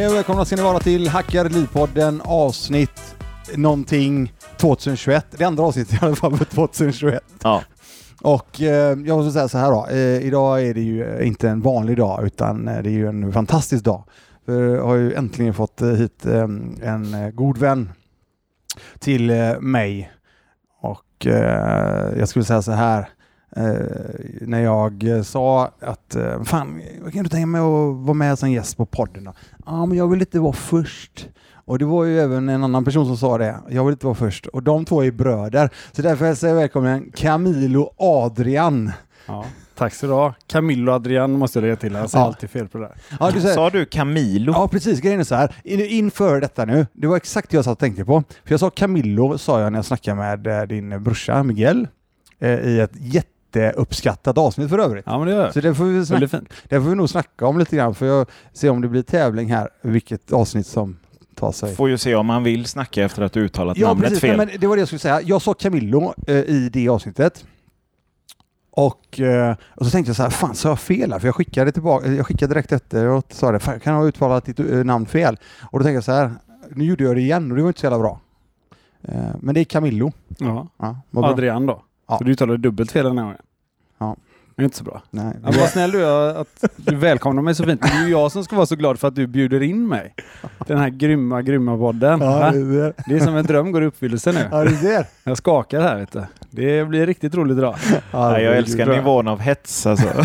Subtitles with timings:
[0.00, 3.16] Hej och välkomna ska ni vara till Hackar Livpodden avsnitt
[3.56, 5.26] någonting 2021.
[5.30, 7.22] Det andra avsnittet i alla fall för 2021.
[7.42, 7.62] Ja.
[8.22, 9.86] Och eh, jag måste säga så här då.
[9.86, 13.08] Eh, idag är det ju eh, inte en vanlig dag utan eh, det är ju
[13.08, 14.04] en fantastisk dag.
[14.46, 16.42] För jag har ju äntligen fått eh, hit eh,
[16.82, 17.92] en god vän
[18.98, 20.12] till mig.
[20.80, 21.26] Och
[22.16, 23.08] jag skulle säga så här.
[23.56, 23.62] Eh,
[24.40, 26.82] när jag eh, sa att eh, fan,
[27.12, 29.28] kan du tänka mig att vara med som gäst på podden?
[29.66, 31.28] Ja, men jag vill inte vara först.
[31.64, 33.56] Och det var ju även en annan person som sa det.
[33.68, 34.46] Jag vill inte vara först.
[34.46, 35.70] Och de två är bröder.
[35.92, 38.92] Så därför hälsar jag välkommen Camilo Adrian.
[39.26, 39.44] Ja,
[39.76, 40.34] tack så du ha.
[40.46, 41.92] Camillo Adrian måste jag lägga till.
[41.92, 42.26] Jag säger Ja.
[42.28, 42.96] alltid fel på det där.
[43.20, 44.52] Ja, du säger, Sa du Camilo?
[44.52, 45.00] Ja, precis.
[45.00, 45.54] Grejen är så här.
[45.64, 48.22] In, inför detta nu, det var exakt det jag satt och tänkte på.
[48.44, 51.88] För jag sa Camillo, sa jag när jag snackade med din brorsa Miguel
[52.38, 52.92] eh, i ett
[53.58, 55.04] jätteuppskattat avsnitt för övrigt.
[55.06, 55.50] Ja, men det gör.
[55.50, 58.26] Så det får, vi snacka, det får vi nog snacka om lite grann för jag
[58.52, 60.96] ser om det blir tävling här, vilket avsnitt som
[61.34, 61.74] tar sig.
[61.74, 64.20] Får ju se om man vill snacka efter att du uttalat Ja, namnet precis.
[64.20, 64.36] fel.
[64.36, 65.20] Nej, men det var det jag skulle säga.
[65.22, 67.44] Jag sa Camillo eh, i det avsnittet.
[68.72, 71.18] Och, eh, och så tänkte jag så här, fan sa jag fel här?
[71.18, 74.06] För jag skickade tillbaka, jag skickade direkt efter och sa det, "Fan, kan jag ha
[74.08, 75.38] uttalat ditt eh, namn fel?
[75.72, 76.30] Och då tänkte jag så här,
[76.70, 78.20] nu gjorde jag det igen och det var inte så jävla bra.
[79.02, 80.12] Eh, men det är Camillo.
[80.38, 80.68] Ja.
[80.78, 80.96] Ja.
[81.14, 81.82] Adrian då.
[82.10, 82.18] Ja.
[82.18, 83.40] Så du uttalade dubbelt fel den här gången.
[83.98, 84.16] Ja.
[84.56, 85.02] Det är inte så bra.
[85.10, 87.82] Nej, Ja, vad snäll du är att du välkomnar mig så fint.
[87.82, 90.14] Det är ju jag som ska vara så glad för att du bjuder in mig.
[90.66, 92.20] Den här grymma, grymma podden.
[92.20, 94.46] ja, det, det, Det är som en dröm går i uppfyllelse nu.
[94.50, 95.06] ja, du ser.
[95.24, 96.24] Jag skakar här vet du.
[96.50, 97.76] Det blir riktigt roligt idag.
[98.12, 98.94] Ja, Nej, jag älskar bra.
[98.96, 100.24] nivån av hets alltså.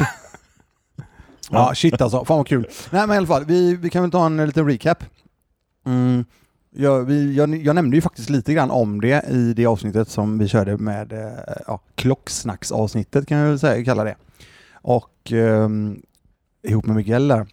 [1.52, 2.26] Ja, shit alltså.
[2.26, 2.68] Fan vad kul.
[2.92, 5.04] Nej, men i alla fall, vi, vi kan väl ta en liten recap.
[5.86, 6.26] Mm.
[6.78, 10.38] Jag, vi, jag, jag nämnde ju faktiskt lite grann om det i det avsnittet som
[10.38, 11.30] vi körde med eh,
[11.68, 14.16] ja, klocksnacksavsnittet kan jag väl säga, kalla det.
[14.82, 16.02] Och ehm,
[16.68, 17.48] ihop med Miguel där.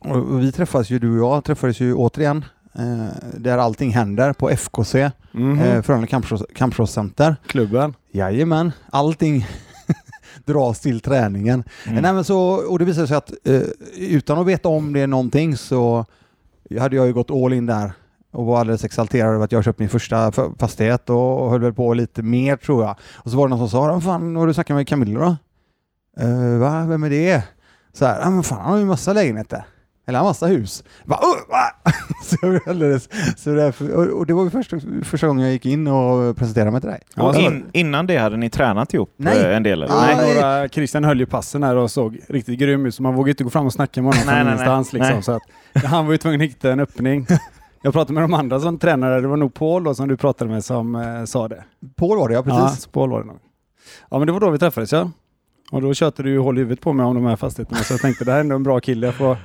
[0.00, 4.50] Och, vi träffades ju, du och jag träffades ju återigen eh, där allting händer på
[4.50, 5.58] FKC, Mhm.
[5.60, 7.36] eh, Frölunda Kampsports- Kampsportscenter.
[7.46, 7.94] Klubben.
[8.12, 9.46] Jajamän, allting
[10.44, 11.64] dras till träningen.
[11.86, 12.02] Mm.
[12.02, 13.62] Nej, men så, och det visade sig att eh,
[13.96, 16.04] utan att veta om det någonting så
[16.78, 17.92] hade jag ju gått all in där
[18.32, 21.94] och var alldeles exalterad över att jag köpt min första fastighet och, höll väl på
[21.94, 22.96] lite mer tror jag.
[23.16, 25.36] Och så var det någon som sa, "Vad fan har du snackat med Camillo då?
[26.26, 27.42] Uh, va, vem är det?
[27.92, 29.64] Så här, men fan han har ju massa lägenheter.
[30.06, 30.84] Eller har massa hus.
[31.04, 31.92] Va, "Åh, va?
[32.24, 35.66] så jag blev alldeles, så därför, och, det var ju första, första gången jag gick
[35.66, 37.00] in och presenterade mig till dig.
[37.16, 39.38] Ja, in, innan det hade ni tränat ihop Nej.
[39.44, 39.82] eh, en del?
[39.82, 39.94] Eller?
[39.94, 40.16] Ah, Nej.
[40.16, 40.34] nej.
[40.34, 43.44] Några, Christian höll ju passen här och såg riktigt grym ut så man vågade inte
[43.44, 44.92] gå fram och snacka med honom Nej, från nej, ingenstans.
[44.92, 45.00] nej.
[45.00, 45.22] Liksom, Nej.
[45.22, 45.32] så
[45.82, 47.26] att, han var ju tvungen att hitta en öppning.
[47.82, 50.50] Jag pratade med de andra som tränare, det var nog Paul då, som du pratade
[50.50, 51.64] med som eh, sa det.
[51.96, 52.82] Paul var det ja, Ja, precis.
[52.84, 53.38] så Paul var det nog.
[54.10, 55.10] Ja men det var då vi träffades ja.
[55.72, 57.92] Och då tjötade du ju håll i huvudet på mig om de här fastigheterna så
[57.92, 59.06] jag tänkte det här är ändå en bra kille.
[59.06, 59.36] Jag får,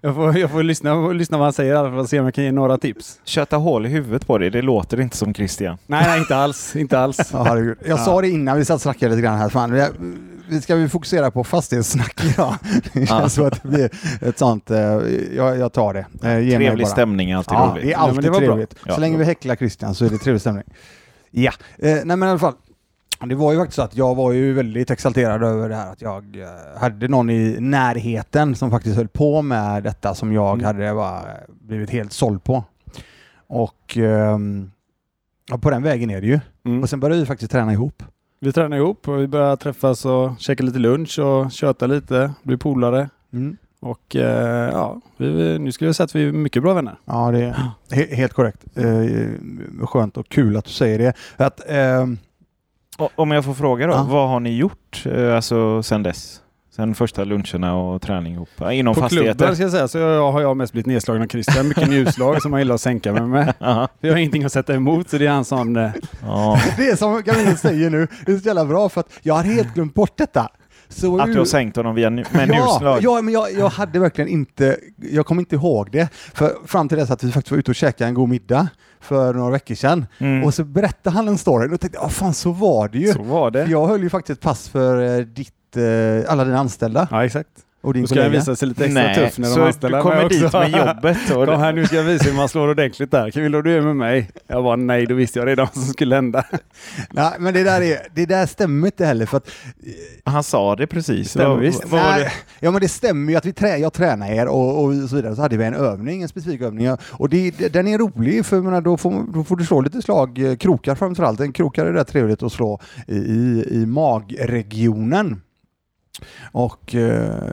[0.00, 2.08] jag får, jag får lyssna, jag får lyssna vad han säger i alla fall och
[2.08, 3.20] se om jag kan ge några tips.
[3.24, 5.76] Köta hål i huvudet på dig, det låter inte som Christian.
[5.86, 6.76] Nej, nej inte alls.
[6.76, 7.30] Inte alls.
[7.32, 7.78] Ja, herregud.
[7.86, 9.48] Jag sa det innan vi satt och snackade lite grann här.
[9.48, 9.86] Fan, vi,
[10.54, 12.54] vi ska vi fokusera på fastighetssnack idag.
[12.92, 13.90] Det känns som att det blir
[14.28, 14.78] ett sånt, eh,
[15.36, 16.06] jag, jag tar det.
[16.22, 16.92] Eh, ge mig Trevlig bara.
[16.92, 17.84] stämning är alltid Ja, roligt.
[17.84, 18.46] det är alltid det var bra.
[18.48, 18.74] trevligt.
[18.86, 18.94] Ja.
[18.94, 20.64] Så länge vi häcklar Christian så är det trevlig stämning.
[21.30, 22.54] Ja, eh, nej men i alla fall.
[23.28, 26.02] Det var ju faktiskt så att jag var ju väldigt exalterad över det här att
[26.02, 30.64] jag eh, hade någon i närheten som faktiskt höll på med detta som jag Mm.
[30.64, 32.64] hade bara blivit helt såld på.
[33.46, 33.96] Och
[35.50, 36.40] ja, på den vägen är det ju.
[36.66, 36.82] Mm.
[36.82, 38.02] Och sen började vi faktiskt träna ihop.
[38.44, 42.56] Vi tränar ihop och vi börjar träffas och käka lite lunch och köta lite, bli
[42.56, 43.08] polare.
[43.32, 43.56] Mm.
[43.80, 46.94] Och eh, ja, vi, nu skulle jag säga att vi är mycket bra vänner.
[47.04, 47.52] Ja, det är
[47.90, 48.64] he- helt korrekt.
[48.74, 51.12] Eh, skönt och kul att du säger det.
[51.44, 51.60] Att,
[52.98, 54.06] Och, om jag får fråga då, Ja.
[54.10, 56.40] vad har ni gjort eh, alltså, sen dess?
[56.76, 58.48] Sen första luncherna och träning ihop?
[58.72, 59.34] Inom På fastigheter?
[59.38, 61.68] klubben ska jag säga så jag, har jag mest blivit nedslagen av Christian.
[61.68, 63.54] Mycket njurslag som han gillar att sänka mig med.
[63.60, 63.88] Aha.
[64.00, 65.76] Jag har ingenting att sätta emot så det är en sån...
[65.76, 65.90] Eh,
[66.22, 66.60] Ja.
[66.76, 69.42] det är som Camilla säger nu, det är så jävla bra för att jag har
[69.42, 70.48] helt glömt bort detta.
[70.88, 72.98] Så Att du har sänkt honom via, med ja, njurslag?
[73.02, 76.08] ja, men jag, jag hade verkligen inte, jag kommer inte ihåg det.
[76.34, 78.68] För fram till dess att vi faktiskt var ute och käkade en god middag
[79.00, 80.06] för några veckor sedan.
[80.18, 80.44] Mm.
[80.44, 83.12] Och så berättade han en story och då tänkte jag, fan så var det ju.
[83.12, 83.64] så var det.
[83.66, 87.48] Jag höll ju faktiskt ett pass för eh, ditt, eh, alla dina anställda Ja, exakt.
[87.82, 88.40] och din Då ska jag kollega.
[88.40, 90.58] visa sig lite extra Nej, tuff när de så anställer du kommer mig dit också.
[90.58, 91.16] med jobbet?
[91.36, 93.30] Och Kom här, nu ska jag visa hur man slår ordentligt där.
[93.42, 94.30] Vill du är med mig?
[94.46, 96.44] Jag bara nej, då visste jag redan vad som skulle hända.
[97.10, 99.50] Nej, men det där, är, det där stämmer inte heller för att
[100.24, 101.30] Han sa det precis.
[101.30, 101.82] Stämmer Vad- visst.
[101.84, 102.30] vad var Nej, det?
[102.60, 105.36] Ja men det stämmer ju att vi trä, jag tränar er och, och så vidare.
[105.36, 106.88] Så hade vi en övning, en specifik övning.
[107.12, 110.02] Och det, den är rolig för jag menar, då, får, då får du slå lite
[110.02, 111.40] slag, eh, krokar framförallt.
[111.40, 115.40] En krokar är rätt trevligt att slå i, i, i magregionen.
[116.52, 117.52] Och eh,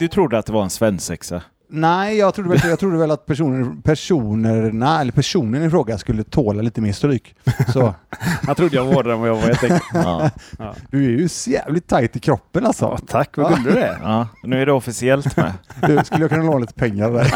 [0.00, 1.42] Du trodde att det var en svensexa?
[1.68, 6.24] Nej, jag trodde, väl, jag trodde väl att personer, personerna, eller personen i fråga skulle
[6.24, 7.34] tåla lite mer stryk.
[7.72, 7.94] Så
[8.46, 9.82] Jag trodde jag var hårdare än vad jag var helt enkelt.
[9.94, 10.30] Ja.
[10.58, 10.74] Ja.
[10.90, 12.84] du är ju så jävligt tajt i kroppen alltså.
[12.84, 13.80] Ja, tack, vad gullig du.
[14.02, 15.52] Ja, nu är det officiellt med.
[15.86, 17.32] Du, skulle jag kunna låna lite pengar där?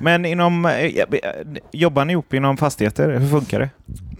[0.00, 1.06] Men inom, eh,
[1.72, 3.18] jobbar ni ihop inom fastigheter?
[3.18, 3.70] Hur funkar det?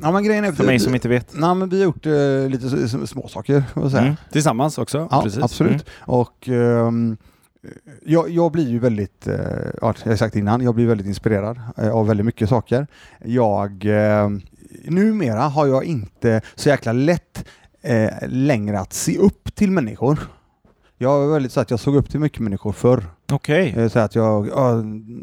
[0.02, 0.52] Ja, men grejen är...
[0.52, 1.28] För mig som inte vet.
[1.34, 3.64] Nej, men vi har gjort eh, lite småsaker.
[3.76, 4.16] Mm.
[4.32, 5.08] Tillsammans också.
[5.10, 5.42] Ja, precis.
[5.42, 5.72] absolut.
[5.72, 5.84] Mm.
[6.00, 7.16] Och ehm,
[8.04, 9.34] jag, jag blir ju väldigt, eh,
[9.80, 12.86] ja, jag har sagt innan, jag blir väldigt inspirerad eh, av väldigt mycket saker.
[13.24, 14.28] Jag, eh,
[14.84, 17.44] numera har jag inte så jäkla lätt
[17.82, 20.18] eh, längre att se upp till människor.
[20.98, 23.04] Jag var väldigt så att jag såg upp till mycket människor förr.
[23.32, 23.74] Okej.
[23.76, 24.80] Eh, Så att jag, oh,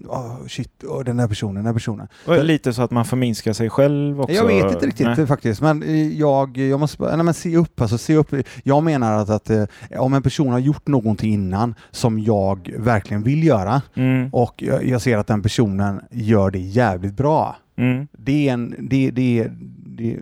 [0.07, 2.07] oh, shit, oh, den här personen, den här personen.
[2.25, 4.35] Och Lite så att man förminskar sig själv också?
[4.35, 5.27] Jag vet inte riktigt Nej.
[5.27, 7.81] faktiskt, men eh, jag, jag måste nej, men se upp.
[7.81, 8.33] Alltså, se upp.
[8.63, 9.63] Jag menar att, att eh,
[9.97, 14.29] om en person har gjort någonting innan som jag verkligen vill göra Mm.
[14.33, 17.55] och jag, jag ser att den personen gör det jävligt bra.
[17.77, 18.07] Mm.
[18.11, 19.47] Det är, en, det, det,
[19.85, 20.17] det,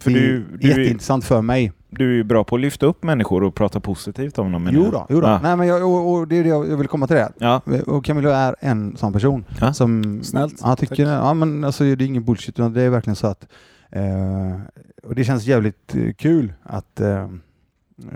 [0.00, 1.72] För det du- är du är- jätteintressant för mig.
[1.92, 4.68] Du är ju bra på att lyfta upp människor och prata positivt om dem.
[4.72, 5.26] Jo då, jo då.
[5.26, 5.40] Ja.
[5.42, 7.32] Nej, men jag, och, och det är det jag jag vill komma till det.
[7.38, 7.60] Ja.
[7.86, 9.72] Och Camilla är en sån person Ja.
[9.72, 10.54] som Snällt.
[10.62, 13.46] Ja, tycker, ja, men alltså, det är ingen bullshit, utan det är verkligen så att
[13.90, 14.60] eh,
[15.02, 17.28] och det känns jävligt eh, kul att eh,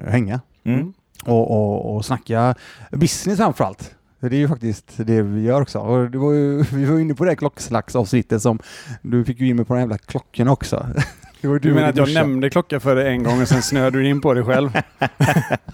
[0.06, 0.92] hänga Mm.
[1.24, 2.54] och, och, och snacka
[2.90, 3.94] business framförallt.
[4.20, 5.78] För Det är ju faktiskt det vi gör också.
[5.78, 8.58] Och det var ju, vi var inne på det klockslagsavsnittet som
[9.02, 10.86] du fick ju in mig på de jävla klockorna också.
[11.44, 14.08] Du och menar att jag nämnde klocka för dig en gång och sen snöade du
[14.08, 14.70] in på det själv?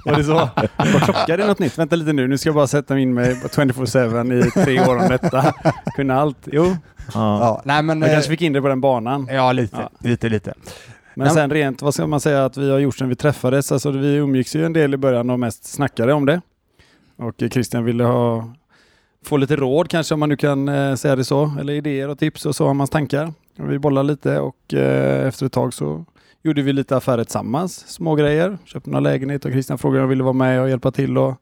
[0.05, 0.35] Var det så?
[0.77, 1.79] Var klocka det något nytt?
[1.79, 4.97] Vänta lite nu, nu ska jag bara sätta in mig på 24-7 i tre år
[4.97, 5.55] om detta.
[5.97, 6.39] Kunna allt.
[6.53, 6.77] Jo,
[7.15, 7.39] Ja.
[7.41, 8.01] Ja, nej men...
[8.01, 9.29] jag eh, kanske fick in det på den banan.
[9.31, 9.91] Ja, lite, Ja.
[10.09, 10.55] lite, lite.
[11.15, 13.73] Men Nej, sen rent, vad ska man säga att vi har gjort sedan vi träffades?
[13.73, 16.41] Alltså vi umgicks ju en del i början och mest snackade om det.
[17.17, 18.55] Och eh, Christian ville ha,
[19.25, 21.53] få lite råd kanske om man nu kan eh, säga det så.
[21.61, 23.33] Eller idéer och tips och så om hans tankar.
[23.57, 26.05] Vi bollade lite och eh, efter ett tag så
[26.43, 27.89] gjorde vi lite affärer tillsammans.
[27.89, 28.59] Små grejer.
[28.65, 31.35] Köpte några lägenhet och Christian frågade om jag ville vara med och hjälpa till och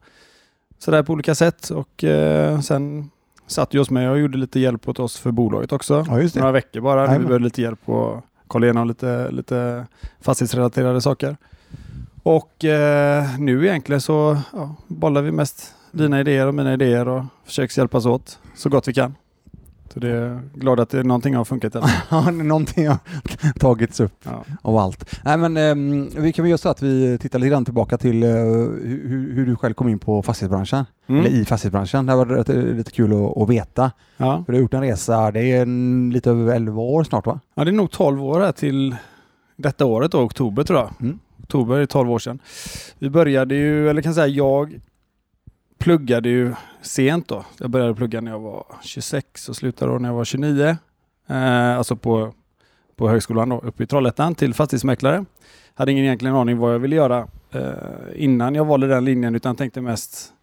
[0.79, 1.69] sådär på olika sätt.
[1.69, 3.09] Och eh, sen
[3.47, 6.05] satt ju oss med och gjorde lite hjälp åt oss för bolaget också.
[6.07, 6.29] Ja.
[6.35, 7.05] Några veckor bara.
[7.05, 9.85] när Vi behövde lite hjälp och kolla igenom lite, lite
[10.21, 11.37] fastighetsrelaterade saker.
[12.23, 17.23] Och eh, nu egentligen så ja, bollar vi mest dina idéer och mina idéer och
[17.45, 19.15] försöker hjälpas åt så gott vi kan.
[19.93, 21.75] Så det är glad att det, någonting har funkat.
[22.09, 22.97] Ja, någonting har
[23.59, 24.13] tagits upp.
[24.23, 24.43] Ja.
[24.61, 25.15] av allt.
[25.23, 28.23] Nej, men, ehm, vi kan väl göra så att vi tittar lite grann tillbaka till
[28.23, 30.85] eh, hur, hur du själv kom in på fastighetsbranschen.
[31.07, 31.33] Eller Mm.
[31.33, 32.05] i fastighetsbranschen.
[32.05, 32.47] Det var rätt,
[32.77, 33.91] lite kul att, att veta.
[34.17, 34.43] Ja.
[34.45, 37.39] För du har gjort en resa, det är en, lite över 11 år snart va?
[37.55, 38.95] ja, det är nog 12 år här till
[39.55, 40.91] detta året då, oktober tror jag.
[41.01, 41.19] Mm.
[41.41, 42.39] Oktober är 12 år sedan.
[42.99, 44.79] Vi började ju, eller kan säga jag
[45.79, 47.45] pluggade ju sent då.
[47.59, 50.77] Jag började plugga när jag var 26 och slutade då när jag var 29.
[51.27, 52.33] Eh, alltså på,
[52.95, 55.25] på högskolan då, uppe i Trollhättan till fastighetsmäklare.
[55.73, 57.61] Hade ingen egentligen aning vad jag ville göra eh,
[58.15, 60.33] innan jag valde den linjen utan tänkte mest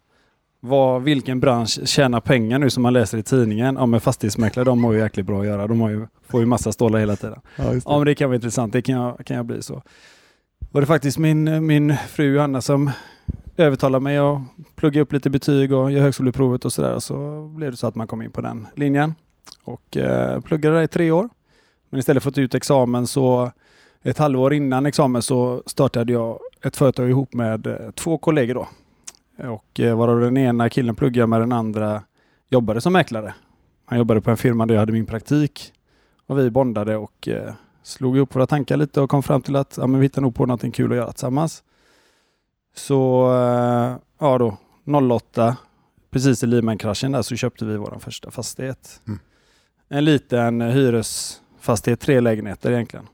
[0.59, 3.75] vad, vilken bransch tjänar pengar nu som man läser i tidningen?
[3.75, 5.67] Ja men fastighetsmäklare de har ju jäkligt bra att göra.
[5.67, 7.39] De har ju, får ju massa stålar hela tiden.
[7.55, 9.81] Ja, just Ja men det kan vara intressant, det kan jag, kan jag bli så.
[10.71, 12.91] Var det faktiskt min, min fru Johanna som
[13.57, 14.41] övertalade mig att
[14.75, 16.99] plugga upp lite betyg och göra högskoleprovet och sådär.
[16.99, 19.15] Så blev det så att man kom in på den linjen.
[19.63, 21.29] Och eh, pluggade där i tre år.
[21.89, 23.51] Men istället för att ta ut examen så
[24.03, 28.67] ett halvår innan examen så startade jag ett företag ihop med eh, två kollegor då.
[29.49, 32.03] Och eh, varav den ena killen pluggade med den andra
[32.49, 33.33] jobbade som mäklare.
[33.85, 35.73] Han jobbade på en firma där jag hade min praktik
[36.27, 39.77] och vi bondade och eh, slog ihop våra tankar lite och kom fram till att
[39.77, 41.63] ja, men vi hittar nog på någonting kul att göra tillsammans.
[42.77, 44.57] Så eh, ja då,
[45.15, 45.57] 08,
[46.11, 49.01] precis i Lehman-kraschen där så köpte vi vår första fastighet.
[49.07, 49.19] Mm.
[49.89, 53.07] En liten hyresfastighet, tre lägenheter egentligen.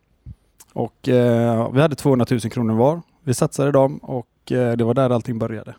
[0.73, 3.01] Och eh, vi hade 200 000 kronor var.
[3.23, 5.75] Vi satsade dem och eh, det var där allting började.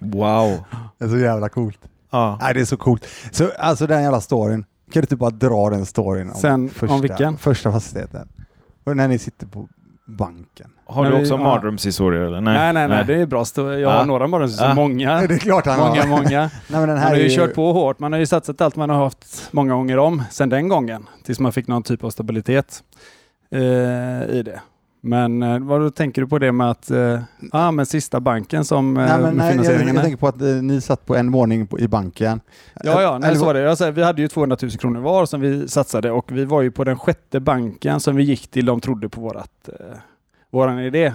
[0.00, 0.64] Wow.
[0.98, 1.78] Det är så jävla coolt.
[2.10, 2.38] Ja.
[2.40, 3.06] Nej, det är så coolt.
[3.32, 4.64] Så, alltså den jävla storyn.
[4.92, 7.38] Kan du inte bara dra den storyn om, Sen, om första, vilken?
[7.38, 8.28] första fastigheten?
[8.84, 9.68] Och när ni sitter på
[10.10, 10.70] banken.
[10.86, 12.40] Har du också mardrömshistorier eller?
[12.40, 13.44] Nej, nej, nej, det är bra.
[13.56, 14.04] Jag har Ja.
[14.04, 14.74] några så Ja.
[14.74, 15.20] många.
[15.28, 16.08] Det är klart han Många, har.
[16.08, 16.40] många.
[16.50, 17.98] Nej, men den Man här har ju ju kört på hårt.
[17.98, 21.06] Man har ju satsat allt man har haft många gånger om sedan den gången.
[21.24, 22.82] Tills man fick någon typ av stabilitet
[23.50, 23.60] eh,
[24.30, 24.60] i det.
[25.00, 27.20] Men eh, vad tänker du på det med att, eh,
[27.52, 29.94] ah, men sista banken som eh, Nej, men nej, jag, finansieringen?
[29.94, 32.40] jag tänker på att eh, ni satt på en våning på, i banken.
[32.84, 33.60] Ja, ja, nej, så var det.
[33.60, 36.62] Jag säger, vi hade ju 200 000 kronor var som vi satsade och vi var
[36.62, 38.66] ju på den sjätte banken som vi gick till.
[38.66, 39.86] De trodde på vårat, eh,
[40.50, 41.12] våran idé.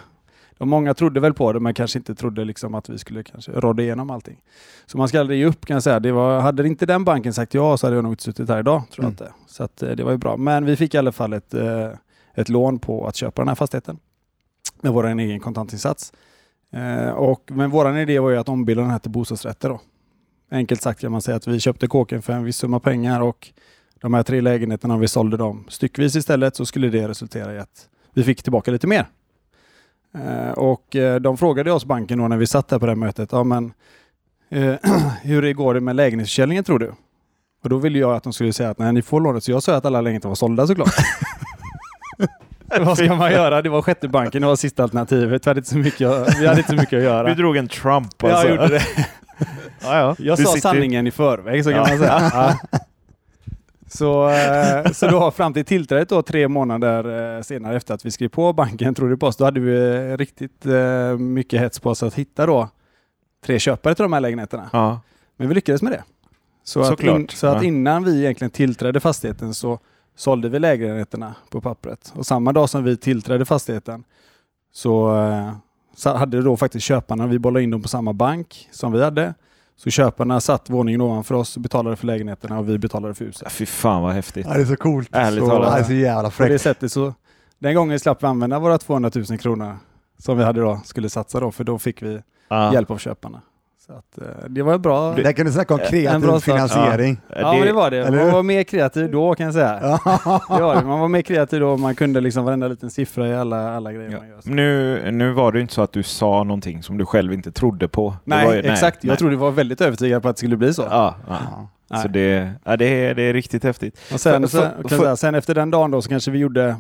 [0.58, 3.52] de många trodde väl på det men kanske inte trodde liksom att vi skulle kanske
[3.52, 4.38] råda igenom allting.
[4.86, 6.00] Så man ska aldrig ge upp kan jag säga.
[6.00, 8.60] Det var, hade inte den banken sagt ja så hade jag nog inte suttit här
[8.60, 8.84] idag.
[8.92, 9.12] Tror jag Mm.
[9.12, 9.32] inte.
[9.48, 10.38] Så att, eh, det var ju bra.
[10.38, 11.90] Men vi fick i alla fall ett, eh,
[12.36, 14.00] ett lån på att köpa den här fastigheten
[14.82, 16.14] med vår egen kontantinsats.
[16.72, 19.70] Eh, och, men vår idé var ju att ombilda den här till bostadsrätter.
[19.70, 19.82] Då.
[20.52, 23.52] Enkelt sagt kan man säga att vi köpte kåken för en viss summa pengar och
[24.02, 27.60] de här tre lägenheterna, om vi sålde dem styckvis istället så skulle det resultera i
[27.60, 29.08] att vi fick tillbaka lite mer.
[30.14, 32.96] Eh, och eh, de frågade oss banken då när vi satt där på det här
[32.96, 33.74] mötet, ja men
[34.50, 34.76] eh,
[35.22, 36.94] hur går det med lägenhetsförsäljningen tror du?
[37.64, 39.44] Och då ville jag att de skulle säga att nej, ni får lånet.
[39.44, 40.94] Så jag sa att alla lägenheter var sålda såklart.
[42.80, 43.62] Vad ska man göra?
[43.62, 45.46] Det var sjätte banken, det var sista alternativet.
[45.46, 47.28] Vi hade inte så mycket, vi hade inte så mycket att göra.
[47.28, 48.50] Du drog en Trump Jag alltså.
[48.50, 48.82] gjorde det.
[49.82, 50.16] Ja, ja.
[50.20, 51.88] Jag Du sa sitter- sanningen i förväg så kan Ja.
[51.90, 52.32] man säga.
[52.72, 52.80] Ja.
[53.88, 58.12] Så, eh, så då fram till tillträdet då, tre månader eh, senare efter att vi
[58.12, 60.66] skrev på banken, tror du på oss, då hade vi eh, riktigt
[61.20, 62.70] mycket hets på oss att hitta då
[63.46, 64.70] tre köpare till de här lägenheterna.
[64.74, 65.00] Ja.
[65.38, 66.04] Men vi lyckades med det.
[66.64, 67.20] Så, att, Såklart.
[67.20, 69.80] in, så att innan vi egentligen tillträdde fastigheten så
[70.16, 72.14] sålde vi lägenheterna på pappret.
[72.16, 74.04] Och samma dag som vi tillträdde fastigheten
[74.74, 75.52] så, eh,
[75.96, 79.34] så hade då faktiskt köparna, vi bollade in dem på samma bank som vi hade.
[79.78, 83.52] Så köparna satt våningen ovanför oss och betalade för lägenheterna och vi betalade för huset.
[83.52, 84.46] Fy fan vad häftigt.
[84.50, 85.10] Ja, det är så coolt.
[85.12, 85.74] Ärligt så, talat.
[85.74, 86.62] Det är så jävla På det fräckt.
[86.62, 87.14] sättet så,
[87.60, 89.78] den gången slapp vi använda våra 200 000 kronor
[90.18, 92.74] som vi hade då, skulle satsa då, för då fick vi Ja.
[92.74, 93.42] hjälp av köparna.
[93.88, 95.14] Så att, eh, det var bra.
[95.16, 97.22] Där kan du snacka om En kreativ finansiering.
[97.36, 97.98] Ja, men det var det.
[97.98, 99.74] eller Man var mer kreativ då kan jag säga.
[100.50, 100.82] Det var det.
[100.86, 103.94] Man var mer kreativ då och man kunde liksom varenda liten siffra i alla, alla
[103.94, 104.18] grejer Ja.
[104.18, 104.42] man gör.
[104.42, 104.50] Så.
[104.50, 107.52] Nu, nu var det ju inte så att du sa någonting som du själv inte
[107.52, 108.10] trodde på.
[108.10, 109.04] Det Nej, var ju, exakt.
[109.04, 109.18] Jag nej.
[109.18, 110.82] trodde du var väldigt övertygad på att det skulle bli så.
[110.82, 111.38] Ja, ja.
[111.90, 111.98] Ja.
[111.98, 114.00] Så det, ja, det, är, det är riktigt häftigt.
[114.14, 116.10] Och sen, För- så, för- kan jag för- säga, sen efter den dagen då så
[116.10, 116.76] kanske vi gjorde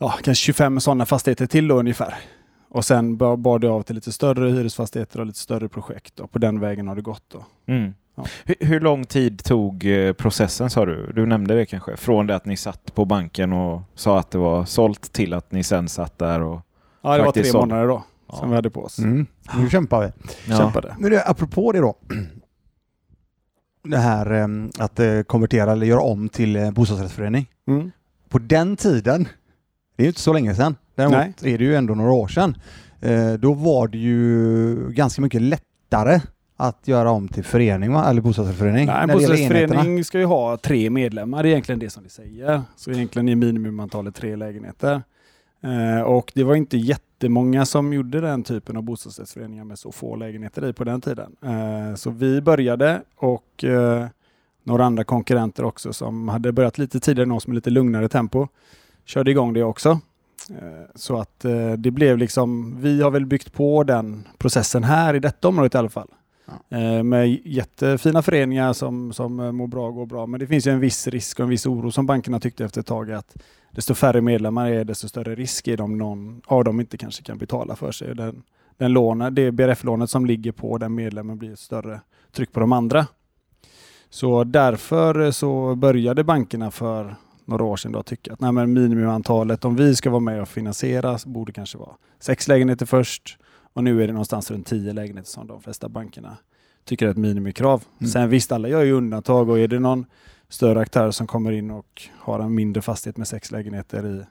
[0.00, 2.14] ja, kanske 25 sådana fastigheter till då ungefär.
[2.70, 6.20] Och sen bar bar det av till lite större hyresfastigheter och lite större projekt.
[6.20, 7.22] Och på den vägen har det gått.
[7.28, 7.44] Då.
[7.66, 7.94] Mm.
[8.14, 8.24] Ja.
[8.44, 11.12] Hur, hur lång tid tog eh, processen sa du?
[11.14, 11.96] Du nämnde det kanske.
[11.96, 15.52] Från det att ni satt på banken och sa att det var sålt till att
[15.52, 16.60] ni sen satt där och
[17.02, 18.36] Ja, det var tre månader då Ja.
[18.36, 18.98] som vi hade på oss.
[18.98, 19.26] Mm.
[19.56, 20.12] Nu kämpar vi.
[20.52, 20.56] Ja.
[20.56, 20.96] Kämpade.
[20.98, 21.96] Men det, apropå det då.
[23.82, 24.46] Det här eh,
[24.78, 27.46] att eh, konvertera eller göra om till bostadsrättsförening.
[27.68, 27.90] Mm.
[28.28, 29.28] På den tiden,
[29.96, 31.54] det är ju inte så länge sedan, däremot Nej.
[31.54, 32.56] är det ju ändå några år sedan.
[33.00, 36.20] Eh, då var det ju ganska mycket lättare
[36.56, 38.86] att göra om till förening, eller bostadsrättsförening.
[38.86, 42.62] Nej, en bostadsrättsförening ska ju ha tre medlemmar, det är egentligen det som det säger.
[42.76, 45.02] Så egentligen är minimumantalet tre lägenheter.
[45.62, 50.16] Eh, och det var inte jättemånga som gjorde den typen av bostadsrättsföreningar med så få
[50.16, 51.36] lägenheter i på den tiden.
[51.42, 54.06] Eh, så vi började och eh,
[54.64, 58.48] några andra konkurrenter också som hade börjat lite tidigare än oss med lite lugnare tempo
[59.04, 60.00] körde igång det också.
[60.50, 65.14] Eh, Så att eh, det blev liksom, vi har väl byggt på den processen här
[65.14, 66.08] i detta området i alla fall.
[66.70, 70.26] Eh, Med jättefina föreningar som, som mår bra och går bra.
[70.26, 72.80] Men det finns ju en viss risk och en viss oro som bankerna tyckte efter
[72.80, 73.36] ett tag att
[73.70, 77.22] desto färre medlemmar är desto större risk är det om någon av dem inte kanske
[77.22, 78.14] kan betala för sig.
[78.14, 78.42] Den,
[78.76, 82.00] den lånet, det BRF-lånet som ligger på den medlemmen blir ett större
[82.32, 83.06] tryck på de andra.
[84.10, 87.16] Så därför så började bankerna för
[87.48, 90.48] några år sedan då tycka att nej men minimumantalet, om vi ska vara med och
[90.48, 93.38] finansiera, borde kanske vara sex lägenheter först.
[93.72, 96.36] Och nu är det någonstans runt tio lägenheter som de flesta bankerna
[96.84, 97.84] tycker är ett minimikrav.
[97.98, 98.10] Mm.
[98.10, 100.06] Sen visst, alla gör ju undantag och är det någon
[100.48, 104.24] större aktör som kommer in och har en mindre fastighet med sex lägenheter i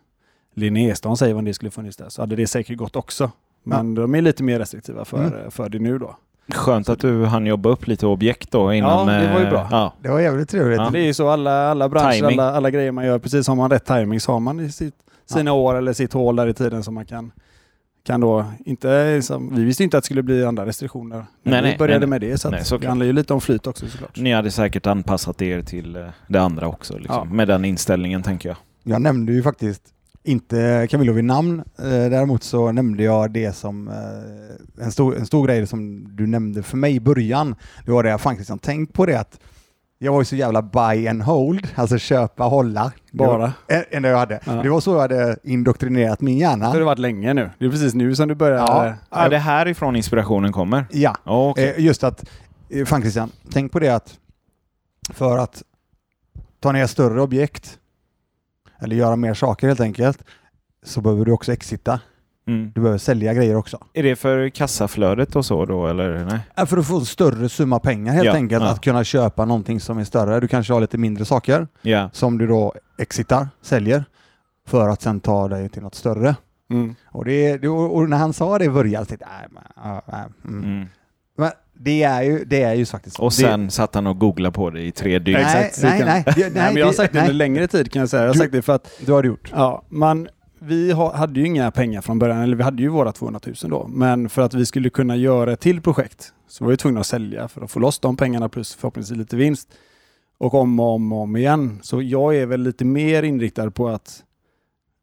[0.59, 3.31] Linnéstan, säger man det skulle funnits där, så hade det säkert gått också.
[3.63, 6.17] Men de är lite mer restriktiva för, för det nu då.
[6.55, 9.07] Skönt att du hann jobba upp lite objekt då innan.
[9.07, 9.67] Ja, det var ju eh, bra.
[9.71, 9.93] Ja.
[10.01, 10.79] Det var jävligt trevligt.
[10.79, 10.89] Ja.
[10.89, 13.71] Det är ju så alla, alla branscher, alla, alla grejer man gör, precis har man
[13.71, 16.83] rätt timing så har man i sitt, sina år eller sitt hål där i tiden
[16.83, 17.31] som man kan
[18.07, 21.61] kan då inte, som, vi visste inte att det skulle bli andra restriktioner när Nej,
[21.61, 22.37] vi nej, började nej, med det.
[22.37, 24.17] Så nej, det handlar ju lite om flyt också såklart.
[24.17, 26.97] Ni hade säkert anpassat er till eh, det andra också.
[26.97, 27.27] Liksom.
[27.29, 27.35] Ja.
[27.35, 28.57] Med den inställningen tänker jag.
[28.83, 29.83] Jag nämnde ju faktiskt
[30.27, 31.59] inte Camillo vid namn.
[31.79, 36.27] Eh, däremot så nämnde jag det som eh, en, stor, en stor grej som du
[36.27, 37.55] nämnde för mig i början.
[37.85, 39.39] Det var det jag faktiskt har tänkt på det att
[39.99, 42.91] jag var ju så jävla buy and hold, alltså köpa, hålla.
[43.11, 43.53] Bara.
[43.67, 44.39] en- enda jag hade.
[44.45, 44.51] Ja.
[44.51, 46.65] Det var så jag hade indoktrinerat min hjärna.
[46.65, 47.49] Det har det varit länge nu.
[47.59, 48.57] Det är precis nu som du börjar...
[48.57, 48.93] Ja.
[49.25, 50.85] Är det härifrån inspirationen kommer?
[50.91, 51.73] Ja, okej.
[51.77, 52.29] eh, just att,
[52.69, 54.13] eh, fan Christian, tänk på det att
[55.13, 55.63] för att
[56.59, 57.77] ta ner större objekt
[58.79, 60.23] eller göra mer saker helt enkelt
[60.85, 61.99] så behöver du också exita.
[62.47, 62.71] Mm.
[62.75, 63.77] Du behöver sälja grejer också.
[63.93, 66.25] Är det för kassaflödet och så då eller?
[66.55, 66.65] Nej?
[66.67, 68.63] För att få en större summa pengar helt Ja, enkelt.
[68.63, 68.69] ja.
[68.69, 70.39] Att kunna köpa någonting som är större.
[70.39, 72.09] Du kanske har lite mindre saker Ja.
[72.13, 74.05] som du då exitar, säljer
[74.67, 76.35] för att sen ta dig till något större.
[76.69, 76.95] Mm.
[77.05, 80.63] Och, det, och när han sa det i början, så tänkte nej, ja, nej, mm.
[80.63, 80.87] Mm.
[81.37, 83.23] men det är ju, det är ju faktiskt så.
[83.23, 85.39] Och Det- sen satt han och googlade på det i tre dygn.
[85.41, 87.91] Nej, nej, nej, det- nej, Nej, men jag har det- sagt det under längre tid
[87.91, 88.21] kan jag säga.
[88.23, 89.51] Jag har Du- sagt det för att Du har det gjort.
[89.55, 90.27] ja, man,
[90.59, 93.55] vi ha, hade ju inga pengar från början, eller vi hade ju våra 200 000
[93.69, 93.87] då.
[93.87, 97.07] Men för att vi skulle kunna göra ett till projekt så var vi tvungna att
[97.07, 99.69] sälja för att få loss de pengarna plus förhoppningsvis lite vinst.
[100.39, 101.79] Och om och om och om igen.
[101.81, 104.23] Så jag är väl lite mer inriktad på att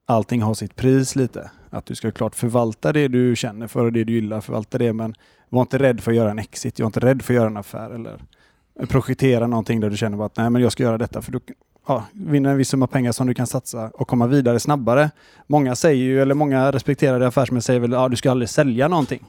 [0.06, 1.50] allting har sitt pris lite.
[1.70, 4.92] Att du ska klart förvalta det du känner för och det du gillar, förvalta det.
[4.92, 5.14] Men
[5.54, 6.78] var inte rädd för att göra en exit.
[6.78, 8.18] Jag är inte rädd för att göra en affär eller
[8.88, 11.40] projektera någonting där du känner att nej men jag ska göra detta för du
[11.88, 15.10] ja, vinner en viss summa pengar som du kan satsa och komma vidare snabbare.
[15.46, 18.88] Många säger ju, eller många respekterade affärsmän säger väl att ja, du ska aldrig sälja
[18.88, 19.24] någonting.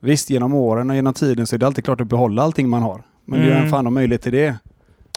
[0.00, 2.82] Visst, genom åren och genom tiden så är det alltid klart att behålla allting man
[2.82, 3.02] har.
[3.24, 3.64] Men det är Mm.
[3.64, 4.54] en fan om möjlighet till det.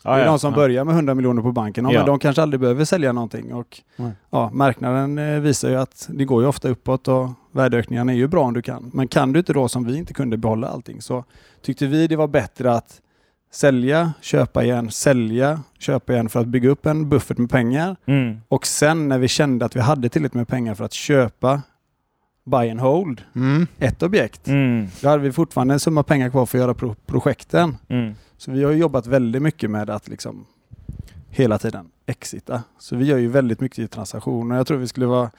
[0.03, 0.55] Ja, det är ja, de som ja.
[0.55, 1.85] börjar med 100 miljoner på banken.
[1.85, 1.99] Ja, Ja.
[1.99, 3.53] men de kanske aldrig behöver sälja någonting.
[3.53, 4.11] Och, Nej.
[4.29, 8.27] ja, marknaden eh, visar ju att det går ju ofta uppåt och värdeökningarna är ju
[8.27, 8.91] bra om du kan.
[8.93, 11.23] Men kan du inte då som vi inte kunde behålla allting så
[11.61, 13.01] tyckte vi det var bättre att
[13.51, 17.95] sälja, köpa igen, sälja, köpa igen för att bygga upp en buffert med pengar.
[18.05, 18.37] Mm.
[18.47, 21.61] Och sen när vi kände att vi hade tillräckligt med pengar för att köpa
[22.45, 23.67] buy and hold, Mm.
[23.79, 24.47] ett objekt.
[24.47, 24.87] Mm.
[25.01, 27.77] Då hade vi fortfarande en summa pengar kvar för att göra pro- projekten.
[27.87, 28.13] Mm.
[28.39, 30.45] Så vi har jobbat väldigt mycket med att liksom
[31.29, 32.63] hela tiden exita.
[32.79, 34.55] Så vi gör ju väldigt mycket i transaktioner.
[34.55, 35.31] Jag tror vi skulle vara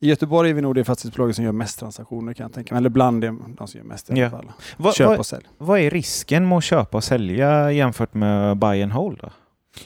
[0.00, 2.78] i Göteborg är vi nog det fastighetsbolaget som gör mest transaktioner kan jag tänka mig.
[2.78, 4.30] Eller bland dem, de som gör mest i alla Ja.
[4.30, 4.52] fall.
[4.76, 5.44] Vad, Köp vad, och sälj.
[5.58, 9.18] vad är risken med att köpa och sälja jämfört med buy and hold?
[9.22, 9.28] Då?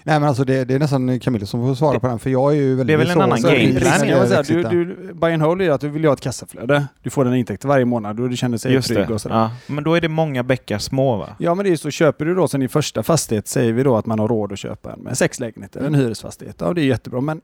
[0.04, 2.30] Nej men alltså det, det är nästan Camille som får svara Det- på den för
[2.30, 5.42] jag är ju väldigt det är väl en så- annan gameplan, du, du, buy and
[5.42, 6.86] hold är att du vill ha ett kassaflöde.
[7.02, 9.14] Du får den intäkt varje månad och du känner sig Just trygg det.
[9.14, 9.36] och sådär.
[9.36, 9.50] Ja.
[9.66, 11.36] Men då är det många bäckar små va?
[11.38, 13.82] Ja men det är ju så, köper du då sen din första fastighet säger vi
[13.82, 16.56] då att man har råd att köpa en med sex lägenheter, en hyresfastighet.
[16.60, 17.40] Ja det är jättebra men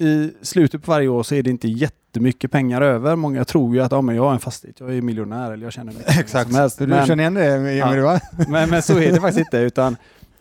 [0.00, 3.16] i slutet på varje år så är det inte jättemycket pengar över.
[3.16, 5.86] Många tror ju att ja, men jag har en fastighet, jag är miljonär eller jag
[5.86, 6.50] mycket pengar Exakt.
[6.50, 6.78] som helst.
[6.78, 8.20] Du Men, känner igen det Emil Ja.
[8.48, 9.96] men, men så är det faktiskt inte utan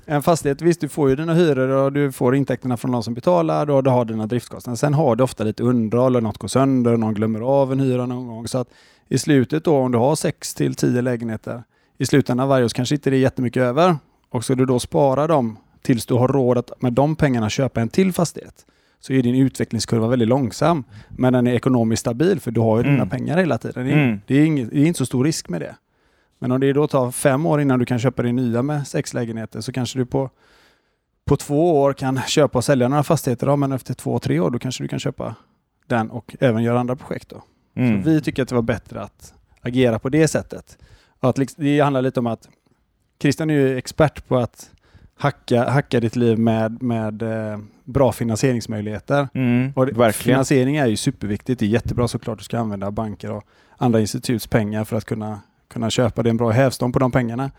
[0.06, 3.14] en fastighet, visst du får ju dina hyror och du får intäkterna från de som
[3.14, 4.78] betalar och du har dina driftskostnader.
[4.78, 8.06] Sen har du ofta lite underhåll och något går sönder, någon glömmer av en hyra
[8.06, 8.48] någon gång.
[8.48, 8.68] Så att
[9.10, 11.64] i slutet då om du har 6 till 10 lägenheter
[11.98, 13.96] i slutändan varje år så kanske inte det är jättemycket över.
[14.30, 17.82] Och så du då sparar dem tills du har råd att med de pengarna köpa
[17.82, 18.66] en till fastighet.
[19.00, 20.84] Så är din utvecklingskurva väldigt långsam.
[21.10, 23.10] Men den är ekonomiskt stabil för du har ju dina Mm.
[23.10, 23.86] pengar hela tiden.
[23.86, 24.20] Det är, Mm.
[24.28, 25.76] det, är inget, det är inte så stor risk med det.
[26.42, 29.14] Men om det då tar fem år innan du kan köpa din nya med sex
[29.14, 30.30] lägenheter så kanske du på,
[31.26, 33.48] på två år kan köpa och sälja några fastigheter.
[33.48, 35.36] Ja, men efter två, tre år då kanske du kan köpa
[35.88, 37.30] den och även göra andra projekt.
[37.30, 37.44] Då.
[37.76, 38.04] Mm.
[38.04, 40.78] Så vi tycker att det var bättre att agera på det sättet.
[41.20, 42.50] Att liksom- det handlar lite om att
[43.20, 44.72] Christian är ju expert på att
[45.16, 49.28] hacka, hacka ditt liv med, med eh, bra finansieringsmöjligheter.
[49.34, 49.74] Mm.
[49.76, 50.14] Och det.
[50.14, 51.60] Finansiering är ju superviktigt.
[51.60, 52.38] Det är jättebra såklart.
[52.38, 53.44] Du ska använda banker och
[53.78, 55.40] andra instituts pengar för att kunna,
[55.72, 56.24] kunna köpa.
[56.24, 57.52] Det en bra hävstång på de pengarna.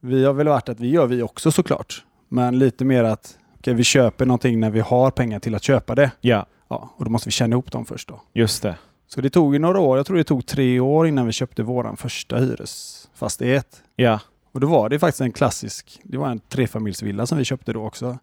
[0.00, 2.04] Vi har väl varit att vi gör vi också såklart.
[2.28, 5.94] Men lite mer att okej, vi köper någonting när vi har pengar till att köpa
[5.94, 6.10] det.
[6.20, 8.20] Ja, Ja, och då måste vi tjäna ihop dem först då.
[8.32, 8.76] just det.
[9.08, 9.96] Så det tog ju några år.
[9.96, 13.82] Jag tror det tog tre år innan vi köpte våran första hyresfastighet.
[13.96, 14.20] Ja.
[14.52, 17.86] Och då var det faktiskt en klassisk, det var en trefamiljsvilla som vi köpte då
[17.86, 18.18] också.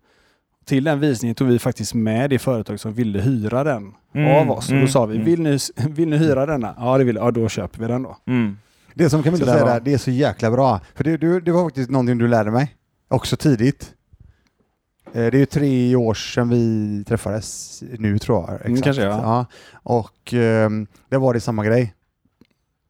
[0.65, 4.57] Till den visningen tog vi faktiskt med det företag som ville hyra den Mm, av
[4.57, 4.65] oss.
[4.65, 5.25] Och mm, då sa vi, mm.
[5.25, 5.57] vill ni,
[5.89, 6.75] vill ni hyra denna?
[6.77, 8.17] Ja, det vill Ja, då köper vi den då.
[8.27, 8.57] Mm.
[8.99, 10.79] Det som Camilla Så där säger var- där, det är så jäkla bra.
[10.95, 12.75] För det, du, det var faktiskt någonting du lärde mig,
[13.07, 13.93] också tidigt.
[15.05, 18.55] Eh, Det är ju tre år sedan vi träffades nu tror jag.
[18.71, 18.83] Exakt.
[18.83, 19.45] kanske, ja.
[19.73, 21.93] Och ehm, det var det samma grej.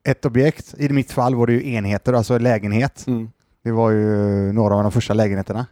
[0.03, 3.07] Ett objekt, i mitt fall var det ju enheter, alltså lägenhet.
[3.07, 3.29] Mm.
[3.63, 4.07] Det var ju
[4.53, 5.65] några av de första lägenheterna.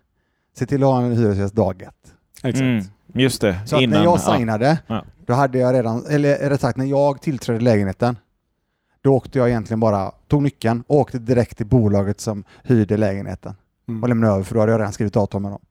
[0.58, 2.14] Se till att ha en hyresgäst dag ett.
[2.44, 2.62] Exakt.
[2.62, 2.84] Mm.
[3.14, 3.60] Just det.
[3.66, 5.06] Så att när jag signade, Ja.
[5.26, 8.18] då hade jag redan, eller rätt sagt när jag tillträdde lägenheten,
[9.08, 13.56] då åkte jag egentligen bara, tog nyckeln och åkte direkt till bolaget som hyrde lägenheten
[13.90, 14.04] Mm.
[14.04, 15.62] och lämnade över för då hade jag redan skrivit avtal med dem.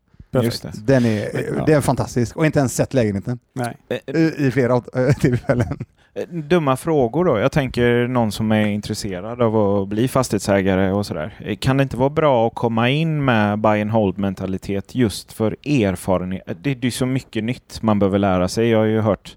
[0.44, 0.72] Just det.
[0.86, 1.64] Den är, Ja.
[1.64, 3.76] den är fantastisk och inte ens sett lägenheten Nej.
[3.88, 5.78] Eh, i, i flera äh, tillfällen.
[6.14, 7.38] eh, Dumma frågor då.
[7.38, 11.34] Jag tänker någon som är intresserad av att bli fastighetsägare och sådär.
[11.40, 15.32] Eh, Kan det inte vara bra att komma in med buy and hold mentalitet just
[15.32, 16.42] för erfarenhet?
[16.46, 18.68] Det det är ju så mycket nytt man behöver lära sig.
[18.68, 19.36] Jag har ju hört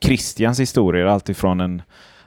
[0.00, 1.82] Christians historier, alltifrån en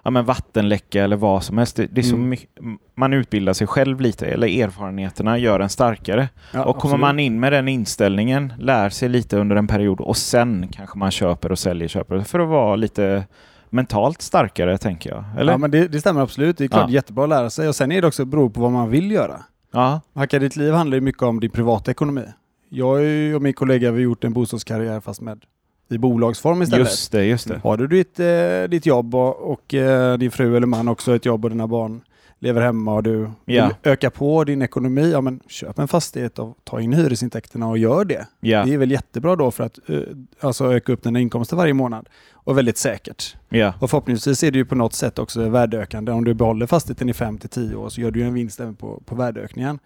[0.07, 1.75] ja, men vattenläcka eller vad som helst.
[1.75, 2.29] Det, det är så Mm.
[2.29, 2.49] mycket,
[2.95, 6.29] man utbildar sig själv lite, eller erfarenheterna gör en starkare.
[6.53, 7.01] Ja, och kommer absolut.
[7.01, 11.11] man in med den inställningen, lär sig lite under en period och sen kanske man
[11.11, 13.23] köper och säljer, köper för att vara lite
[13.69, 15.23] mentalt starkare, tänker jag.
[15.39, 15.51] Eller?
[15.51, 16.57] Ja, men det, det stämmer absolut.
[16.57, 16.93] Det är klart Ja.
[16.93, 17.67] jättebra att lära sig.
[17.67, 19.41] Och sen är det också beror på vad man vill göra.
[19.73, 20.01] ja.
[20.15, 22.23] Hacka ditt liv handlar ju mycket om din privata ekonomi.
[22.69, 22.99] Jag
[23.35, 25.41] och min kollega har gjort en bostadskarriär fast med
[25.89, 26.87] i bolagsform istället.
[26.87, 27.59] Just det, just det.
[27.63, 31.25] Har du ditt, eh, ditt jobb och, och eh, din fru eller man också ett
[31.25, 32.01] jobb och dina barn
[32.39, 33.65] lever hemma och du Ja.
[33.67, 37.77] vill öka på din ekonomi, ja men köp en fastighet och ta in hyresintäkterna och
[37.77, 38.27] gör det.
[38.39, 39.99] Ja, Det är väl jättebra då för att eh,
[40.39, 43.35] alltså öka upp dina inkomster varje månad och väldigt säkert.
[43.49, 46.11] ja, Och förhoppningsvis är det ju på något sätt också värdeökande.
[46.11, 48.75] Om du behåller fastigheten i 5 till 10 år så gör du en vinst även
[48.75, 49.79] på, på värdeökningen.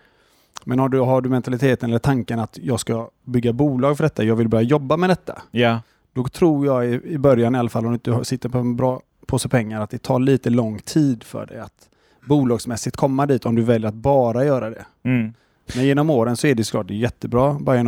[0.65, 4.23] Men har du, har du mentaliteten eller tanken att jag ska bygga bolag för detta,
[4.23, 5.41] jag vill börja jobba med detta.
[5.51, 5.81] ja,
[6.13, 8.75] Då tror jag i, i början i alla fall, om du inte sitter på en
[8.75, 11.89] bra påse pengar, att det tar lite lång tid för dig att
[12.27, 14.85] bolagsmässigt komma dit om du väljer att bara göra det.
[15.03, 15.33] mm.
[15.75, 17.57] Men genom åren så är det såklart det är jättebra.
[17.59, 17.87] Bayern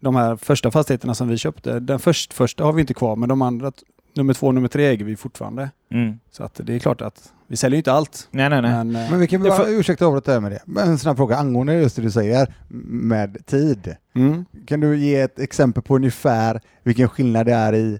[0.00, 3.28] de här första fastigheterna som vi köpte, den först, första har vi inte kvar, men
[3.28, 3.72] de andra,
[4.14, 5.70] nummer två och nummer tre äger vi fortfarande.
[5.90, 6.18] Mm.
[6.30, 8.28] Så att det är klart att vi säljer inte allt.
[8.30, 8.70] Nej, nej, nej.
[8.84, 10.60] Men, eh, Men vi kan bara, får- ursäkta avbrott där med det.
[10.64, 12.54] Men en snabb fråga angående just det du säger
[12.88, 13.96] med tid.
[14.14, 14.44] mm.
[14.66, 17.98] Kan du ge ett exempel på ungefär vilken skillnad det är i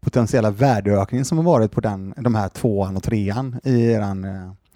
[0.00, 4.26] potentiella värdeökning som har varit på den, de här tvåan och trean i eran...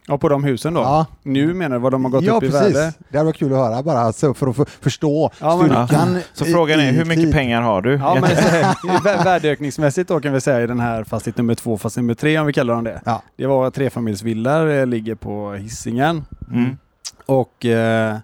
[0.07, 0.81] Ja, på de husen då.
[0.81, 2.77] Ja, Nu menar du vad de har gått ja upp i precis.
[2.77, 2.93] värde?
[3.09, 6.19] Det hade varit kul att höra bara alltså, för att förstå Ja, men- styrkan.
[6.35, 7.33] Så i- frågan är, i hur mycket tid.
[7.33, 7.93] pengar har du?
[7.95, 8.31] Ja, men
[8.77, 12.39] så värdeökningsmässigt då kan vi säga i den här fastighet nummer två, fast nummer tre
[12.39, 13.01] om vi kallar dem det.
[13.05, 13.23] Ja.
[13.37, 16.25] Det var trefamiljsvillor, eh, ligger på Hisingen.
[16.53, 16.77] Mm.
[17.27, 18.17] Och eh,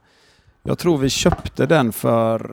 [0.63, 2.53] jag tror vi köpte den för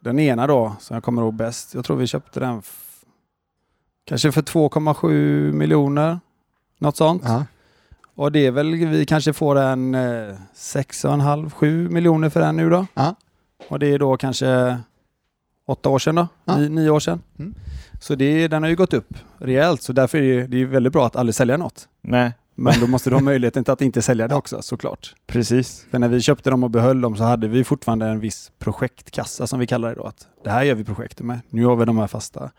[0.00, 1.74] den ena då, som jag kommer ihåg bäst.
[1.74, 2.62] Jag tror vi köpte den
[4.06, 6.20] kanske för 2,7 miljoner.
[6.78, 7.22] Något sånt.
[7.26, 7.44] Ja.
[8.14, 12.86] Och det är väl, vi kanske får en eh, 6,5-7 miljoner för den nu då.
[12.94, 13.14] Ja.
[13.68, 14.78] Och det är då kanske
[15.66, 16.56] åtta år sedan då, Ja.
[16.56, 17.22] Ni, nio år sedan.
[17.38, 17.54] Mm.
[18.00, 20.92] Så det, den har ju gått upp rejält, så därför är det, det är väldigt
[20.92, 21.88] bra att aldrig sälja något.
[22.02, 25.14] Nej, Men då måste du ha möjligheten till att inte sälja det också såklart.
[25.26, 25.86] precis.
[25.90, 29.46] För när vi köpte dem och behöll dem så hade vi fortfarande en viss projektkassa
[29.46, 30.04] som vi kallar det då.
[30.04, 31.40] Att det här gör vi projektet med.
[31.50, 32.50] Nu har vi de här fasta,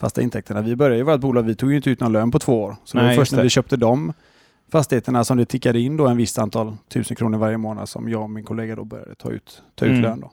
[0.00, 0.60] fasta intäkterna.
[0.62, 2.76] Vi började ju vårt bolag, vi tog ju inte ut någon lön på två år.
[2.84, 3.42] Så det Nej, var just först när det.
[3.42, 4.12] vi köpte de
[4.72, 8.22] fastigheterna som det tickade in då en visst antal tusen kronor varje månad som jag
[8.22, 10.02] och min kollega då började ta ut, ta ut Mm.
[10.02, 10.30] lön då.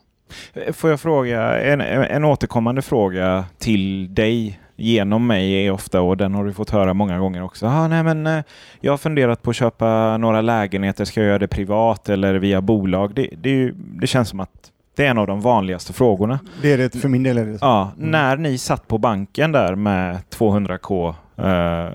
[0.60, 6.16] Eh, Får jag fråga, en, en återkommande fråga till dig genom mig är ofta, och
[6.16, 7.66] den har du fått höra många gånger också.
[7.66, 8.42] Ah, nej, men, eh,
[8.80, 12.60] jag har funderat på att köpa några lägenheter, ska jag göra det privat eller via
[12.60, 13.14] bolag?
[13.14, 16.38] Det, det, det känns som att det är en av de vanligaste frågorna.
[16.62, 17.38] Det är det för min del.
[17.38, 17.64] Är det så.
[17.64, 18.10] Ja, Mm.
[18.10, 21.44] När ni satt på banken där med 200k, eh,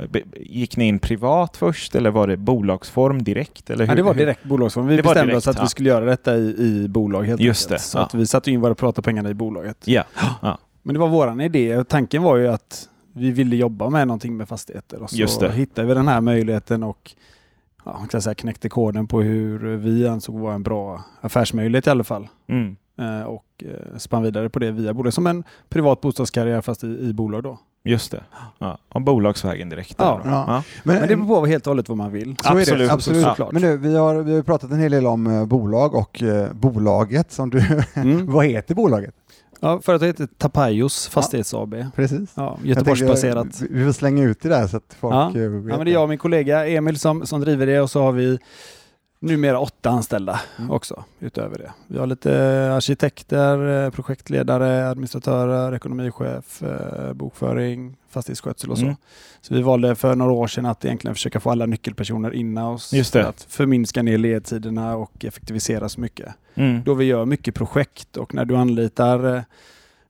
[0.09, 3.69] be- gick ni in privat först eller var det bolagsform direkt?
[3.69, 4.87] Eller hur, Ja, det var direkt bolagsform.
[4.87, 5.63] Vi Det bestämde direkt, oss att ja.
[5.63, 7.81] vi skulle göra detta i, i bolag helt Just enkelt.
[7.81, 8.01] det, Så ja.
[8.03, 9.77] att vi satte in våra prata-pengarna i bolaget.
[9.85, 10.03] Ja,
[10.41, 10.57] ja.
[10.83, 11.83] Men det var våran idé.
[11.83, 15.51] Tanken var ju att vi ville jobba med någonting med fastigheter och så Just det.
[15.51, 17.11] hittade vi den här möjligheten och
[17.85, 21.89] ja, man kan säga knäckte koden på hur vi ansåg vara en bra affärsmöjlighet i
[21.89, 22.27] alla fall.
[22.49, 22.75] Mm.
[22.99, 26.87] Eh, och eh, spann vidare på det via bolag som en privat bostadskarriär fast i,
[26.87, 27.59] i bolag då.
[27.85, 28.23] Just det.
[28.59, 28.77] Ja.
[28.89, 29.95] Och bolagsvägen direkt.
[29.97, 30.21] Ja.
[30.23, 30.29] då.
[30.29, 30.63] Ja.
[30.83, 32.35] Men det beror på helt och hållet vad man vill.
[32.43, 32.87] Så är Absolut.
[32.87, 33.23] det, absolut.
[33.23, 33.51] Såklart.
[33.51, 36.53] Men nu, vi har, vi har pratat en hel del om eh, bolag och eh,
[36.53, 37.83] bolaget som du...
[37.93, 38.25] Mm.
[38.31, 39.13] Vad heter bolaget?
[39.59, 41.75] Ja, företaget heter Tapajos Fastighets AB.
[41.95, 42.31] Precis.
[42.35, 43.57] Ja, Göteborgsbaserat.
[43.57, 45.27] tänker, Vi får slänga ut det där så att folk Ja.
[45.27, 45.35] vet.
[45.43, 48.01] Ja, men det är jag och min kollega Emil som, som driver det och så
[48.01, 48.39] har vi
[49.23, 50.71] numera åtta anställda Mm.
[50.71, 51.71] också utöver det.
[51.87, 52.31] Vi har lite
[52.75, 58.83] arkitekter, eh, projektledare, administratörer, ekonomichef, eh, bokföring, fastighetsskötsel och så.
[58.83, 58.95] Mm.
[59.41, 62.93] Så vi valde för några år sedan att egentligen försöka få alla nyckelpersoner innan oss
[62.93, 63.21] Just det.
[63.23, 66.33] för att förminska ner ledtiderna och effektivisera så mycket.
[66.55, 66.83] Mm.
[66.83, 69.41] Då vi gör mycket projekt och när du anlitar eh,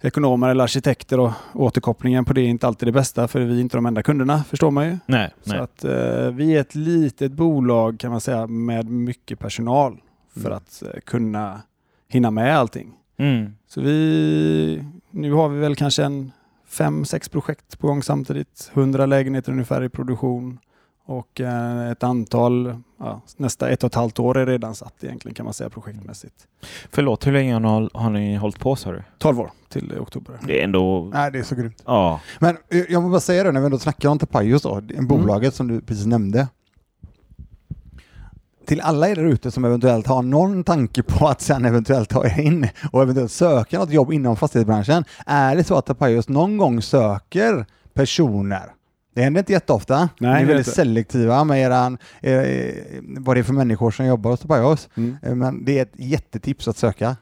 [0.04, 3.62] ekonomer eller arkitekter och återkopplingen på det är inte alltid det bästa för vi är
[3.62, 4.98] inte de enda kunderna förstår man ju.
[5.06, 5.60] Nej, Så nej.
[5.60, 9.98] att eh, vi är ett litet bolag kan man säga med mycket personal
[10.34, 10.58] för Mm.
[10.58, 11.62] att eh, kunna
[12.10, 12.94] hinna med allting.
[13.18, 13.56] Mm.
[13.68, 16.32] Så vi, nu har vi väl kanske en
[16.68, 18.72] fem, sex projekt på gång samtidigt.
[18.74, 20.60] 100 lägenheter ungefär i produktion
[21.06, 25.36] och eh, ett antal, ja, nästa ett och ett halvt år är redan satt egentligen
[25.36, 26.36] kan man säga projektmässigt.
[26.92, 29.04] Förlåt, hur länge har, har ni hållit på sa du?
[29.18, 30.40] 12 år till oktober.
[30.48, 31.10] Det är ändå...
[31.14, 31.84] Nej, det är så grymt.
[31.86, 32.20] Ja.
[32.40, 35.08] Men eh, jag måste bara säga det när vi ändå snackar om Tapajos då, Mm.
[35.08, 36.48] bolaget som du precis nämnde.
[38.66, 42.26] Till alla er där ute som eventuellt har någon tanke på att sen eventuellt ta
[42.26, 45.04] er in och eventuellt söka något jobb inom fastighetsbranschen.
[45.26, 48.72] Är det så att Tapajos någon gång söker personer?
[49.16, 50.10] Det händer inte jätteofta.
[50.20, 50.72] Nej, Ni är väldigt inte.
[50.76, 52.34] selektiva med eran, eh,
[53.18, 54.90] vad det är för människor som jobbar hos Tapajos.
[54.98, 55.18] Mm.
[55.24, 57.16] Eh, Men det är ett jättetips att söka.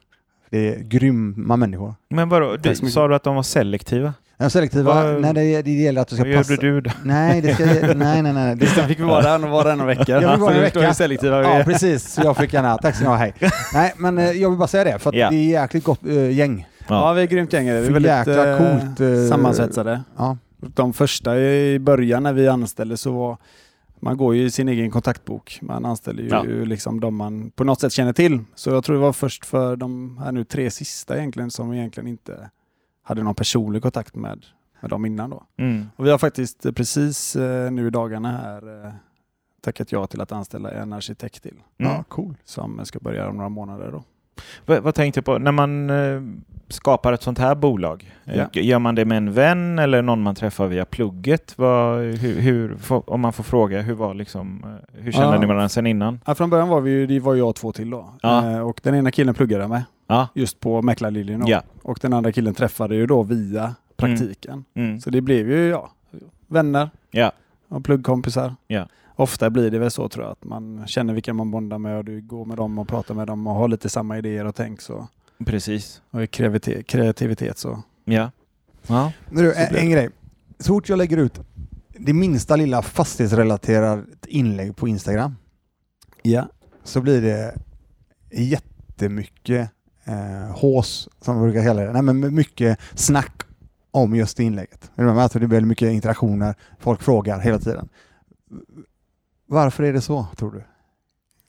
[0.49, 1.93] Det är grymma människor.
[2.10, 4.13] Men vadå, du, sa du att de var selektiva?
[4.38, 6.54] De selektiva, Vad- när det, det gäller att du ska Vad passa.
[6.54, 6.91] gjorde du då?
[7.04, 8.34] Nej, det ska, nej, nej, nej.
[8.34, 8.56] nej.
[8.56, 10.21] Det Sen fick vi vara där och vara där några veckor.
[10.21, 10.82] Jag vill vara en vecka.
[10.82, 12.17] hur selektiva vi Ja, precis.
[12.23, 12.77] Jag fick gärna.
[12.77, 13.34] Tack så mycket, hej.
[13.73, 15.30] Nej, men eh, jag vill bara säga det, för Ja.
[15.30, 16.67] det är jäkligt gott eh, gäng.
[16.88, 17.67] Ja, vi är grymt gäng.
[17.67, 17.82] är det.
[17.82, 20.01] Vi är väldigt eh, coolt, eh, sammansvetsade.
[20.17, 20.38] Ja.
[20.62, 23.38] De första i början när vi anställde så var
[24.00, 25.60] man går ju i sin egen kontaktbok.
[25.62, 26.43] Man anställer ju Ja.
[26.43, 28.39] liksom de man på något sätt känner till.
[28.56, 31.78] Så jag tror det var först för de här nu tre sista egentligen som vi
[31.78, 32.50] egentligen inte
[33.04, 34.45] hade någon personlig kontakt med,
[34.82, 35.43] med dem innan då.
[35.58, 35.86] Mm.
[35.95, 38.91] Och vi har faktiskt precis eh, nu i dagarna här eh,
[39.62, 41.91] tackat ja till att anställa en arkitekt till Mm.
[41.91, 42.36] ja, cool.
[42.43, 44.04] som ska börja om några månader då.
[44.65, 46.21] Vad, vad tänkte du på när man eh,
[46.67, 48.12] skapar ett sånt här bolag?
[48.25, 48.62] Eh, Ja.
[48.62, 51.54] Gör man det med en vän eller någon man träffar via plugget?
[51.58, 55.39] Vad, hur, hur, om man får fråga, hur var liksom, eh, hur kände Ja.
[55.39, 56.19] ni varandra sen innan?
[56.25, 58.13] Ja, från början var vi det var jag och två till då.
[58.21, 58.62] Ja.
[58.62, 59.84] Och den ena killen pluggade med
[60.36, 61.43] just på Mäklarlinjen.
[61.47, 61.62] Ja.
[61.84, 64.63] Och den andra killen träffade ju då via praktiken.
[64.73, 64.99] Mm.
[64.99, 65.89] Så det blev ju ja,
[66.47, 66.89] vänner
[67.67, 68.56] och pluggkompisar.
[69.21, 72.05] Ofta blir det väl så tror jag, att man känner vilka man bondar med och
[72.05, 74.81] du går med dem och pratar med dem och har lite samma idéer och tänk
[74.81, 75.07] så.
[75.45, 76.01] Precis.
[76.12, 77.84] Och i kreativitet, kreativitet så.
[78.05, 78.31] Ja.
[78.88, 79.12] ja.
[79.29, 80.10] Men du, Så en, en grej.
[80.60, 81.39] Så fort jag lägger ut
[81.88, 85.36] det minsta lilla fastighetsrelaterat inlägg på Instagram
[86.21, 86.47] Ja.
[86.84, 87.55] så blir det
[88.31, 89.69] jättemycket
[90.05, 91.93] eh, hås, som vi brukar kalla det.
[91.93, 93.41] Nej, men mycket snack
[93.91, 94.91] om just det inlägget.
[94.95, 97.89] Alltså det blir väldigt mycket interaktioner, folk frågar hela tiden.
[99.51, 100.63] Varför är det så, tror du?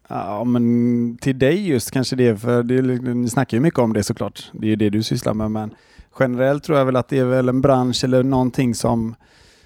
[0.08, 2.82] Ja, men till dig just kanske det, för det,
[3.14, 4.50] ni snackar ju mycket om det såklart.
[4.52, 5.74] Det är ju det du sysslar med, men
[6.18, 9.14] generellt tror jag väl att det är väl en bransch eller någonting som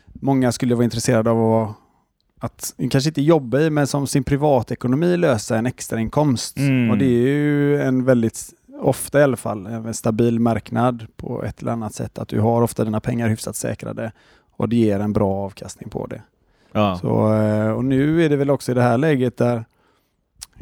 [0.04, 1.62] många skulle vara intresserade av
[2.40, 6.56] att, att kanske inte jobba i, men som sin privatekonomi lösa en extra inkomst.
[6.56, 6.90] Mm.
[6.90, 8.40] Och det är ju en väldigt,
[8.80, 12.18] ofta i alla fall, en stabil marknad på ett eller annat sätt.
[12.18, 14.12] Att du har ofta dina pengar hyfsat säkrade
[14.56, 16.22] och det ger en bra avkastning på det.
[16.76, 16.98] Ja.
[17.00, 19.64] Så, eh, och nu är det väl också i det här läget där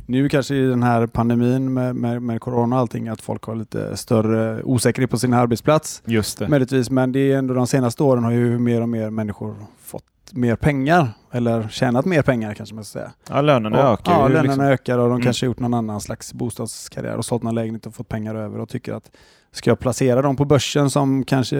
[0.07, 3.55] nu kanske i den här pandemin med, med, med corona och allting att folk har
[3.55, 6.03] lite större osäkerhet på sin arbetsplats.
[6.05, 6.49] Just det.
[6.49, 10.05] Möjligtvis, men det är ändå de senaste åren har ju mer och mer människor fått
[10.33, 13.13] mer pengar eller tjänat mer pengar kanske man ska säga.
[13.31, 14.61] Ja, lönerna Och- ökar Ja, lönerna liksom.
[14.65, 15.25] ökar och de Mm.
[15.25, 18.69] kanske gjort någon annan slags bostadskarriär och sålt någon lägenhet och fått pengar över och
[18.69, 19.11] tycker att
[19.53, 21.57] ska jag placera dem på börsen som kanske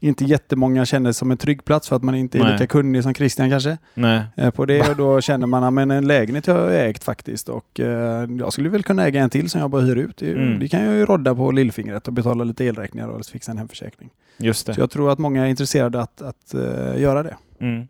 [0.00, 2.52] inte jättemånga känner som en trygg plats för att man inte är Nej.
[2.52, 4.22] lika kunnig som Christian kanske Nej.
[4.36, 7.80] eh, på det och då känner man att en lägenhet har jag ägt faktiskt och
[7.80, 10.16] eh, jag skulle väl kunna äga en till som jag bara hyr ut.
[10.16, 10.58] Det, Mm.
[10.58, 14.10] det kan jag ju rodda på lillfingret och betala lite elräkningar och fixa en hemförsäkring.
[14.38, 14.78] Just Så det.
[14.80, 17.36] jag tror att många är intresserade att, att eh, göra det.
[17.60, 17.88] Mm.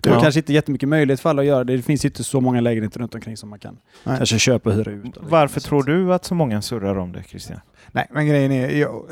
[0.00, 0.20] Det är Ja.
[0.20, 1.76] kanske inte jättemycket möjlighet för alla att göra det.
[1.76, 4.16] Det finns ju inte så många lägenheter runt omkring som man kan Nej.
[4.16, 5.16] kanske köpa och hyra ut.
[5.20, 7.60] Varför tror du att så många surrar om det, Christian?
[7.92, 9.02] Nej, men grejen är, jag,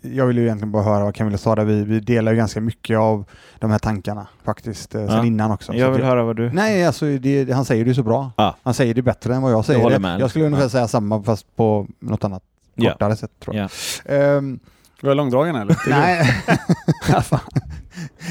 [0.00, 1.64] jag vill ju egentligen bara höra vad Camilla sa där.
[1.64, 3.24] Vi, vi delar ju ganska mycket av
[3.58, 5.24] de här tankarna faktiskt, eh, sen Ja.
[5.24, 5.72] innan också.
[5.72, 6.52] Så Jag vill det, höra vad du...
[6.52, 8.30] Nej, alltså det, han säger det så bra.
[8.36, 8.56] Ja.
[8.62, 10.02] Han säger det bättre än vad jag säger håller det.
[10.02, 10.20] med.
[10.20, 10.68] Jag skulle ungefär Ja.
[10.68, 12.42] säga samma fast på något annat
[12.74, 12.92] Ja.
[12.92, 13.70] kortare sätt tror jag.
[14.06, 14.14] Ja.
[14.14, 14.58] Ehm,
[15.02, 15.76] Var jag långdragen eller?
[15.90, 16.34] nej.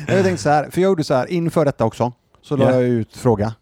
[0.07, 2.71] jag tänkte så här, för jag gjorde så här inför detta också, så la Ja.
[2.71, 3.53] jag ut fråga.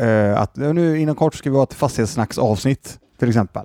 [0.00, 3.62] Eh, att nu inom kort ska vi ha ett fastighetssnacksavsnitt till exempel.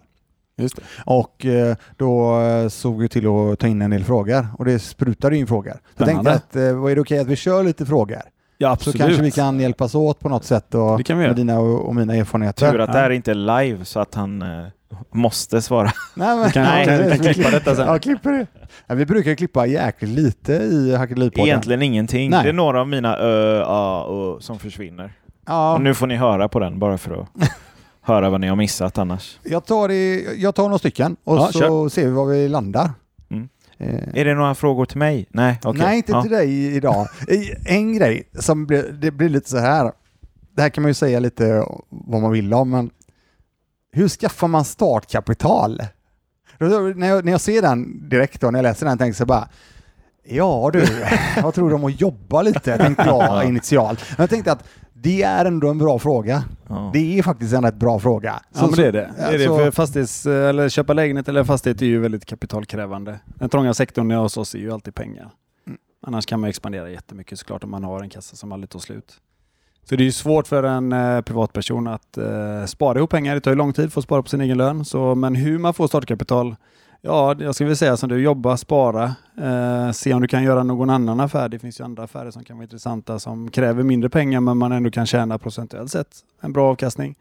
[0.57, 0.81] Just det.
[1.05, 4.79] Och eh, då eh, såg vi till att ta in en del frågor och det
[4.79, 5.71] sprutade in frågor.
[5.73, 8.21] Så jag tänkte att eh, vad är det okej att vi kör lite frågor?
[8.57, 8.97] Ja, Så absolut.
[9.01, 11.29] kanske vi kan hjälpas åt på något sätt och, Det kan vi göra.
[11.33, 12.71] med dina och, mina erfarenheter.
[12.71, 14.47] Tur att det här inte är live så att han eh,
[15.11, 15.91] måste svara.
[16.15, 17.87] Nej, men, Vi kan- vi kan- vi kan klippa detta sen.
[17.87, 18.47] Ja, klipper det.
[18.87, 21.45] Ja, vi brukar klippa jäkligt lite i Hackelipodden.
[21.47, 22.29] Egentligen ingenting.
[22.29, 22.43] Nej.
[22.43, 25.11] Det är några av mina ö, a, och som försvinner.
[25.47, 27.27] Ja, Och nu får ni höra på den bara för att
[28.07, 29.39] höra vad ni har missat annars.
[29.43, 31.89] jag, tar det, jag tar några stycken och Ja, så kör.
[31.89, 32.91] ser vi var vi landar.
[33.29, 33.49] Mm.
[33.77, 35.25] Eh, Är det några frågor till mig?
[35.29, 35.81] Nej, okej.
[35.85, 36.21] Nej, inte ja.
[36.21, 37.07] till dig idag.
[37.65, 39.91] En grej som blir, det blir lite så här.
[40.55, 42.89] Det här kan man ju säga lite vad man vill om, men
[43.91, 45.81] hur skaffar man startkapital?
[46.59, 49.47] När jag, när jag ser den direkt då, när jag läser den, tänker jag bara
[50.29, 50.85] Ja du,
[51.35, 54.05] jag tror de att jobba lite, tänkte jag initialt.
[54.09, 54.63] Men jag tänkte att
[54.93, 56.43] det är ändå en bra fråga.
[56.67, 56.89] Ja.
[56.93, 58.41] Det är faktiskt en rätt bra fråga.
[58.53, 59.13] Ja, men det är det.
[59.17, 63.19] det, är det för fastighets, eller köpa lägenhet eller fastighet är ju väldigt kapitalkrävande.
[63.25, 65.31] Den trånga sektorn hos oss är ju alltid pengar.
[65.67, 65.79] Mm.
[66.07, 69.19] Annars kan man expandera jättemycket såklart om man har en kassa som aldrig tar slut.
[69.89, 73.35] Så det är ju svårt för en eh, privatperson att eh, spara ihop pengar.
[73.35, 74.85] Det tar ju lång tid för att spara på sin egen lön.
[74.85, 76.55] Så, men hur man får startkapital,
[77.01, 80.63] ja, jag skulle vilja säga som du, jobba, spara, eh, se om du kan göra
[80.63, 81.49] någon annan affär.
[81.49, 84.71] Det finns ju andra affärer som kan vara intressanta som kräver mindre pengar men man
[84.71, 86.07] ändå kan tjäna procentuellt sett
[86.41, 87.15] en bra avkastning.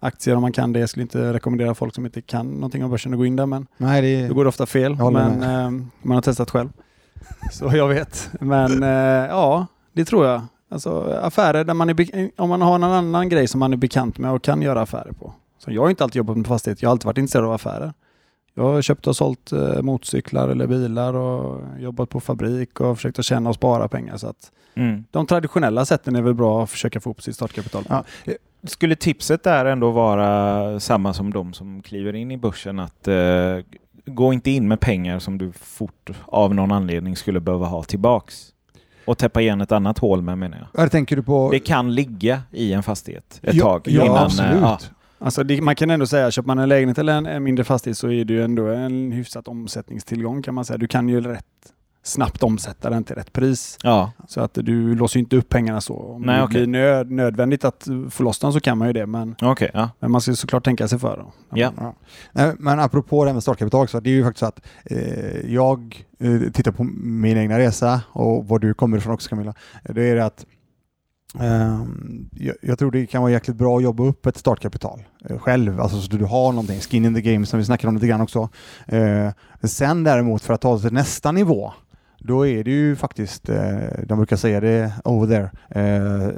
[0.00, 0.80] Aktier om man kan det.
[0.80, 3.46] Jag skulle inte rekommendera folk som inte kan någonting om börsen att gå in där
[3.46, 4.96] men Nej, det då går det ofta fel.
[5.12, 5.70] Men eh,
[6.02, 6.68] man har testat själv.
[7.52, 8.30] Så jag vet.
[8.40, 8.88] Men eh,
[9.30, 10.42] ja, det tror jag.
[10.70, 13.76] Alltså affärer där man är, be- om man har någon annan grej som man är
[13.76, 15.32] bekant med och kan göra affärer på.
[15.58, 16.82] Så jag har inte alltid jobbat med fastighet.
[16.82, 17.92] Jag har alltid varit intresserad av affärer.
[18.58, 23.18] Jag har köpt och sålt eh, motorcyklar eller bilar och jobbat på fabrik och försökt
[23.18, 24.16] att tjäna och spara pengar.
[24.16, 25.04] Så att Mm.
[25.10, 27.84] de traditionella sätten är väl bra att försöka få upp sitt startkapital.
[27.84, 28.04] på.
[28.24, 28.32] Ja.
[28.64, 32.78] Skulle tipset där ändå vara samma som de som kliver in i börsen?
[32.78, 33.14] Att eh,
[34.06, 38.52] gå inte in med pengar som du fort av någon anledning skulle behöva ha tillbaks.
[39.04, 40.80] Och täppa igen ett annat hål med menar jag.
[40.80, 41.48] Här tänker du på...
[41.50, 43.82] Det kan ligga i en fastighet ett ja, tag.
[43.84, 44.60] Ja, innan, eh, absolut.
[44.60, 44.78] ja.
[45.18, 47.98] Alltså det, man kan ändå säga, köper man en lägenhet eller en, en mindre fastighet
[47.98, 50.78] så är det ju ändå en hyfsat omsättningstillgång kan man säga.
[50.78, 51.44] Du kan ju rätt
[52.02, 53.78] snabbt omsätta den till rätt pris.
[53.82, 54.12] ja.
[54.28, 55.94] Så att du låser ju inte upp pengarna så.
[55.94, 56.54] Om Nej, det okej.
[56.54, 59.06] blir nöd, nödvändigt att få loss dem så kan man ju det.
[59.06, 59.90] Men, Okej, ja.
[59.98, 61.16] men man ska såklart tänka sig för.
[61.16, 61.32] Då.
[61.58, 61.72] Ja.
[61.76, 61.94] Ja.
[62.32, 65.54] Nej, Men apropå det här med startkapital, så det är ju faktiskt så att eh,
[65.54, 69.54] jag eh, tittar på min egna resa och var du kommer ifrån också Camilla.
[69.82, 70.46] Det är det att
[71.40, 72.28] Ehm,
[72.60, 76.00] jag, tror det kan vara jäkligt bra att jobba upp ett startkapital eh, själv, alltså
[76.00, 78.48] så du har någonting, skin in the game som vi snackade om lite grann också.
[78.86, 81.72] Ehm, sen däremot för att ta det till nästa nivå,
[82.18, 86.30] då är det ju faktiskt, eh, de brukar säga det over there, eh,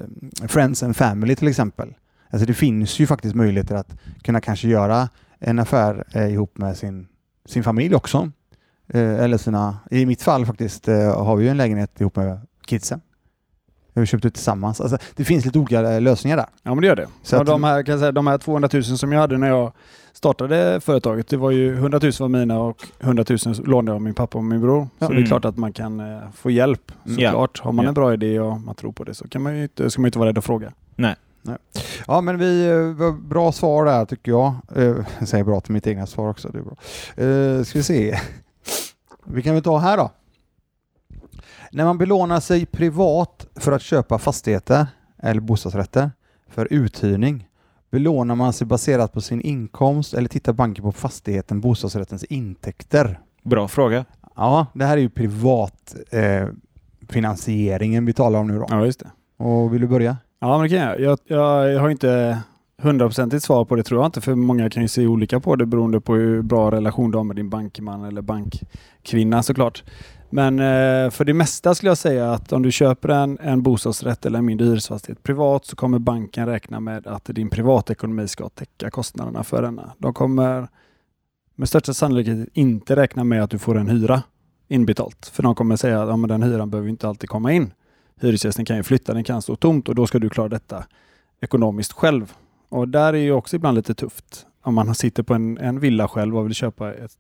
[0.49, 1.95] friends and family till exempel.
[2.31, 5.09] Alltså det finns ju faktiskt möjligheter att kunna kanske göra
[5.39, 7.09] en affär ihop med sin,
[7.47, 8.31] sin familj också.
[8.93, 13.01] Eller sina, i mitt fall faktiskt har vi ju en lägenhet ihop med kidsen.
[13.93, 14.81] Vi har köpt ut tillsammans.
[14.81, 16.47] Alltså, det finns lite olika eh, lösningar där.
[16.63, 17.07] Ja men det gör det.
[17.23, 19.39] Så och att- de, här, kan jag säga, de här 200 000 som jag hade
[19.39, 19.73] när jag
[20.13, 24.03] startade företaget, det var ju 100 000 var mina och 100 000 lånade jag av
[24.03, 24.89] min pappa och min bror.
[24.99, 25.23] Så det Mm.
[25.23, 27.19] är klart att man kan eh, få hjälp Mm.
[27.19, 27.31] Ja.
[27.31, 27.61] såklart.
[27.61, 27.89] Har man Ja.
[27.89, 30.05] en bra idé och man tror på det så kan man ju inte, ska man
[30.05, 30.73] ju inte vara rädd att fråga.
[32.07, 34.55] Ja, men vi, eh, bra svar där tycker jag.
[34.75, 36.49] Jag säger bra till mitt egna svar också.
[36.49, 36.77] Det är bra.
[37.59, 38.19] Eh, ska vi se.
[39.25, 40.11] Vi kan väl ta här då.
[41.71, 44.87] När man belånar sig privat för att köpa fastigheter
[45.23, 46.11] eller bostadsrätter
[46.49, 47.49] för uthyrning
[47.91, 53.21] belånar man sig baserat på sin inkomst eller tittar banken på fastigheten, bostadsrättens intäkter?
[53.43, 54.05] Bra fråga.
[54.37, 56.47] Ja, det här är ju privat eh,
[57.09, 58.67] finansieringen vi talar om nu då.
[58.69, 59.11] Ja just det.
[59.45, 60.17] Och vill du börja?
[60.41, 61.01] Ja men det kan jag.
[61.01, 62.39] Jag, jag, jag har inte
[62.83, 65.67] hundraprocentigt svar på det tror jag inte för många kan ju se olika på det
[65.67, 69.85] beroende på hur bra relation du har med din bankman eller bankkvinna såklart.
[70.31, 74.27] Men eh, för det mesta skulle jag säga att om du köper en, en bostadsrätt
[74.27, 78.91] eller en mindre hyresfastighet privat så kommer banken räkna med att din privatekonomi ska täcka
[78.91, 79.93] kostnaderna för denna.
[79.99, 80.69] De kommer
[81.55, 84.23] med största sannolikhet inte räkna med att du får en hyra
[84.69, 85.27] inbetalt.
[85.27, 87.73] För de kommer säga att ja, den hyran behöver inte alltid komma in.
[88.21, 90.85] Hyresgästen kan ju flytta, den kan stå tomt och då ska du klara detta
[91.41, 92.33] ekonomiskt själv.
[92.69, 94.47] Och där är ju också ibland lite tufft.
[94.63, 97.17] Om man sitter på en, en villa själv och vill köpa ett,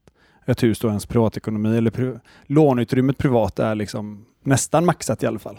[0.48, 2.12] ett hus då ens privatekonomi eller pri,
[2.46, 5.58] låneutrymmet privat är liksom nästan maxat i alla fall.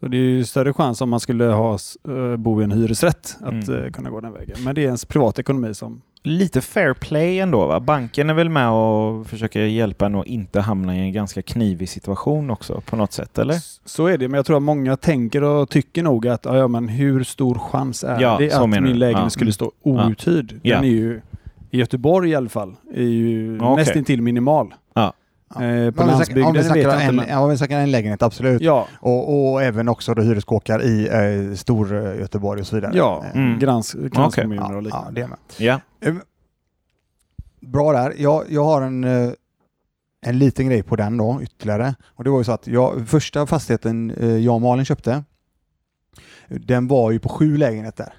[0.00, 3.36] Så det är ju större chans om man skulle ha, eh, bo i en hyresrätt
[3.40, 3.84] att Mm.
[3.84, 4.56] eh, kunna gå den vägen.
[4.64, 6.02] Men det är ens privatekonomi som...
[6.22, 7.80] Lite fair play ändå va?
[7.80, 11.88] Banken är väl med och försöker hjälpa en att inte hamna i en ganska knivig
[11.88, 13.54] situation också på något sätt, eller?
[13.88, 16.88] Så är det, men jag tror att många tänker och tycker nog att ja, men
[16.88, 19.30] hur stor chans är Ja, det att min lägenhet Ja.
[19.30, 20.46] skulle stå outhyrd?
[20.48, 20.78] Den Ja.
[20.78, 21.20] är ju
[21.70, 23.76] i Göteborg i alla fall är ju Okej.
[23.76, 24.74] nästintill minimal.
[24.94, 25.12] Ja.
[25.50, 27.28] Eh, på Om vi snackar- landsbygden om vi en, Men...
[27.28, 28.62] ja, om vi snackar en lägenhet, absolut.
[28.62, 31.08] Ja, Och, och även också då hyreskåkar i
[31.50, 32.92] eh, stor eh, Göteborg och så vidare.
[32.94, 33.58] ja Eh, Mm.
[33.58, 35.10] grans, kranskommuner ja, och ja, liknande.
[35.12, 35.38] det är med.
[35.58, 35.80] Ja.
[36.00, 36.14] Eh,
[37.60, 38.14] Bra där.
[38.18, 39.04] Jag, jag har en,
[40.26, 41.94] en liten grej på den då, ytterligare.
[42.06, 44.12] Och det var ju så att jag, första fastigheten
[44.44, 45.24] jag och Malin köpte,
[46.48, 48.12] den var ju på sju lägenheter.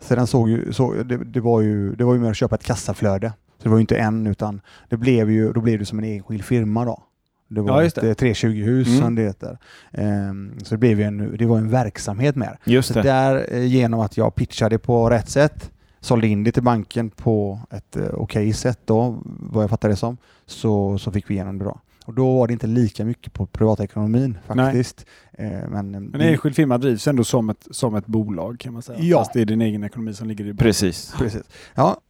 [0.00, 2.54] Så den såg ju, så, det, det, var ju, det var ju mer att köpa
[2.54, 3.32] ett kassaflöde.
[3.58, 6.04] Så det var ju inte en utan det blev ju, då blev det som en
[6.04, 7.02] enskild firma då.
[7.48, 8.28] Det var Ja, just ett det.
[8.28, 9.00] eh, 320-hus Mm.
[9.00, 9.58] som det heter.
[9.92, 12.58] Ehm, så det blev ju en, det var en verksamhet mer.
[12.64, 13.02] Just Så det.
[13.02, 17.60] där, eh, genom att jag pitchade på rätt sätt, sålde in det till banken på
[17.70, 21.58] ett eh, okej sätt då, vad jag fattar det som, så, så fick vi igenom
[21.58, 21.80] det då.
[22.08, 25.06] Och då var det inte lika mycket på privatekonomin faktiskt.
[25.32, 28.82] Eh, men, eh, En enskild firma drivs ändå som ett, som ett bolag kan man
[28.82, 28.98] säga.
[29.00, 29.18] Ja.
[29.18, 30.66] Fast det är din egen ekonomi som ligger i botten.
[30.66, 31.14] Precis.
[31.18, 31.42] Precis.
[31.74, 32.00] Ja.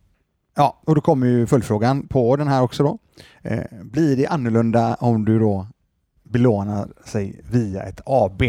[0.56, 2.98] ja, och då kommer ju följdfrågan på den här också då.
[3.42, 5.66] Eh, blir det annorlunda om du då
[6.22, 8.42] belånar sig via ett AB?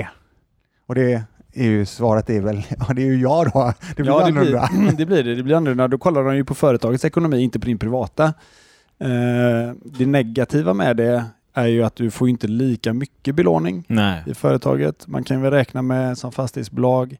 [0.85, 1.23] Och det
[1.53, 3.73] är ju svaret är väl, ja det är ju jag då.
[3.95, 4.69] Det blir ja, det annorlunda.
[4.71, 5.35] blir, det blir det.
[5.35, 5.87] Det blir annorlunda.
[5.87, 8.33] Då kollar de ju på företagets ekonomi, inte på din privata.
[8.99, 14.23] Eh, det negativa med det är ju att du får inte lika mycket belåning Nej.
[14.27, 15.07] i företaget.
[15.07, 17.17] Man kan väl räkna med som fastighetsbolag,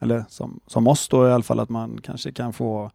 [0.00, 2.90] eller som, som oss då i alla fall, att man kanske kan få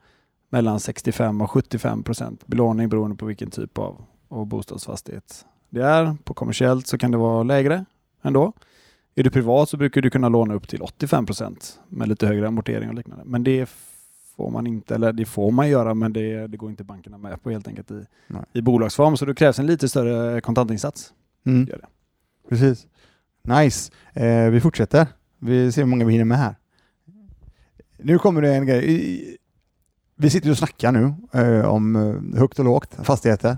[0.49, 6.17] mellan 65 och 75 procent belåning beroende på vilken typ av, av bostadsfastighet det är.
[6.23, 7.85] På kommersiellt så kan det vara lägre
[8.21, 8.53] ändå.
[9.15, 12.47] Är du privat så brukar du kunna låna upp till 85 procent med lite högre
[12.47, 13.23] amortering och liknande.
[13.25, 13.69] Men det
[14.37, 17.43] får man inte, eller det får man göra men det, det går inte bankerna med
[17.43, 18.41] på helt enkelt i, Nej.
[18.53, 19.17] i bolagsform.
[19.17, 21.13] Så då krävs en lite större kontantinsats.
[21.45, 21.67] Mm.
[21.69, 21.87] Gör det.
[22.49, 22.87] Precis.
[23.43, 23.91] Nice.
[24.13, 25.07] Eh, vi fortsätter.
[25.39, 26.55] Vi ser hur många vi hinner med här.
[27.97, 29.37] Nu kommer det en grej.
[30.15, 33.57] Vi sitter och snackar nu eh, om eh, högt och lågt, fastigheter,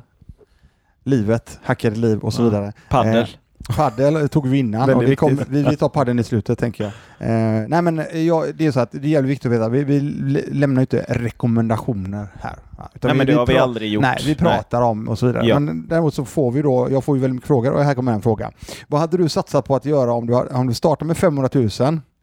[1.03, 2.45] livet, hackade liv och så Ja.
[2.45, 2.73] vidare.
[2.89, 3.17] Paddel.
[3.17, 3.27] Eh,
[3.75, 5.47] Paddel tog vi innan och vi, viktigt.
[5.49, 6.93] vi, vi tar paddeln i slutet tänker jag.
[7.29, 9.69] Eh, nej men eh, ja, det är så att det är jävligt viktigt att veta,
[9.69, 12.55] vi, vi lä- lämnar ju inte rekommendationer här.
[13.01, 14.01] Nej, men det har vi aldrig gjort.
[14.01, 15.45] Nej, vi pratar om och så vidare.
[15.47, 15.59] Ja.
[15.59, 18.11] Men däremot så får vi då, jag får ju väldigt mycket frågor och här kommer
[18.13, 18.51] en fråga.
[18.87, 21.67] Vad hade du satsat på att göra om du, om du startar med 500 000,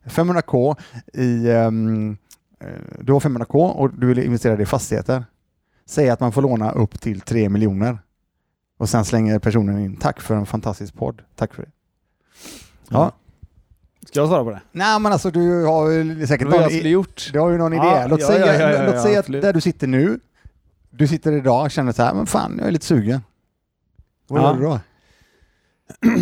[0.06, 0.76] 500k
[1.14, 1.70] i, eh,
[3.00, 5.24] du har 500k och du vill investera det i fastigheter.
[5.88, 7.98] Säg att man får låna upp till 3 miljoner.
[8.78, 11.22] Och sen slänger personen in, tack för en fantastisk podd.
[11.34, 11.70] Tack för det.
[12.88, 13.12] Ja.
[14.06, 14.60] Ska jag svara på det?
[14.72, 17.30] Nej men alltså du har ju säkert någon, i, gjort?
[17.32, 17.82] du har ju någon idé.
[17.84, 20.20] Ja, låt ja, säga, ja, låt säga att där du sitter nu,
[20.90, 23.20] du sitter idag och känner så här, men fan jag är lite sugen.
[24.28, 24.80] Vad gör du då?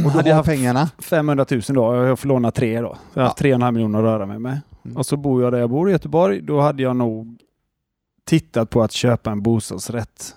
[0.04, 0.90] Och Hade jag pengarna.
[0.98, 2.94] 500 000 då, och jag får låna tre då.
[2.94, 3.56] Så jag har haft Ja.
[3.56, 4.60] 3,5 miljoner att röra mig med.
[4.84, 4.96] Mm.
[4.96, 6.40] Och så bor jag där jag bor i Göteborg.
[6.42, 7.38] Då hade jag nog
[8.24, 10.34] tittat på att köpa en bostadsrätt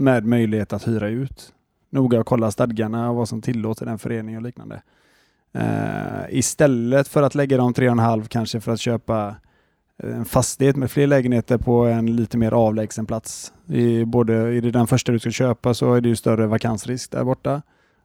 [0.00, 1.52] med möjlighet att hyra ut.
[1.90, 4.82] Noga kolla stadgarna och vad som tillåter den föreningen och liknande.
[5.52, 9.36] Eh, istället för att lägga de 3,5 kanske för att köpa
[10.02, 13.52] en fastighet med fler lägenheter på en lite mer avlägsen plats.
[13.66, 17.10] I både, är det den första du ska köpa så är det ju större vakansrisk
[17.10, 17.50] där borta.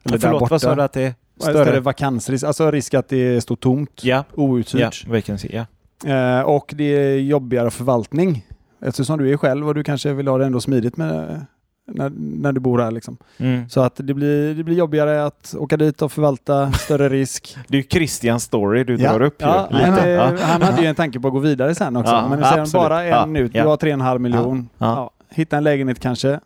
[0.03, 0.53] Eller där Förlåt, borta.
[0.53, 1.13] vad sa du att det är?
[1.39, 1.79] Större, Större?
[1.79, 5.07] vakansrisk, alltså risk att det står tomt, ja, outhyrt.
[5.07, 5.65] vacancy, ja.
[6.13, 8.45] Eh, och det är jobbigare förvaltning.
[8.81, 11.45] Eftersom du är själv och du kanske vill ha det ändå smidigt med,
[11.87, 12.91] när, när du bor här.
[12.91, 13.17] Liksom.
[13.37, 13.69] Mm.
[13.69, 17.57] Så att det blir, det blir jobbigare att åka dit och förvalta, större risk.
[17.67, 19.11] Det är ju Christians story du Ja.
[19.11, 19.45] drar upp ju.
[19.47, 20.37] Ja, men, eh, Ja.
[20.41, 22.13] Han hade ju en tanke på att gå vidare sen också.
[22.13, 23.51] Ja, men nu säger han bara en Ja, minut.
[23.55, 23.61] ja.
[23.63, 24.69] Du har 3,5 miljon.
[24.77, 24.85] Ja.
[24.95, 25.11] Ja.
[25.29, 26.39] Hitta en lägenhet kanske.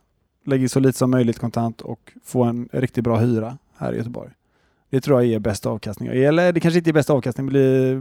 [0.45, 4.29] Lägg så lite som möjligt kontant och få en riktigt bra hyra här i Göteborg.
[4.89, 6.09] Det tror jag ger bäst avkastning.
[6.09, 7.95] Eller det kanske inte är bäst avkastning, det blir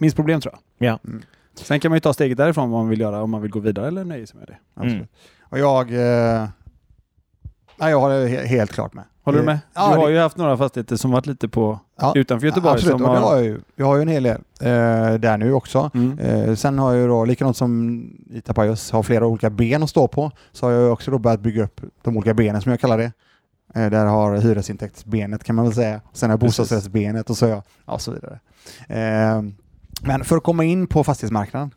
[0.00, 0.88] minst problem tror jag.
[0.88, 0.98] Ja.
[1.04, 1.22] Mm.
[1.54, 3.58] Sen kan man ju ta steget därifrån vad man vill göra, om man vill gå
[3.60, 4.56] vidare eller nöja sig med det.
[4.74, 4.94] Absolut.
[4.96, 5.06] Mm.
[5.54, 6.48] Och jag, eh,
[7.76, 9.04] nej, jag he- helt klart med.
[9.22, 9.58] Håller du med?
[9.74, 12.12] Ja, du har det- ju haft några fastigheter som varit lite på Ja.
[12.16, 12.74] utanför Göteborg.
[12.74, 13.60] Absolut, som och det har, jag ju.
[13.76, 15.90] Jag har ju en hel del eh, där nu också.
[15.94, 16.18] mm.
[16.18, 19.90] Eh, sen har jag ju då, likadant som i Tapajos, har flera olika ben att
[19.90, 22.70] stå på, så har jag ju också då börjat bygga upp de olika benen som
[22.70, 23.12] jag kallar det.
[23.74, 26.00] Eh, där har hyresintäktsbenet kan man väl säga.
[26.12, 26.58] Sen har jag Precis.
[26.58, 28.40] bostadsrättsbenet och så, ja, och så vidare.
[28.88, 29.42] Eh,
[30.02, 31.70] men för att komma in på fastighetsmarknaden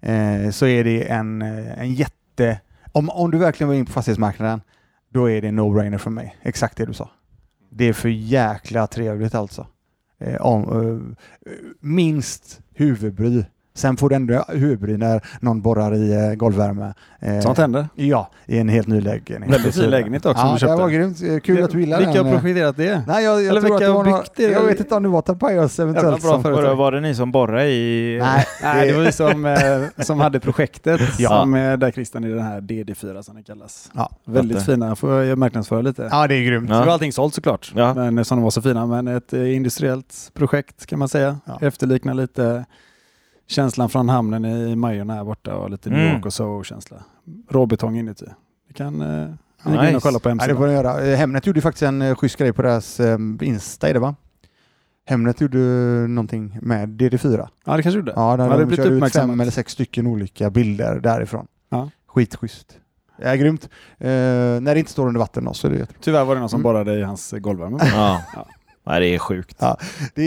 [0.00, 2.60] eh, så är det en, eh, en jätte...
[2.92, 4.60] Om, om du verkligen vill in på fastighetsmarknaden,
[5.12, 6.36] då är det en no-brainer för mig.
[6.42, 7.10] Exakt det du sa.
[7.70, 9.66] Det är för jäkla trevligt alltså.
[10.18, 13.44] Eh, om, eh, minst huvudbry.
[13.74, 16.94] Sen får du ändå huvudbry när någon borrar i eh, golvvärme.
[17.20, 17.88] Eh, Sånt händer.
[17.94, 19.52] Ja, i en helt ny lägenhet.
[19.54, 20.76] Väldigt fin lägenhet också Ja, du det köpte.
[20.76, 21.22] var grymt.
[21.22, 22.26] Eh, Kul att du gillar Vilka den.
[22.26, 22.40] har eh.
[22.40, 23.02] projekterat det?
[23.06, 24.42] Nej, jag, jag Eller tror att vilka det har var några, byggt det?
[24.42, 26.22] Jag vet inte om det var Tapajos eventuellt.
[26.22, 26.52] Bra som-.
[26.52, 28.18] Var, var det ni som borrade i...
[28.22, 29.12] Nej, Nej, det var vi
[29.96, 31.28] som, som hade projektet, Ja.
[31.28, 33.90] som, där Christian i den här DD4 som det kallas.
[33.94, 34.72] Ja, Väldigt fattar.
[34.72, 36.08] fina, får jag marknadsföra lite.
[36.10, 36.68] ja, det är grymt.
[36.68, 36.80] Så Ja.
[36.80, 37.94] nu var allting sålt såklart, Ja.
[37.94, 38.86] men som de var så fina.
[38.86, 41.38] Men ett industriellt projekt kan man säga.
[41.44, 41.58] Ja.
[41.60, 42.64] Efterliknar lite
[43.50, 46.14] känslan från hamnen i Majorna här borta och lite New Mm.
[46.14, 46.96] York och så-känsla.
[47.48, 48.26] Råbetong inuti.
[48.68, 49.28] Vi kan eh,
[49.64, 49.96] ni gå in Nice.
[49.96, 50.56] och kolla på Ja, det hemsidan.
[50.56, 51.06] får ni göra.
[51.06, 54.14] Eh, Hemnet gjorde faktiskt en eh, schysst grej på deras eh, Insta, är det va?
[55.06, 55.58] Hemnet gjorde
[56.08, 57.48] någonting med DD4.
[57.64, 58.12] Ja, det kanske gjorde.
[58.16, 61.46] Ja, där Ja, det de blivit körde ut fem eller sex stycken olika bilder därifrån.
[61.68, 61.90] Ja.
[62.06, 62.78] Skitschysst.
[63.22, 63.64] Ja, grymt.
[63.98, 66.00] Eh, när det inte står under vatten då, så är det jättebra.
[66.02, 66.62] Tyvärr var det någon som Mm.
[66.72, 67.78] borrade i hans golvvärme.
[67.80, 68.22] Ja.
[68.34, 68.46] Ja.
[68.86, 69.56] Nej, det är sjukt.
[69.60, 69.76] Ja.
[70.14, 70.22] Det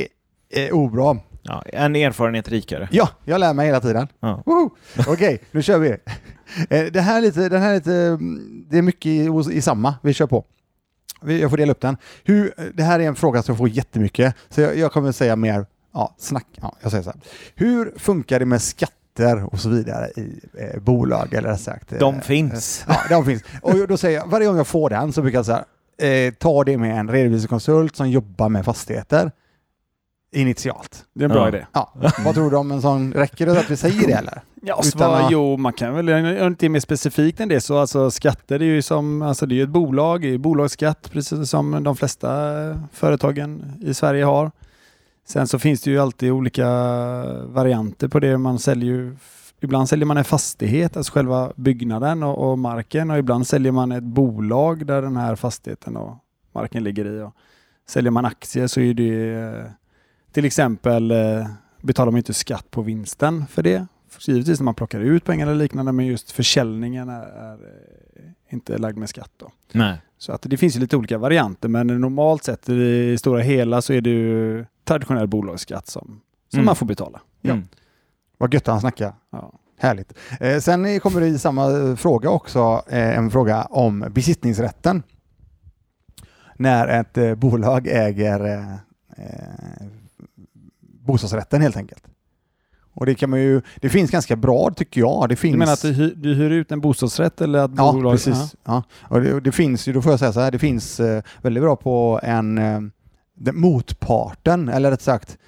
[0.00, 0.06] är
[0.50, 1.16] eh, obra.
[1.42, 2.88] Ja, en erfarenhet rikare.
[2.92, 4.08] Ja, jag lär mig hela tiden.
[4.20, 4.42] Ja.
[5.06, 5.96] Okej, nu kör vi.
[6.70, 9.62] Eh, Det här är lite, den här är lite, mm, det är mycket i, i
[9.62, 10.44] samma, vi kör på.
[11.26, 11.96] Jag får dela upp den.
[12.24, 15.36] Hur, det här är en fråga som jag får jättemycket, så jag, jag kommer säga
[15.36, 17.20] mer, ja, snack, ja, jag säger så här.
[17.54, 21.92] Hur funkar det med skatter och så vidare i eh, bolag, eller sagt?
[21.92, 22.84] eh, De finns.
[22.88, 23.42] Ja, de finns.
[23.62, 25.64] Och då säger jag, varje gång jag får den så brukar jag säga,
[26.26, 29.32] eh, ta det med en redovisningskonsult som jobbar med fastigheter
[30.32, 31.04] initialt.
[31.14, 31.48] Det är en bra Ja.
[31.48, 31.66] idé.
[31.72, 31.92] Ja,
[32.24, 34.42] vad tror du om en sån, räcker det att vi säger det eller?
[34.62, 37.60] Ja, Utan svar, att- jo, man kan väl jag är inte mer specifikt än det.
[37.60, 41.50] Så alltså, skatter är ju som, alltså det är ett bolag, det är bolagsskatt precis
[41.50, 42.28] som de flesta
[42.92, 44.50] företagen i Sverige har.
[45.26, 46.66] Sen så finns det ju alltid olika
[47.46, 48.38] varianter på det.
[48.38, 49.16] Man säljer ju,
[49.60, 53.92] ibland säljer man en fastighet, alltså själva byggnaden och, och marken och ibland säljer man
[53.92, 56.16] ett bolag där den här fastigheten och
[56.54, 57.22] marken ligger i.
[57.22, 57.32] Och
[57.88, 59.72] säljer man aktier så är det
[60.32, 61.46] till exempel eh,
[61.82, 63.86] betalar man inte skatt på vinsten för det.
[64.20, 68.78] givetvis när man plockar ut pengar eller liknande, men just försäljningen är, är eh, inte
[68.78, 69.30] lagd med skatt.
[69.36, 69.50] Då.
[69.72, 69.98] Nej.
[70.18, 73.92] Så att det finns ju lite olika varianter, men normalt sett i stora hela så
[73.92, 76.66] är det ju traditionell bolagsskatt som, som Mm.
[76.66, 77.20] man får betala.
[77.40, 77.52] Ja.
[77.52, 77.68] Mm.
[78.38, 79.14] Vad gött han snackar.
[79.30, 79.52] Ja.
[79.78, 80.12] Härligt.
[80.40, 85.02] Eh, sen kommer det i samma eh, fråga också eh, en fråga om besittningsrätten.
[86.56, 88.68] När ett eh, bolag äger
[91.04, 92.02] bostadsrätten helt enkelt.
[92.94, 95.28] Och det kan man ju, det finns ganska bra tycker jag.
[95.28, 95.52] Det finns...
[95.52, 98.12] Du menar att du hyr, du hyr ut en bostadsrätt eller att Ja, bolag...
[98.12, 98.56] precis.
[98.64, 98.82] Ja.
[99.02, 101.62] Och det, det finns ju, då får jag säga så här, det finns eh, väldigt
[101.62, 102.80] bra på en eh,
[103.52, 105.38] motparten, eller rätt sagt,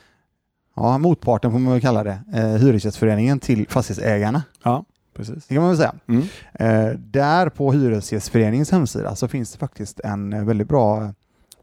[0.77, 4.43] ja, motparten får man väl kalla det, eh, Hyresgästföreningen till fastighetsägarna.
[4.63, 4.85] Ja,
[5.17, 5.47] precis.
[5.47, 5.95] Det kan man väl säga.
[6.07, 6.23] Mm.
[6.53, 11.13] Eh, där på Hyresgästföreningens hemsida så finns det faktiskt en eh, väldigt bra,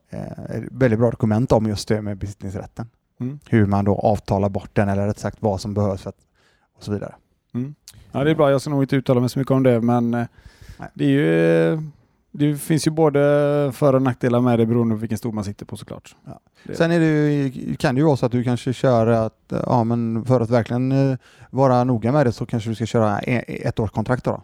[0.09, 0.21] eh,
[0.71, 2.89] väldigt bra dokument om just det med besittningsrätten.
[3.21, 3.39] Mm.
[3.49, 6.17] Hur man då avtalar bort den eller rätt sagt vad som behövs för att,
[6.77, 7.15] och så vidare.
[8.11, 8.51] Ja, det är bra.
[8.51, 10.25] Jag ska nog inte uttala mig så mycket om det, men eh,
[10.79, 10.89] Nej.
[10.93, 11.73] det är ju...
[11.73, 11.79] eh,
[12.31, 13.19] Det finns ju både
[13.73, 16.15] för och nackdelar med det beroende på vilken stol man sitter på såklart.
[16.25, 16.39] Ja.
[16.73, 19.83] Sen är det, ju- kan det ju vara så att du kanske kör att, ja
[19.83, 21.17] men för att verkligen eh,
[21.49, 24.41] vara noga med det så kanske du ska köra e- ett års kontrakt då.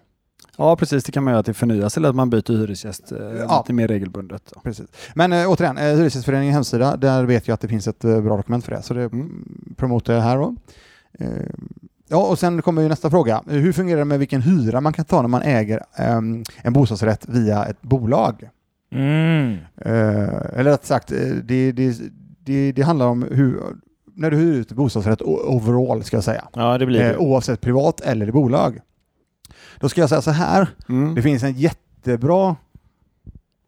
[0.57, 1.03] Ja, precis.
[1.03, 3.63] Det kan man göra att det förnyas eller att man byter hyresgäst eh, Ja.
[3.63, 4.53] lite mer regelbundet.
[4.63, 4.85] Precis.
[5.15, 8.37] Men äh, återigen, eh, Hyresgästföreningens hemsida, där vet jag att det finns ett eh, bra
[8.37, 8.81] dokument för det.
[8.81, 9.45] Så det Mm.
[9.77, 10.55] promotar jag här då.
[11.19, 11.27] Eh,
[12.07, 13.41] ja, och sen kommer ju nästa fråga.
[13.49, 16.73] Eh, Hur fungerar det med vilken hyra man kan ta när man äger ehm, en
[16.73, 18.49] bostadsrätt via ett bolag?
[18.91, 19.51] Mm.
[19.75, 21.97] Eh, eller rätt sagt, eh, det, det,
[22.45, 23.61] det, det handlar om hur,
[24.15, 26.43] när du hyr ut bostadsrätt overall ska jag säga.
[26.53, 27.13] Ja, det blir det.
[27.13, 28.79] Eh, oavsett privat eller i bolag.
[29.79, 30.67] Då ska jag säga så här.
[30.89, 31.15] Mm.
[31.15, 32.55] Det finns en jättebra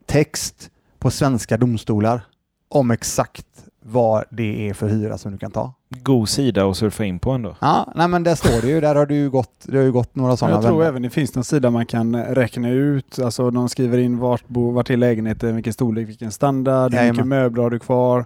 [0.06, 0.70] text
[1.00, 2.22] på svenska domstolar
[2.70, 3.46] om exakt
[3.86, 5.74] vad det är för hyra som du kan ta.
[5.90, 7.56] God sida att surfa in på ändå.
[7.62, 8.82] Ja, nej men där står det ju.
[8.82, 10.88] Där har du ju gått, det har ju gått några sådana jag tror vändor.
[10.88, 14.72] även det finns någon sida man kan räkna ut, alltså de skriver in vart, bo,
[14.72, 17.16] vart är lägenheten, vilken storlek, vilken standard, hur Jajamän.
[17.16, 18.26] mycket möbler har du kvar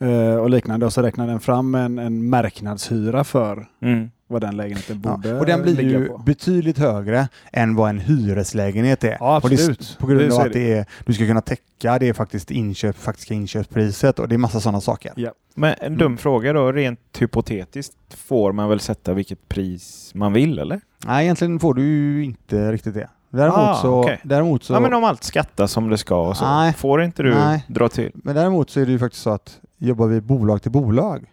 [0.00, 0.86] eh, och liknande.
[0.86, 4.10] Och så räknar den fram en, en marknadshyra för Mm.
[4.28, 6.18] Vad den lägenheten Ja, borde och den blir ju på.
[6.18, 9.16] betydligt högre än vad en hyreslägenhet är.
[9.20, 9.96] Ja, Och det absolut.
[10.00, 13.34] på grund av att det är, du ska kunna täcka det är faktiskt inköp, faktiska
[13.34, 15.12] inköpspriset och det är massa sådana saker.
[15.16, 15.30] Ja.
[15.54, 20.58] Men en dum fråga då, rent hypotetiskt får man väl sätta vilket pris man vill
[20.58, 20.80] eller?
[21.06, 23.08] Nej, egentligen får du ju inte riktigt det.
[23.30, 24.00] Däremot Ah, så...
[24.00, 24.20] okej.
[24.22, 26.72] Däremot så Ja men om allt skattas som det ska och så, Nej.
[26.72, 27.64] får inte du Nej.
[27.68, 28.10] dra till?
[28.14, 31.24] Men däremot så är det ju faktiskt så att jobbar vi bolag till bolag,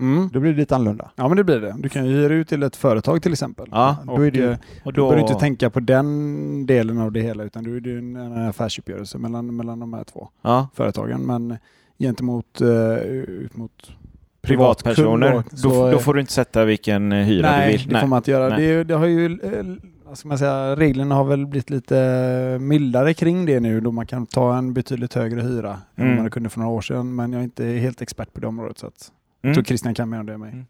[0.00, 0.28] Mm.
[0.32, 1.10] då blir det lite annorlunda.
[1.16, 1.74] Ja men det blir det.
[1.78, 3.68] Du kan ju hyra ut till ett företag till exempel.
[3.70, 6.98] Ja, då och är det eh, Och då behöver du inte tänka på den delen
[6.98, 10.04] av det hela utan då är det ju en, en affärsuppgörelse mellan, mellan de här
[10.04, 11.20] två ja, företagen.
[11.20, 11.56] Men
[11.98, 13.90] gentemot uh, ut mot
[14.42, 17.88] privatpersoner, då, så, då eh, får du inte sätta vilken eh, hyra nej, du vill.
[17.88, 18.48] det får man inte göra.
[18.48, 18.66] Nej.
[18.66, 19.64] Det, det har ju, eh,
[20.04, 24.06] vad ska man säga, reglerna har väl blivit lite mildare kring det nu då man
[24.06, 26.16] kan ta en betydligt högre hyra än Mm.
[26.16, 27.14] vad man kunde för några år sedan.
[27.14, 29.12] Men jag är inte helt expert på det området så att
[29.44, 29.54] jag Mm.
[29.54, 30.52] tror Christian kan mer om det än mig.
[30.52, 30.64] Mm.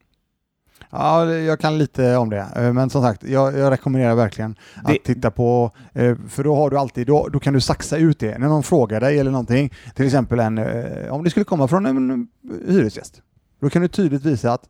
[0.91, 2.47] Ja, jag kan lite om det.
[2.57, 6.55] Eh, Men som sagt, jag, jag rekommenderar verkligen att Det- titta på, eh, för då
[6.57, 8.39] har du alltid, då, då kan du saxa ut det.
[8.39, 11.87] När någon frågar dig eller någonting, till exempel en, eh, om det skulle komma från
[11.87, 12.29] en
[12.69, 13.23] hyresgäst,
[13.61, 14.63] då kan du tydligt visa att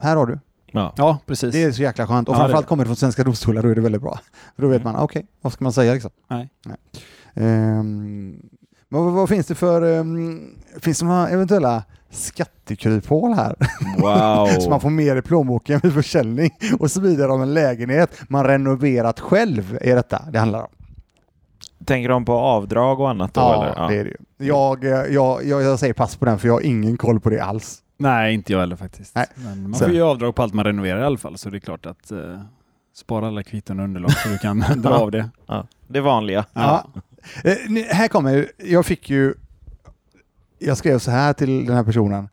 [0.00, 0.38] här har du.
[0.66, 0.92] Ja.
[0.96, 1.52] Ja, precis.
[1.52, 2.28] Det är så jäkla skönt.
[2.28, 2.68] Och Ja, framförallt det.
[2.68, 4.20] kommer det från svenska domstolar, då är det väldigt bra.
[4.56, 6.10] För då vet man, okej, vad ska man säga liksom?
[6.28, 6.48] Nej.
[7.34, 8.40] Ehm,
[8.88, 10.40] men vad, vad finns det för, ehm,
[10.80, 13.56] finns det några eventuella skattekryphål här?
[13.98, 14.46] Wow.
[14.60, 18.44] så man får mer i plånboken vid försäljning och så vidare om en lägenhet man
[18.44, 20.68] renoverat själv är detta det handlar om.
[21.84, 23.88] Tänker de på avdrag och annat då Ja, eller?
[23.88, 24.46] det är det ju.
[24.46, 27.30] Jag, eh, jag, jag, jag säger pass på den för jag har ingen koll på
[27.30, 27.82] det alls.
[27.98, 29.14] Nej, inte jag heller faktiskt.
[29.14, 29.26] Nej.
[29.34, 29.84] Men man Så.
[29.84, 32.10] får ju avdrag på allt man renoverar i alla fall, så det är klart att
[32.10, 32.18] eh,
[32.96, 35.30] spara alla kvitton och underlag så du kan dra av det.
[35.46, 35.66] Ja.
[35.88, 36.44] Det vanliga.
[36.52, 36.84] Ja.
[37.90, 39.34] Här kommer, jag fick ju,
[40.58, 42.28] jag skrev så här till den här personen,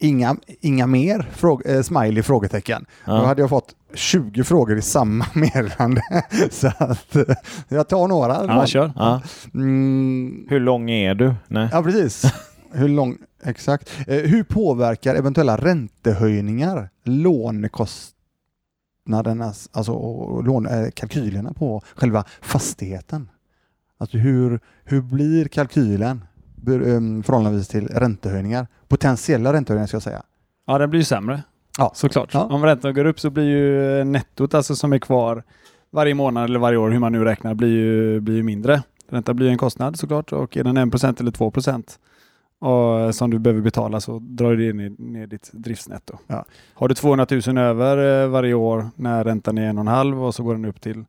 [0.00, 2.86] inga, inga mer fråg, eh, smiley frågetecken.
[3.06, 3.26] Då Ja.
[3.26, 6.02] hade jag fått 20 frågor i samma meddelande.
[6.50, 7.22] så att eh,
[7.68, 8.44] jag tar några.
[8.46, 8.92] Ja, kör.
[8.96, 9.20] Ja.
[9.54, 11.34] Mm, Hur lång är du?
[11.48, 11.68] Nej.
[11.72, 12.22] Ja, precis.
[12.72, 13.90] Hur lång, exakt.
[14.06, 23.28] Eh, hur påverkar eventuella räntehöjningar lånekostnadernas, alltså och lån, eh, kalkylerna på själva fastigheten?
[23.98, 26.24] Alltså hur, hur blir kalkylen
[26.66, 28.66] um, förhållandevis till räntehöjningar?
[28.88, 30.22] Potentiella räntehöjningar ska jag säga.
[30.66, 31.42] Ja, den blir ju sämre.
[31.78, 31.92] Ja.
[31.94, 32.34] Såklart.
[32.34, 32.44] Ja.
[32.44, 35.42] Om räntan går upp så blir ju nettot alltså som är kvar
[35.90, 38.82] varje månad eller varje år, hur man nu räknar, blir ju, blir ju mindre.
[39.10, 41.98] Ränta blir en kostnad såklart och är den 1% eller 2%
[42.60, 46.18] och, som du behöver betala så drar det ner, ner ditt driftsnetto.
[46.26, 46.44] Ja.
[46.74, 50.54] Har du 200 000 över eh, varje år när räntan är 1,5 och så går
[50.54, 51.04] den upp till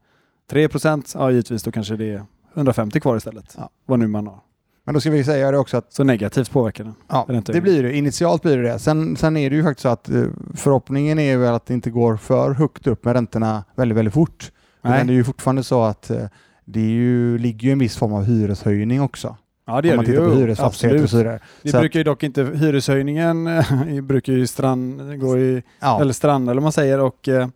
[0.49, 2.23] 3 procent, ja givetvis då kanske det är
[2.53, 3.53] 150 kvar istället.
[3.57, 3.69] Ja.
[3.85, 4.39] Vad nu man har.
[4.85, 6.93] Men då ska vi säga det också att Så negativt påverkar den.
[7.07, 7.95] ja, Ränta- det blir det.
[7.95, 8.79] Initialt blir det det.
[8.79, 10.23] Sen, sen är det ju faktiskt så att eh,
[10.55, 14.51] förhoppningen är väl att det inte går för högt upp med räntorna väldigt, väldigt fort.
[14.81, 16.25] Men det är ju fortfarande så att eh,
[16.65, 19.37] det är ju, ligger ju en viss form av hyreshöjning också.
[19.65, 20.39] Ja, det om gör man det tittar på ju.
[20.39, 21.39] hyresfastigheter och så vidare.
[21.61, 23.49] Vi Så brukar ju dock inte, hyreshöjningen
[24.07, 27.47] brukar ju strand, gå i, Ja, eller strand eller man säger och eh,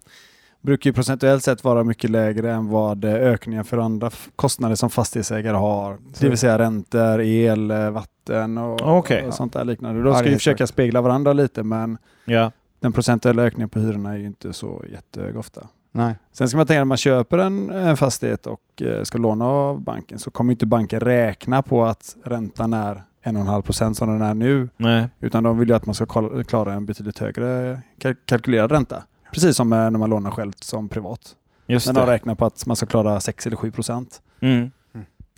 [0.63, 4.89] brukar ju procentuellt sett vara mycket lägre än vad eh, ökningen för andra kostnader som
[4.89, 5.93] fastighetsägare har.
[6.13, 9.27] Så- Det vill säga räntor, el, eh, vatten och, Okej.
[9.27, 10.01] och sånt där liknande.
[10.03, 12.51] Då Ja, ska helt försöka spegla varandra lite men Ja.
[12.79, 15.67] den procentuella ökningen på hyrorna är ju inte så jättehög ofta.
[15.91, 16.15] nej.
[16.31, 19.81] Sen ska man tänka när man köper en, en fastighet och eh, ska låna av
[19.81, 24.33] banken så kommer inte banken räkna på att räntan är 1,5 procent som den är
[24.33, 24.69] nu.
[24.77, 25.07] Nej.
[25.19, 29.03] Utan de vill ju att man ska kla- klara en betydligt högre kal- kalkylerad ränta.
[29.33, 31.35] Precis som eh, när man lånar själv som privat.
[31.67, 34.21] Just Men de räknar på att man ska klara 6 eller 7 procent.
[34.39, 34.71] Mm.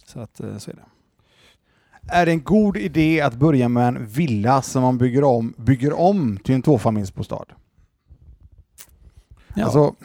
[0.05, 0.81] Så, att, eh, så är det.
[2.07, 5.93] Är det en god idé att börja med en villa som man bygger om, bygger
[5.93, 7.45] om till en tvåfamiljsbostad?
[9.55, 9.63] Ja.
[9.63, 9.95] Alltså,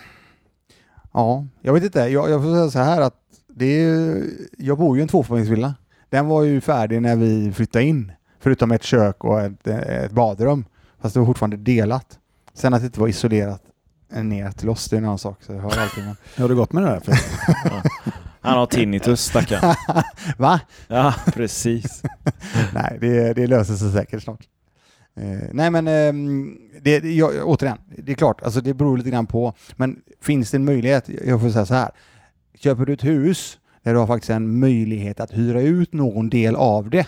[1.12, 1.99] ja, jag vet inte.
[1.99, 3.16] Jag, jag får säga så här att
[3.49, 4.24] det är,
[4.59, 5.74] jag bor ju i en tvåfamiljsvilla.
[6.09, 8.12] Den var ju färdig när vi flyttade in.
[8.38, 10.64] Förutom ett kök och ett, ett badrum.
[11.01, 12.18] Fast det var fortfarande delat.
[12.55, 13.62] Sen att det inte var isolerat
[14.11, 15.43] ner till oss, det är en annan sak.
[15.43, 16.05] Så jag hör allting.
[16.05, 16.17] Men...
[16.37, 17.03] Hur har det gått med det här?
[17.65, 17.83] Ja.
[18.41, 19.75] Han har tinnitus stackarn.
[20.39, 20.61] Va?
[20.89, 22.03] Ja, precis.
[22.75, 24.49] Nej, det, det löser sig säkert snart.
[25.17, 25.85] Eh, nej men
[26.81, 29.55] det, det, jag, återigen, det är klart, alltså det beror lite grann på.
[29.77, 31.91] Men finns det en möjlighet, jag får säga så här.
[32.55, 36.57] Köper du ett hus där du har faktiskt en möjlighet att hyra ut någon del
[36.57, 37.07] av det.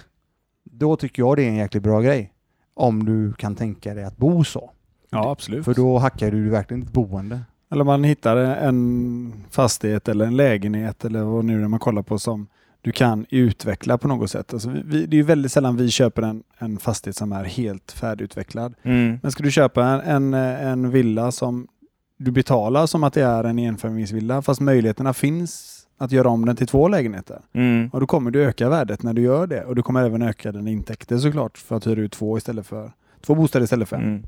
[0.64, 2.32] Då tycker jag det är en jäkligt bra grej.
[2.74, 4.70] Om du kan tänka dig att bo så.
[5.12, 5.64] Ja, absolut.
[5.64, 7.40] För då hackar du verkligen ditt boende.
[7.70, 12.18] Eller man hittar en fastighet eller en lägenhet eller vad nu är man kollar på
[12.18, 12.46] som
[12.80, 14.52] du kan utveckla på något sätt.
[14.52, 17.92] Alltså vi, det är ju väldigt sällan vi köper en, en fastighet som är helt
[17.92, 18.74] färdigutvecklad.
[18.82, 19.18] Mm.
[19.22, 21.68] Men ska du köpa en, en, en villa som
[22.16, 26.56] du betalar som att det är en enfamiljsvilla fast möjligheterna finns att göra om den
[26.56, 27.40] till två lägenheter.
[27.52, 27.90] Mm.
[27.92, 29.64] Och då kommer du öka värdet när du gör det.
[29.64, 32.92] Och du kommer även öka dina intäkter såklart för att hyra ut två istället för
[33.26, 34.02] två bostäder istället för en.
[34.02, 34.22] Mm.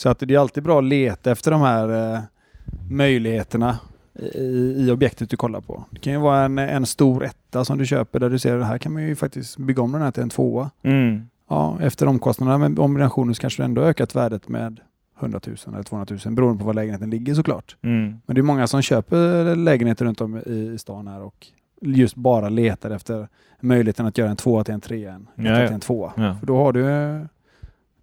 [0.00, 2.20] Så att det är alltid bra att leta efter de här eh,
[2.90, 3.78] möjligheterna
[4.34, 5.84] i, i objektet du kollar på.
[5.90, 8.66] Det kan ju vara en, en stor etta som du köper där du ser att
[8.66, 10.70] här kan man ju faktiskt bygga om den här till en tvåa.
[10.82, 11.22] Mm.
[11.48, 14.80] Ja, efter omkostnaderna med ombinationen så kanske du ändå ökat värdet med
[15.20, 17.76] 100 000 eller 200 000 beroende på var lägenheten ligger såklart.
[17.82, 18.20] Mm.
[18.26, 21.46] Men det är många som köper lägenheter runt om i, stan här och
[21.80, 23.28] just bara letar efter
[23.60, 26.12] möjligheten att göra en tvåa till en trea, en etta till en tvåa.
[26.16, 26.36] Ja.
[26.40, 26.86] För då har du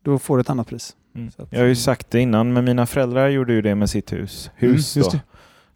[0.01, 0.95] då får du ett annat pris.
[1.17, 1.31] Mm.
[1.37, 4.13] Att- Jag har ju sagt det innan, men mina föräldrar gjorde ju det med sitt
[4.13, 4.51] hus.
[4.55, 5.09] Hus Mm, då.
[5.11, 5.21] det.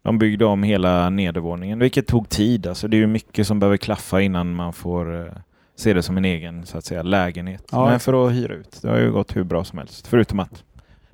[0.02, 2.66] De byggde om hela nedervåningen, vilket tog tid.
[2.66, 5.32] Alltså, det är ju mycket som behöver klaffa innan man får eh,
[5.76, 7.64] se det som en egen så att säga, lägenhet.
[7.72, 7.86] Ja.
[7.90, 10.06] Men för att hyra ut, det har ju gått hur bra som helst.
[10.06, 10.64] Förutom att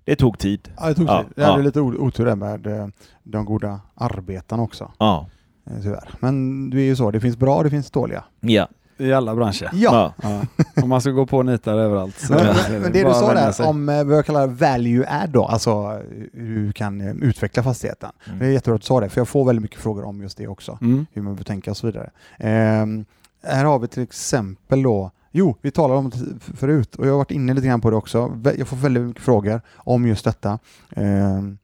[0.04, 0.68] det tog tid.
[0.76, 1.32] Ja, det tog Ja, tid.
[1.36, 1.64] Det hade ja.
[1.64, 2.86] lite otur där med eh,
[3.22, 4.92] de goda arbetarna också.
[4.98, 5.26] Ja.
[5.66, 6.08] eh, Tyvärr.
[6.20, 8.24] Men det är ju så, det finns bra och det finns dåliga.
[8.40, 8.68] Ja.
[8.98, 9.70] I alla branscher.
[9.72, 10.40] Ja, Ja.
[10.82, 12.18] Om man ska gå på nitar överallt.
[12.20, 13.66] så Men, är men, men det du sa där sig.
[13.66, 18.10] om eh, vad jag kallar value add då, alltså hur du kan eh, utveckla fastigheten.
[18.26, 18.38] Mm.
[18.38, 20.38] Det är jättebra att du sa det, för jag får väldigt mycket frågor om just
[20.38, 20.78] det också.
[20.80, 21.06] Mm.
[21.12, 22.10] Hur man bör tänka och så vidare.
[22.38, 23.04] Ehm,
[23.42, 26.16] här har vi till exempel då, jo, vi talade om det
[26.56, 28.40] förut och jag har varit inne lite grann på det också.
[28.58, 30.58] Jag får väldigt mycket frågor om just detta.
[30.96, 31.58] Ehm,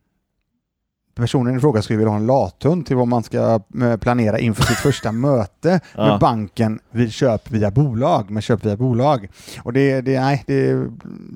[1.14, 4.62] Personen i fråga skulle vilja ha en lathund till vad man ska eh, planera inför
[4.62, 6.18] sitt första möte med Ja.
[6.20, 9.28] banken vid köp via bolag, med köp via bolag.
[9.62, 10.74] Och det, det nej, det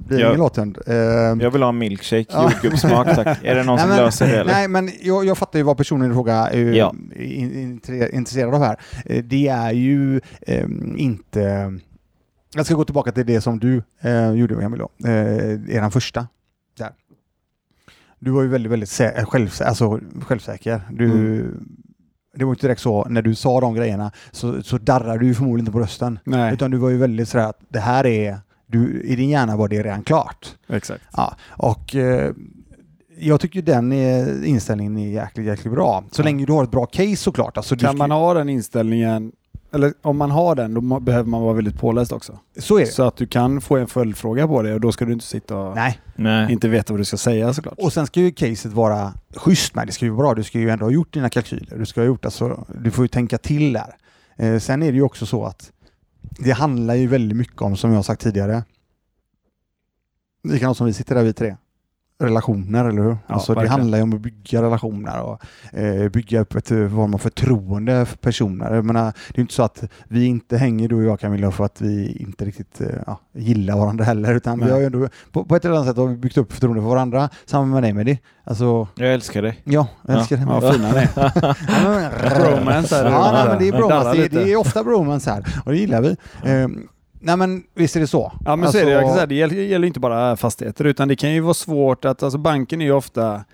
[0.08, 0.26] blir Ja.
[0.28, 0.78] ingen lathund.
[0.86, 2.50] Ehm, Jag vill ha en milkshake, Ja.
[2.52, 3.38] jordgubbssmak tack.
[3.42, 4.52] Är det någon Nej, som men- löser det eller?
[4.52, 6.94] Nej, men jag, jag fattar ju vad personen i fråga är Ja.
[7.16, 7.80] in, in,
[8.12, 8.76] intresserad av här.
[9.04, 10.66] Eh, Det är ju eh,
[10.96, 11.72] inte...
[12.54, 14.80] Jag ska gå tillbaka till det som du eh, gjorde, Emil.
[15.04, 16.26] Eh, eran första.
[18.18, 20.80] Du var ju väldigt, väldigt sä- själv, alltså, självsäker.
[20.92, 21.64] Du, Mm.
[22.34, 25.60] Det var inte direkt så, när du sa de grejerna så, så darrade du förmodligen
[25.60, 26.18] inte på rösten.
[26.24, 29.56] Nej, Utan du var ju väldigt sådär att det här är, du, i din hjärna
[29.56, 30.56] var det redan klart.
[30.68, 31.02] exakt.
[31.16, 32.32] Ja, och eh,
[33.18, 33.92] jag tycker den
[34.44, 36.04] inställningen är jäkligt, jäkligt bra.
[36.12, 36.24] Så Ja.
[36.24, 37.56] länge du har ett bra case såklart.
[37.56, 39.32] Alltså, Kan man ha den inställningen,
[39.72, 42.38] eller om man har den, då behöver man vara väldigt påläst också.
[42.58, 42.86] så är det.
[42.86, 45.56] Så att du kan få en följdfråga på det och då ska du inte sitta
[45.56, 46.00] och Nej.
[46.16, 46.52] Nej.
[46.52, 47.78] inte veta vad du ska säga såklart.
[47.78, 49.86] Och sen ska ju caset vara schysst med.
[49.86, 50.34] Det ska ju vara bra.
[50.34, 51.78] Du ska ju ändå ha gjort dina kalkyler.
[51.78, 53.96] Du ska ha gjort alltså, du får ju tänka till där.
[54.36, 55.72] Eh, sen är det ju också så att
[56.20, 58.62] det handlar ju väldigt mycket om, som jag har sagt tidigare,
[60.44, 61.56] likadant som vi sitter där vi tre,
[62.20, 63.10] relationer, eller hur?
[63.26, 65.42] Ja, alltså, det handlar ju om att bygga relationer och
[65.78, 68.74] eh, bygga upp ett eh, form av förtroende för personer.
[68.74, 71.64] Jag menar, det är inte så att vi inte hänger du och jag Camilla för
[71.64, 75.44] att vi inte riktigt eh, ja, gillar varandra heller, utan vi har ju ändå, på,
[75.44, 77.28] på ett eller annat sätt har vi byggt upp förtroende för varandra.
[77.46, 78.18] Samma med dig Mehdi.
[78.44, 79.60] Alltså, Jag älskar dig.
[79.64, 80.20] ja, jag Ja.
[80.20, 80.46] älskar dig.
[80.48, 81.08] Ja, fina ni är.
[81.84, 83.10] Ja, men- Bromance är det.
[83.10, 84.12] Ja, nej, men det är bromance.
[84.14, 86.16] Det, det är ofta bromance här och det gillar vi.
[86.44, 86.88] Ehm,
[87.20, 88.32] nej men visst är det så.
[88.44, 88.90] Ja men så är det.
[88.90, 92.04] Jag kan Alltså- säga, det gäller, inte bara fastigheter utan det kan ju vara svårt
[92.04, 93.44] att, alltså banken är ju ofta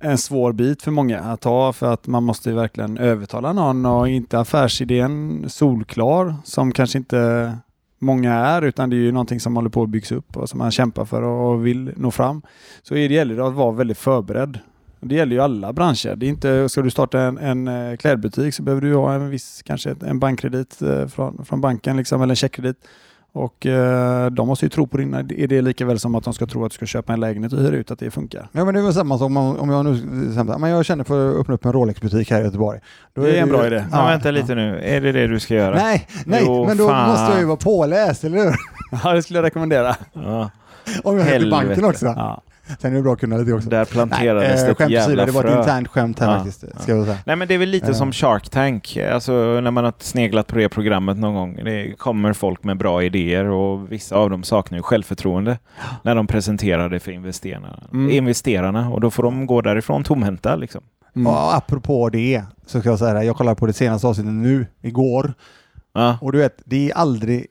[0.00, 3.86] en svår bit för många att ta för att man måste ju verkligen övertala någon
[3.86, 7.52] och inte affärsidén solklar som kanske inte
[7.98, 10.58] många är utan det är ju någonting som håller på att byggas upp och som
[10.58, 12.42] man kämpar för och vill nå fram.
[12.82, 14.58] Så det gäller det att vara väldigt förberedd.
[15.08, 16.16] Det gäller ju alla branscher.
[16.16, 19.30] Det är inte, ska du starta en, en eh, klädbutik så behöver du ha en
[19.30, 22.76] viss, kanske en bankkredit eh, från, från banken liksom, eller en checkkredit.
[23.32, 26.46] Och eh, de måste ju tro på din idé lika väl som att de ska
[26.46, 28.48] tro att du ska köpa en lägenhet och hyra ut att det funkar.
[28.52, 31.04] Ja men det är väl samma som om, om jag nu exempel, men jag känner
[31.04, 32.80] för att öppna upp en Rolex-butik här i Göteborg.
[33.14, 33.84] Då Det är en ju- bra idé.
[33.92, 34.80] Ja, vänta lite nu.
[34.82, 35.74] Är det det du ska göra?
[35.74, 37.10] Nej, nej, Jo, men då fan.
[37.10, 38.54] måste jag ju vara påläst, eller hur?
[39.04, 39.96] Ja, det skulle jag rekommendera.
[40.12, 40.50] Ja.
[41.04, 41.50] Om jag heter Helvete.
[41.66, 42.06] banken också.
[42.06, 42.42] Ja.
[42.78, 43.68] Sen är det bra att kunna lite också.
[43.68, 46.64] Där planterades eh, det ett jävla det var ett internt skämt här Ja, faktiskt.
[46.74, 46.80] ja.
[46.80, 47.18] Ska jag säga.
[47.26, 47.92] Nej men det är väl lite Eh.
[47.92, 51.60] som Shark Tank, alltså när man har sneglat på det programmet någon gång.
[51.64, 55.58] Det kommer folk med bra idéer och vissa av dem saknar ju självförtroende
[56.02, 57.82] när de presenterar det för investerarna.
[57.92, 58.10] Mm.
[58.10, 60.80] investerarna och då får de gå därifrån tomhänta liksom.
[61.16, 61.26] Mm.
[61.26, 64.66] Och apropå det så ska jag säga det, jag kollade på det senaste avsnittet nu,
[64.82, 65.34] igår,
[65.94, 66.18] Ja.
[66.20, 67.46] och du vet, det är aldrig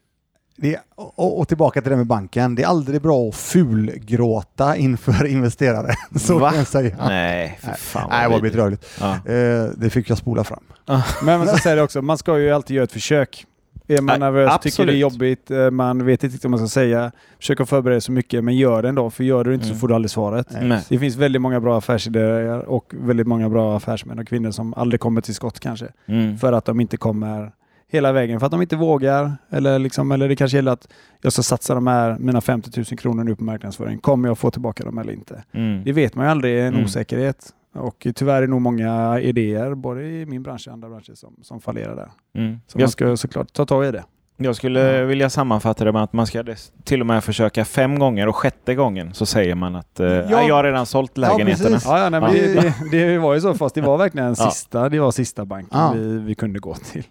[0.58, 2.56] det är, och, och tillbaka till det med banken.
[2.56, 5.93] Det är aldrig bra att fulgråta inför investerare.
[6.20, 6.49] Så Va?
[6.49, 6.95] kan jag säga.
[7.08, 8.86] Nej, för fan Nej, det var bedrövligt.
[8.99, 9.12] Ja.
[9.34, 10.64] Eh, det fick jag spola fram.
[10.86, 13.45] Men, men så säger det också, man ska ju alltid göra ett försök.
[13.88, 15.14] Är man Ja, nervös, tycker det är absolut.
[15.14, 18.56] jobbigt, eh, man vet inte vad man ska säga, försök att förbereda så mycket, men
[18.58, 19.10] gör det ändå.
[19.10, 19.76] För gör du inte Mm.
[19.76, 20.47] så får du aldrig svaret.
[20.62, 20.82] Nej.
[20.89, 24.99] Det finns väldigt många bra affärsidéer och väldigt många bra affärsmän och kvinnor som aldrig
[24.99, 25.86] kommer till skott kanske.
[26.06, 26.38] Mm.
[26.38, 27.51] För att de inte kommer
[27.92, 28.40] hela vägen.
[28.40, 29.32] För att de inte vågar.
[29.50, 30.88] Eller, liksom, eller det kanske gäller att
[31.22, 34.00] jag ska satsa de här, mina 50 000 kronor nu på marknadsföring.
[34.00, 35.44] Kommer jag få tillbaka dem eller inte?
[35.52, 35.84] Mm.
[35.84, 36.84] Det vet man ju aldrig, en Mm.
[36.86, 37.50] osäkerhet.
[37.76, 41.36] Och tyvärr är det nog många idéer, både i min bransch och andra branscher, som,
[41.42, 42.10] som fallerar där.
[42.42, 42.60] Mm.
[42.68, 44.04] Så man Jag, ska såklart ta tag i det.
[44.38, 46.44] jag skulle vilja sammanfatta det med att man ska
[46.84, 50.24] till och med försöka fem gånger och sjätte gången så säger man att eh, Ja.
[50.30, 51.78] "Ja, jag har redan sålt lägenheterna.
[51.86, 52.22] Ja, ja, nej,
[52.56, 52.62] Ja.
[52.62, 55.80] Det, det, det var ju så, fast det var verkligen sista, det var sista banken
[55.94, 57.04] vi, vi kunde gå till.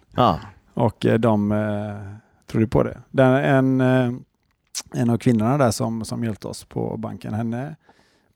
[0.75, 1.95] Och eh, de eh,
[2.51, 2.97] trodde på det.
[3.11, 4.11] Den, en, eh,
[4.93, 7.75] en av kvinnorna där som, som hjälpte oss på banken, henne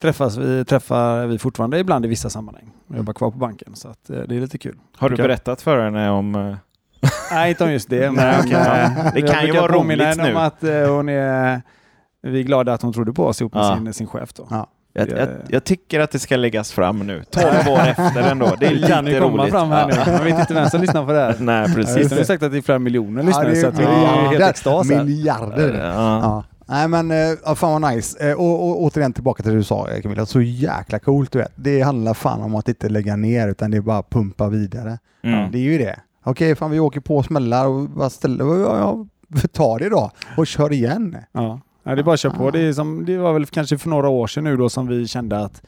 [0.02, 2.70] träffas vi, träffar vi fortfarande ibland i vissa sammanhang.
[2.88, 4.78] Jag jobbar kvar på banken så att, eh, det är lite kul.
[4.96, 6.34] Har du berättat för henne om...
[6.34, 6.56] eh,
[7.32, 8.10] Nej, inte om just det.
[8.10, 10.38] Nej, Men, Det kan ju vara roligt henne om nu.
[10.38, 11.62] att hon är,
[12.22, 13.76] vi är glada att hon trodde på oss ihop med Ja.
[13.76, 14.32] sin, sin chef.
[14.32, 14.46] Då.
[14.50, 14.66] Ja.
[14.92, 17.22] Jag, Det- jag, jag tycker att det ska läggas fram nu.
[17.30, 18.56] 12 år efter ändå.
[18.60, 19.52] Det är Det kan ju lite komma roligt.
[19.52, 20.12] fram här nu.
[20.12, 21.36] Man vet inte vem som lyssnar på det här.
[21.40, 22.08] Nej, Precis.
[22.10, 24.50] De har sagt att det är flera miljoner lyssnare så att det är ju helt
[24.50, 24.88] extas.
[24.88, 25.74] Miljarder.
[25.94, 26.20] Ja.
[26.22, 26.44] Ja.
[26.66, 27.10] Nej men,
[27.44, 28.30] ja, fan vad nice.
[28.30, 31.38] Eh, och, och återigen tillbaka till det du sa eh, Camilla, så jäkla coolt du
[31.38, 31.52] vet.
[31.54, 34.98] Det handlar fan om att inte lägga ner utan det är bara pumpa vidare.
[35.24, 35.50] Mm.
[35.50, 35.96] Det är ju det.
[36.24, 39.06] Okej, fan vi åker på smällar och bara ställer, ja, ja,
[39.52, 41.16] ta det då och kör igen.
[41.32, 41.60] Ja.
[41.82, 42.50] Ja, det är bara att köra på.
[42.50, 45.08] Det, är som, det var väl kanske för några år sedan nu då som vi
[45.08, 45.62] kände att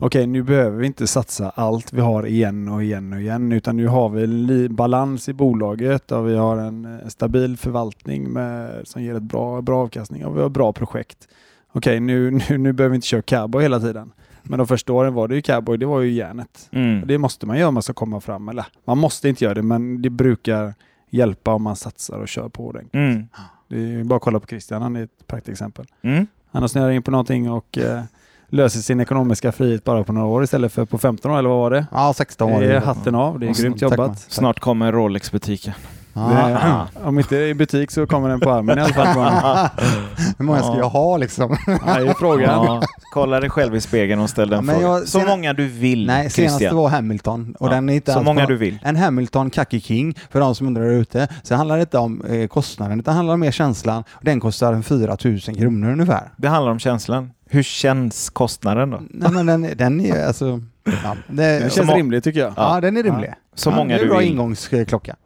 [0.00, 3.76] okej, nu behöver vi inte satsa allt vi har igen och igen och igen, utan
[3.76, 8.80] nu har vi en balans i bolaget och vi har en eh, stabil förvaltning med,
[8.84, 11.28] som ger ett bra, bra avkastning och vi har bra projekt.
[11.72, 14.12] Okej, nu, nu, nu behöver vi inte köra cowboy hela tiden.
[14.42, 16.68] Men de första åren var det ju cowboy, det var ju järnet.
[16.72, 17.06] Mm.
[17.06, 18.48] Det måste man göra om man ska komma fram.
[18.48, 20.74] Eller man måste inte göra det, men det brukar
[21.10, 22.94] hjälpa om man satsar och kör på ordentligt.
[22.94, 23.26] Mm.
[23.68, 25.86] Det är bara att kolla på Christian, han är ett praktexempel.
[26.02, 26.26] Mm.
[26.50, 28.02] Han har snöat in på någonting och eh,
[28.48, 31.58] löser sin ekonomiska frihet bara på några år istället för på 15 år, eller vad
[31.58, 31.86] var det?
[31.92, 34.18] Ja, 16 var Det är hatten av, det är Och grymt jobbat.
[34.18, 35.74] Snart kommer Rolex-butiken.
[36.12, 36.86] Ja.
[36.94, 39.68] Det, om inte i butik så kommer den på armen i alla fall.
[40.38, 40.78] Hur många ska Ja.
[40.78, 41.56] jag ha liksom?
[41.66, 42.64] Det är frågan.
[42.64, 42.82] Ja.
[43.14, 44.90] Kolla dig själv i spegeln och ställ den Ja, men frågan.
[44.92, 46.76] jag- Så sena- många du vill, Nej, senaste Christian.
[46.76, 48.78] var Hamilton och Ja, den är inte Så många på- du vill.
[48.82, 52.22] En Hamilton Kaki King, för de som undrar där ute, så handlar det inte om
[52.24, 54.04] eh, kostnaden, utan det handlar om mer känslan.
[54.22, 56.30] Den kostar en 4 000 kronor ungefär.
[56.36, 57.30] Det handlar om känslan.
[57.50, 59.00] Hur känns kostnaden då?
[59.10, 60.60] Nej men den, den är alltså...
[60.84, 62.82] Ja, det, Det ja, känns rimligt tycker jag.
[62.82, 63.32] den är rimlig.
[63.54, 64.28] Så ja, många det är du en bra vill.
[64.30, 65.16] ingångsklocka.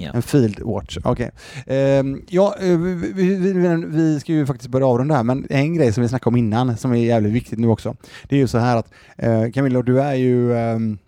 [0.00, 0.10] Ja.
[0.14, 1.30] En Field Watch, okej.
[1.66, 5.74] Ehm, ja, eh, vi, vi, vi, vi ska ju faktiskt börja avrunda här, men en
[5.74, 7.96] grej som vi snackade om innan, som är jävligt viktigt nu också,
[8.28, 10.56] det är ju så här att eh, Camilla, du är ju...
[10.56, 10.98] ehm,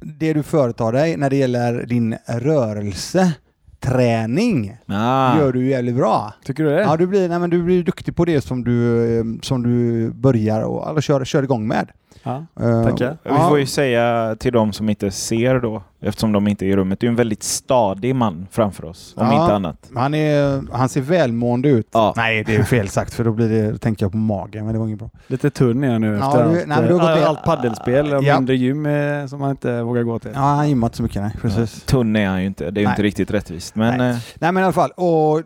[0.00, 3.32] det du företar dig när det gäller din rörelse
[3.80, 5.38] träning Ah.
[5.38, 6.34] gör du jävligt bra.
[6.44, 6.80] Tycker du det?
[6.82, 10.10] Ja, du blir, nej, men du blir duktig på det som du, eh, som du
[10.10, 11.90] börjar och eller kör, kör igång med.
[12.22, 12.44] Ja.
[12.60, 13.16] Eh, Tackar.
[13.24, 16.76] Vi får ju säga till de som inte ser då, eftersom de inte är i
[16.76, 19.42] rummet, det är en väldigt stadig man framför oss, om Ja.
[19.42, 19.90] inte annat.
[19.94, 21.88] Han, är, han ser välmående ut.
[21.92, 22.12] Ja.
[22.16, 24.72] Nej, det är fel sagt för då blir det, då tänker jag på magen, men
[24.72, 25.10] det var inget bra.
[25.26, 27.18] Lite tunn är jag nu Ja, efter du- allt, nej, men du har gått all-
[27.18, 28.34] ner- allt paddelspel och Ja.
[28.36, 30.30] mindre gym eh, som man inte vågar gå till.
[30.34, 31.32] Ja, han gymmar inte så mycket, nej.
[31.42, 31.82] Precis.
[31.82, 33.74] Tunn är han ju inte, det är ju inte riktigt rättvist.
[33.74, 34.10] Men Nej.
[34.10, 35.42] eh, Nej men i alla fall, och, och,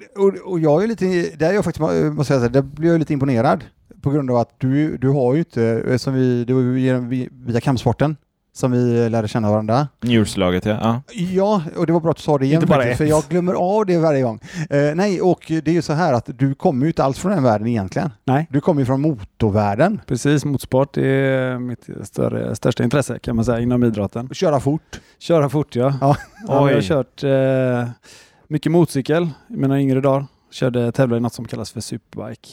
[0.46, 1.04] och jag är lite,
[1.36, 3.64] där är jag faktiskt, måste jag säga, där blir jag lite imponerad.
[4.02, 7.60] På grund av att du, du har ju inte, som vi, det var ju via
[7.60, 8.16] kampsporten
[8.54, 9.88] som vi lärde känna varandra.
[10.00, 10.78] njurslaget ja.
[10.82, 11.02] ja.
[11.12, 13.24] Ja, och det var bra att du sa det igen Inte bara faktiskt, för jag
[13.28, 14.40] glömmer av det varje gång.
[14.70, 17.32] Eh, nej, och det är ju så här att du kommer ju inte alls från
[17.32, 18.10] den världen egentligen.
[18.24, 18.46] Nej.
[18.50, 20.00] Du kommer ju från motorvärlden.
[20.06, 24.28] Precis, motorsport är mitt större, största intresse kan man säga inom idrotten.
[24.32, 25.00] Köra fort.
[25.18, 25.94] Köra fort ja.
[26.00, 26.16] Ja.
[26.48, 27.90] ja jag har kört eh,
[28.48, 30.26] mycket motorcykel i mina yngre dagar.
[30.50, 32.48] Körde, tävlade i något som kallas för superbike.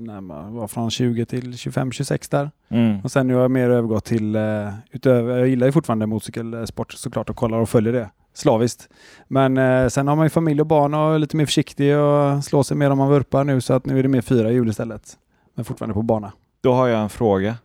[0.00, 2.50] När man var från 20 till 25-26 där.
[2.68, 3.00] Mm.
[3.00, 6.92] Och sen nu har jag mer övergått till, eh, utöver, jag gillar ju fortfarande motorcykelsport
[6.92, 8.88] såklart och kollar och följer det slaviskt.
[9.28, 12.44] Men eh, sen har man ju familj och barn och är lite mer försiktig och
[12.44, 14.68] slår sig mer om man vurpar nu så att nu är det mer fyra hjul
[14.68, 15.18] istället.
[15.54, 16.32] Men fortfarande på bana.
[16.60, 17.56] Då har jag en fråga.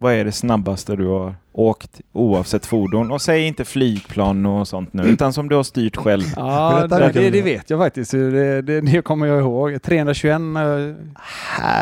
[0.00, 3.10] Vad är det snabbaste du har åkt oavsett fordon?
[3.12, 6.22] Och säg inte flygplan och sånt nu, utan som du har styrt själv.
[6.36, 8.10] Ja, det, det, det vet jag faktiskt.
[8.10, 9.82] Det, det, det kommer jag ihåg.
[9.82, 10.40] 321, eh,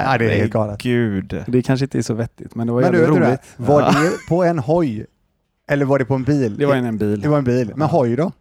[0.05, 0.83] Ja, det är helt galet.
[0.83, 1.45] Gud.
[1.47, 3.29] det kanske inte är så vettigt men det var Men du, jävligt du det?
[3.29, 3.41] roligt.
[3.57, 3.87] Var Ja.
[3.89, 5.07] det på en hoj?
[5.71, 6.57] Eller var det på en bil?
[6.59, 7.21] Det var en, en bil.
[7.21, 7.73] Det var en bil.
[7.77, 8.33] Men hoj då?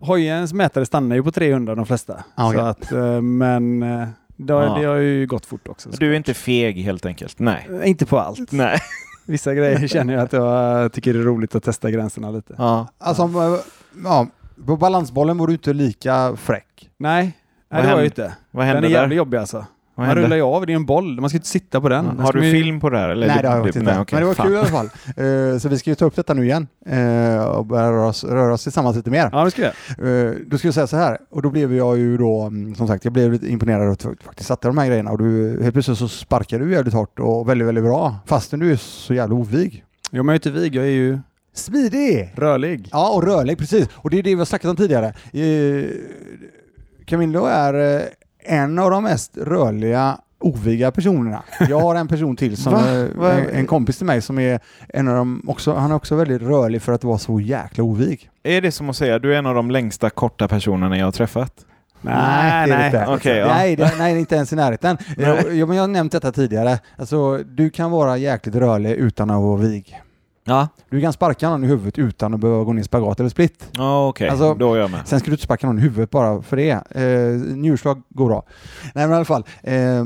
[0.00, 2.24] Hojens mätare stannar ju på 300 de flesta.
[2.34, 2.58] Ah, okej.
[2.60, 4.74] så att, eh, men eh, det, har- Ja.
[4.78, 5.88] det har ju gått fort också.
[5.90, 7.38] Du är inte feg helt enkelt?
[7.38, 7.68] Nej.
[7.82, 8.52] Eh, Inte på allt.
[8.52, 8.78] Nej.
[9.26, 12.54] Vissa grejer känner jag att jag tycker det är roligt att testa gränserna lite.
[12.58, 12.88] Ja.
[12.98, 13.60] Alltså, eh,
[14.04, 14.26] ja,
[14.66, 16.90] på balansbollen var du inte lika fräck.
[16.98, 17.32] Nej, nej
[17.68, 18.02] det var hände?
[18.02, 18.34] ju inte.
[18.50, 19.16] Vad Den är hände jävligt där?
[19.16, 19.66] jobbig alltså.
[19.96, 20.22] Vad Man hände?
[20.22, 21.20] rullar ju av, det är en boll.
[21.20, 22.18] Man ska inte sitta på den.
[22.18, 23.08] Har du ju- film på det här?
[23.08, 23.80] Eller Nej, det har jag du- inte.
[23.82, 24.46] nej, okej, Men det var fan.
[24.46, 24.88] kul i alla fall.
[25.52, 28.24] Eh, så vi ska ju ta upp detta nu igen eh, och börja röra oss,
[28.24, 29.28] röra oss tillsammans lite mer.
[29.32, 29.72] Ja, det ska jag.
[30.26, 32.86] Eh, då ska jag säga så här, och då blev jag ju då, mm, som
[32.88, 35.72] sagt, jag blev lite imponerad att du faktiskt satte de här grejerna och du, helt
[35.74, 38.16] plötsligt så sparkar du jävligt hårt och väldigt, väldigt bra.
[38.26, 39.84] Fastän du är så jävla ovig.
[40.10, 40.74] Jo, men jag är inte vig.
[40.74, 41.18] Jag är ju
[41.54, 42.32] Smidig!
[42.36, 42.88] rörlig.
[42.92, 43.88] Ja, och rörlig, precis.
[43.94, 45.12] Och det är det vi har snackat om tidigare.
[47.06, 48.02] Camillo är
[48.44, 51.42] en av de mest rörliga oviga personerna.
[51.68, 52.72] Jag har en person till som
[53.16, 53.32] Va?
[53.32, 56.42] en, en kompis till mig som är en av dem också, han är också väldigt
[56.42, 58.30] rörlig för att vara så jäkla ovig.
[58.42, 61.12] Är det som att säga du är en av de längsta korta personerna jag har
[61.12, 61.52] träffat?
[62.00, 62.86] Nej, det är nej.
[62.86, 63.06] inte.
[63.08, 63.46] Okej, ja.
[63.46, 64.96] nej, det, nej, inte ens i närheten.
[65.16, 65.26] Nej.
[65.26, 66.78] Jag, jag, men jag har nämnt detta tidigare.
[66.96, 70.00] Alltså, du kan vara jäkligt rörlig utan att vara vig.
[70.44, 70.68] Ja.
[70.90, 73.68] Du kan sparka någon i huvudet utan att behöva gå ner i spagat eller split.
[73.72, 75.00] Ja, Okej, Alltså- då är jag med.
[75.08, 76.70] Sen ska du inte sparka någon i huvudet bara för det.
[76.90, 78.44] Eh, njurslag går bra.
[78.94, 79.44] Nej men i alla fall.
[79.62, 80.04] Eh,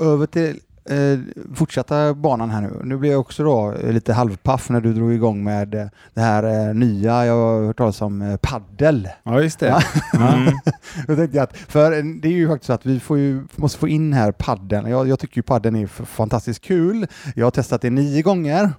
[0.00, 1.18] över till eh,
[1.54, 2.80] fortsätta banan här nu.
[2.84, 6.20] Nu blev jag också då eh, lite halvpaff när du drog igång med eh, det
[6.20, 9.08] här eh, nya, jag har hört talas om eh, paddel.
[9.22, 9.66] Ja, just det.
[10.12, 10.32] Ja.
[10.34, 10.52] Mm.
[11.06, 11.90] Då tänkte jag att, för
[12.20, 14.90] det är ju faktiskt så att vi får ju, måste få in här paddeln.
[14.90, 17.06] Jag, jag tycker ju paddeln är fantastiskt kul.
[17.34, 18.70] Jag har testat det nio gånger.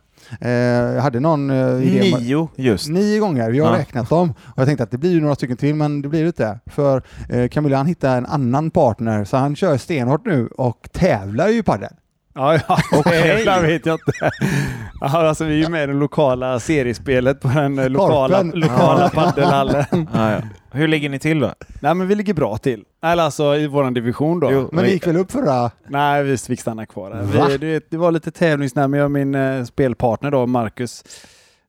[0.41, 1.57] Eh, jag hade någon eh,
[1.87, 2.89] idé Nio, just.
[2.89, 3.79] Nio gånger, vi har Ja.
[3.79, 4.29] räknat dem.
[4.45, 6.59] Och jag tänkte att det blir ju några stycken till, men det blir det inte.
[6.65, 11.47] För eh, Camilla han hittade en annan partner, så han kör stenhårt nu och tävlar
[11.47, 11.93] ju i padel.
[12.33, 12.77] Ja, ja.
[12.99, 13.45] Okej.
[13.45, 14.11] Det vet jag inte.
[15.01, 18.59] Ja, alltså, vi är ju med i det lokala seriespelet på den eh, lokala, Korpen.
[18.59, 19.09] lokala Ja.
[19.23, 19.85] paddelhallen.
[20.13, 20.41] Ja, ja.
[20.71, 21.53] Hur ligger ni till då?
[21.81, 22.83] Nej, men vi ligger bra till.
[23.03, 24.51] Eller alltså i våran division då.
[24.51, 24.69] Jo.
[24.71, 25.71] Men det gick väl upp förra...
[25.87, 27.21] Nej, vi fick stanna kvar.
[27.49, 28.97] Vi, du vet, det var lite tävlingsnära.
[28.97, 31.03] Jag och min eh, spelpartner då, Marcus,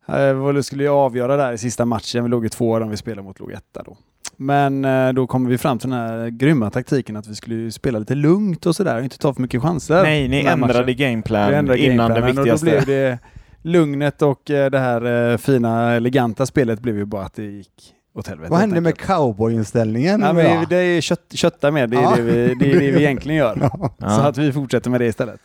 [0.09, 2.25] eh, vi skulle ju avgöra där i sista matchen.
[2.25, 3.97] Vi låg i två år om vi spelade mot låg etta då.
[4.37, 7.99] Men eh, då kom vi fram till den här grymma taktiken att vi skulle spela
[7.99, 10.03] lite lugnt och sådär och inte ta för mycket chanser.
[10.03, 12.67] Nej, ni ändrade gameplan innan det gameplanen och viktigaste.
[12.67, 13.19] Då blev det
[13.63, 17.95] lugnet och eh, det här eh, fina, eleganta spelet blev ju bara att det gick
[18.15, 18.51] åt helvete.
[18.51, 20.21] Vad hände med cowboyinställningen?
[20.21, 22.13] Ja, men det är kött, kötta med, det är, Ja.
[22.17, 23.71] det, vi, det är det vi egentligen gör.
[23.99, 24.09] Ja.
[24.11, 25.41] Så att vi fortsätter med det istället.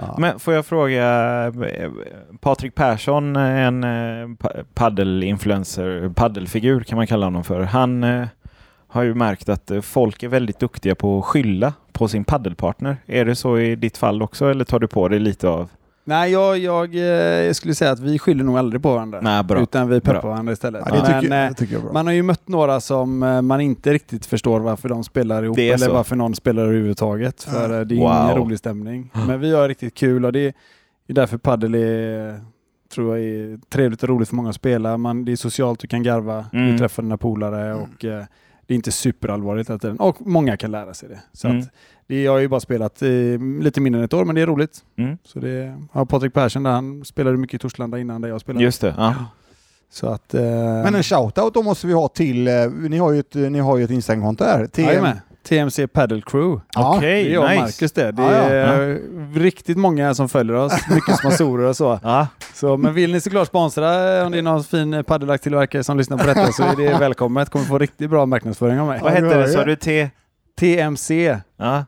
[0.00, 0.14] Ja.
[0.18, 1.52] Men får jag fråga,
[2.40, 4.28] Patrik Persson, en eh,
[4.74, 7.60] paddelinfluencer, paddelfigur kan man kalla honom för.
[7.60, 8.26] Han eh,
[8.86, 12.96] har ju märkt att eh, folk är väldigt duktiga på att skylla på sin paddelpartner.
[13.06, 15.68] Är det så i ditt fall också eller tar du på dig lite av?
[16.10, 17.02] Nej, jag, jag, eh,
[17.46, 19.20] jag skulle säga att vi skyller nog aldrig på varandra.
[19.20, 19.62] Nej, bra.
[19.62, 20.30] Utan vi peppar Bra.
[20.30, 20.82] varandra istället.
[20.88, 21.92] Ja, Men, tycker, eh, tycker jag bra.
[21.92, 25.58] man har ju mött några som eh, man inte riktigt förstår varför de spelar ihop
[25.58, 25.92] eller så.
[25.92, 27.42] varför någon spelar överhuvudtaget.
[27.42, 28.36] För eh, det är ingen Wow.
[28.36, 29.10] rolig stämning.
[29.26, 30.40] Men vi har riktigt kul och det
[31.08, 32.40] är därför paddel är
[32.94, 34.96] tror jag är trevligt och roligt för många att spela.
[34.96, 36.72] Man, det är socialt, du kan garva, Mm.
[36.72, 38.24] du träffar dina polare och eh,
[38.66, 39.96] det är inte superallvarligt hela tiden.
[40.00, 41.18] Och många kan lära sig det.
[41.32, 41.60] Så Mm.
[41.60, 41.68] att,
[42.10, 43.08] det jag har ju bara spelat eh,
[43.60, 44.78] lite mindre än ett år, men det är roligt.
[44.98, 45.18] Mm.
[45.24, 48.64] Så det, ja, Patrik Persson där, han spelade mycket i Torslanda innan där jag spelade.
[48.64, 48.94] Just det.
[48.96, 49.14] Ja.
[49.92, 50.34] Så att...
[50.34, 53.58] Eh, Men en shoutout då måste vi ha till, eh, ni har ju ett, ni
[53.58, 54.66] har ju ett Instagramkonto här.
[54.66, 55.16] TM, Jajamän.
[55.48, 56.60] TMC Paddle Crew.
[56.74, 57.62] Ja, Okej, Det är jag och nice.
[57.62, 58.12] Marcus det.
[58.12, 58.72] Det Ja, ja.
[58.72, 58.98] är
[59.40, 60.72] riktigt många som följer oss.
[60.94, 61.98] Mycket sponsorer och så.
[62.02, 62.26] Ja.
[62.54, 62.76] så.
[62.76, 66.26] Men vill ni såklart sponsra, eh, om det är någon fin paddelack-tillverkare som lyssnar på
[66.26, 67.50] detta så är det välkommet.
[67.50, 69.00] Kommer få riktigt bra marknadsföring av mig.
[69.02, 70.10] Vad hette det Sa du T?
[70.60, 71.84] TMC Ja.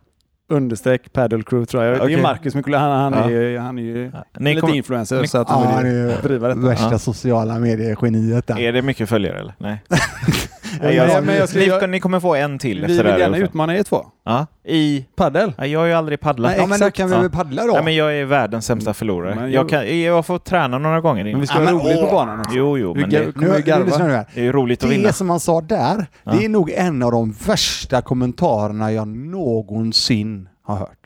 [0.48, 1.94] Understreck paddle crew tror jag.
[1.98, 2.14] Det Okej.
[2.14, 2.78] är Marcus Mikula.
[2.78, 3.38] Han, han, Ja.
[3.40, 5.92] är, han är ju Ni lite kommer- influencer ni- så att Ja, han han vill
[5.92, 6.60] är ju ju driva detta.
[6.60, 6.98] värsta Ja.
[6.98, 8.50] sociala medier-geniet.
[8.50, 9.54] Är det mycket följare eller?
[9.58, 9.82] Nej.
[10.80, 13.04] Nej, jag, men jag ska- ni, jag- ni kommer få en till Vi efter vill
[13.04, 13.18] det här.
[13.18, 14.06] i gärna utmana er två.
[14.24, 14.46] Ja.
[14.64, 15.04] I...
[15.16, 15.52] Paddel.
[15.58, 16.50] Ja, jag har ju aldrig paddlat.
[16.50, 17.72] Nej, Ja, men då kan vi väl paddla då?
[17.74, 19.34] Ja, men jag är världens sämsta förlorare.
[19.34, 22.00] Men jag, kan, jag får träna några gånger Men vi ska Ja, vara men roligt
[22.10, 22.52] på banan också.
[22.54, 24.26] Jo, jo, men det, nu, nu här.
[24.34, 25.06] det är ju roligt att vinna.
[25.06, 26.32] Det som han sa där, Ja.
[26.32, 30.98] det är nog en av de värsta kommentarerna jag någonsin har hört.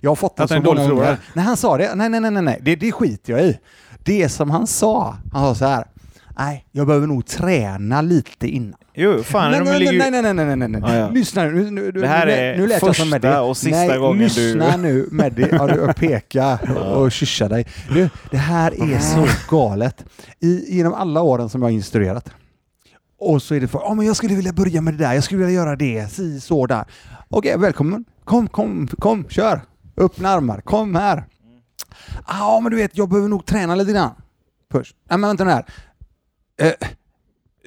[0.00, 1.16] Jag har fått den Att så en många gånger.
[1.34, 1.94] Nej, han sa det.
[1.94, 2.58] Nej, nej, nej, nej, nej.
[2.62, 3.58] Det, det skiter jag i.
[4.04, 5.84] Det som han sa, han sa så här.
[6.38, 8.74] Nej, jag behöver nog träna lite innan.
[8.94, 10.98] Jo, fan, nej, nej, ligger nej, nej, nej, nej, nej, nej, nej.
[10.98, 11.08] Ja.
[11.10, 11.70] Lyssna nu.
[11.70, 13.28] nu, nu Det här nu, är nu lät jag som första Meddi.
[13.50, 15.46] och sista nej, gången du- lyssna nu Meddi.
[15.52, 16.58] Ja, du peka
[16.94, 17.66] och kyssa dig.
[17.88, 20.04] Du, det här är så galet.
[20.40, 22.30] I, genom alla åren som jag har instruerat.
[23.20, 25.24] Och så är det för, ja men jag skulle vilja börja med det där, jag
[25.24, 26.84] skulle vilja göra det, si, så där.
[27.28, 28.04] Okej, välkommen.
[28.24, 29.60] Kom, kom, kom, kör.
[29.96, 31.24] Öppna armar, kom här.
[32.28, 34.10] Ja, men du vet, jag behöver nog träna lite grann.
[34.72, 34.96] Först.
[35.10, 35.64] Nej, men vänta nu här.
[36.60, 36.72] Eh,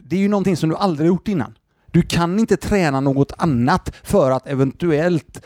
[0.04, 1.58] det är ju någonting som du aldrig gjort innan.
[1.92, 5.42] Du kan inte träna något annat för att eventuellt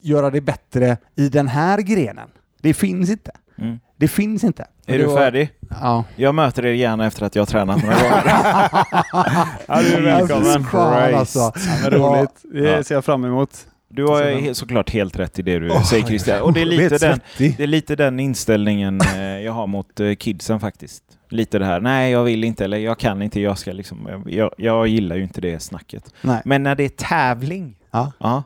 [0.00, 2.28] göra det bättre i den här grenen.
[2.62, 3.30] Det finns inte.
[3.58, 3.78] Mm.
[3.96, 4.66] Det finns inte.
[4.86, 5.50] Är du färdig?
[5.70, 6.04] Ja.
[6.16, 8.22] Jag möter er gärna efter att jag har tränat några gånger.
[9.68, 10.64] Ja, du är välkommen.
[10.64, 11.52] Fan, alltså.
[11.84, 12.30] Ja, roligt.
[12.52, 13.66] Det ser jag fram emot.
[13.88, 16.42] Du har såklart helt rätt i det du Åh, säger Christian.
[16.42, 20.14] Och det är lite den, det är lite den inställningen eh, jag har mot eh,
[20.14, 21.02] kidsen faktiskt.
[21.28, 24.50] Lite det här, nej jag vill inte eller jag kan inte, jag ska liksom, jag,
[24.56, 26.14] jag gillar ju inte det snacket.
[26.22, 26.42] Nej.
[26.44, 28.12] Men när det är tävling, Ja.
[28.18, 28.42] ja,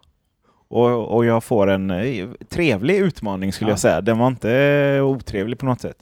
[0.68, 3.72] och, och jag får en eh, trevlig utmaning skulle Ja.
[3.72, 4.52] jag säga, den var inte
[4.96, 5.96] eh, otrevlig på något sätt.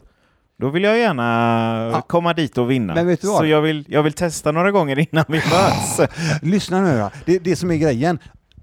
[0.60, 2.00] Då vill jag gärna Ja.
[2.00, 3.16] komma dit och vinna.
[3.16, 6.00] Så jag vill, jag vill testa några gånger innan vi möts.
[6.42, 7.10] Lyssna nu då.
[7.24, 8.18] Det, det som är grejen.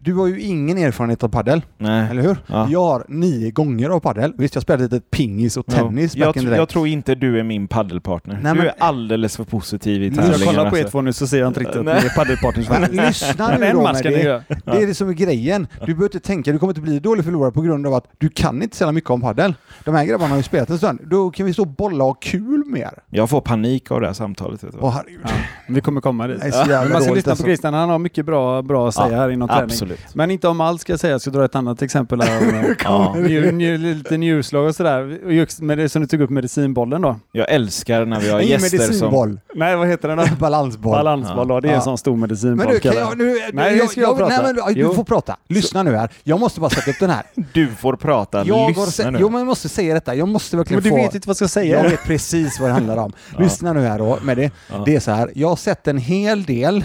[0.05, 2.07] Du har ju ingen erfarenhet av paddel, Nej.
[2.09, 2.37] eller hur?
[2.47, 2.67] Ja.
[2.69, 4.33] Jag har nio gånger av paddel.
[4.37, 7.15] Visst, jag spelade lite pingis och tennis jag, back in the tr- jag tror inte
[7.15, 8.39] du är min paddelpartner.
[8.43, 10.37] Nej, du men- är alldeles för positiv i tävlingar.
[10.39, 10.91] jag kollar på er alltså.
[10.91, 12.91] två nu så ser jag inte riktigt att ni är paddelpartners.
[12.91, 14.43] Lyssna nu då med det.
[14.65, 15.67] Det är det som är grejen.
[15.79, 18.29] Du behöver inte tänka, du kommer inte bli dålig förlorare på grund av att du
[18.29, 19.53] kan inte så mycket om paddel.
[19.85, 20.99] De här grabbarna har ju spelat en stund.
[21.03, 22.89] Då kan vi stå och bolla och ha kul mer.
[23.09, 24.63] Jag får panik av det här samtalet.
[24.63, 24.77] Vet du.
[24.81, 25.19] Åh herregud.
[25.23, 25.29] Ja,
[25.67, 26.39] vi kommer komma dit.
[26.41, 27.35] Man ska lyssna alltså.
[27.35, 29.63] på Christian, han har mycket bra, bra att säga Ja, här inom träning.
[29.63, 29.94] Absolut.
[30.13, 32.37] Men inte om allt ska jag säga, jag ska dra ett annat exempel här.
[32.37, 33.15] Om, eh, Ja.
[33.17, 35.19] nju, nju, lite njurslag och sådär.
[35.31, 37.19] Just med det som du tog upp, medicinbollen då.
[37.31, 38.87] Jag älskar när vi har Ingen gäster som...
[38.87, 39.39] medicinboll.
[39.55, 40.25] Nej, vad heter den då?
[40.39, 40.91] Balansboll.
[40.91, 41.75] Balansboll då, det är Ja.
[41.77, 42.65] en sån stor medicinboll.
[42.65, 43.17] Men du, kan jag, jag.
[43.17, 44.41] nu, Nej, jag, ska jag prata.
[44.43, 44.93] Nej, men, du Jo.
[44.93, 45.37] får prata.
[45.49, 46.09] Lyssna nu här.
[46.23, 47.23] Jag måste bara sätta upp den här.
[47.53, 48.45] Du får prata.
[48.45, 49.17] Jag Lyssna sett, nu.
[49.21, 50.15] jo, men jag måste säga detta.
[50.15, 50.95] Jag måste verkligen Men du få...
[50.95, 51.83] vet inte vad jag ska säga.
[51.83, 53.13] Jag vet precis vad det handlar om.
[53.33, 53.39] Ja.
[53.43, 54.51] Lyssna nu här då med det.
[54.71, 54.83] Ja.
[54.85, 55.31] Det är så här.
[55.35, 56.83] Jag har sett en hel del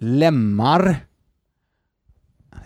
[0.00, 0.96] lemmar,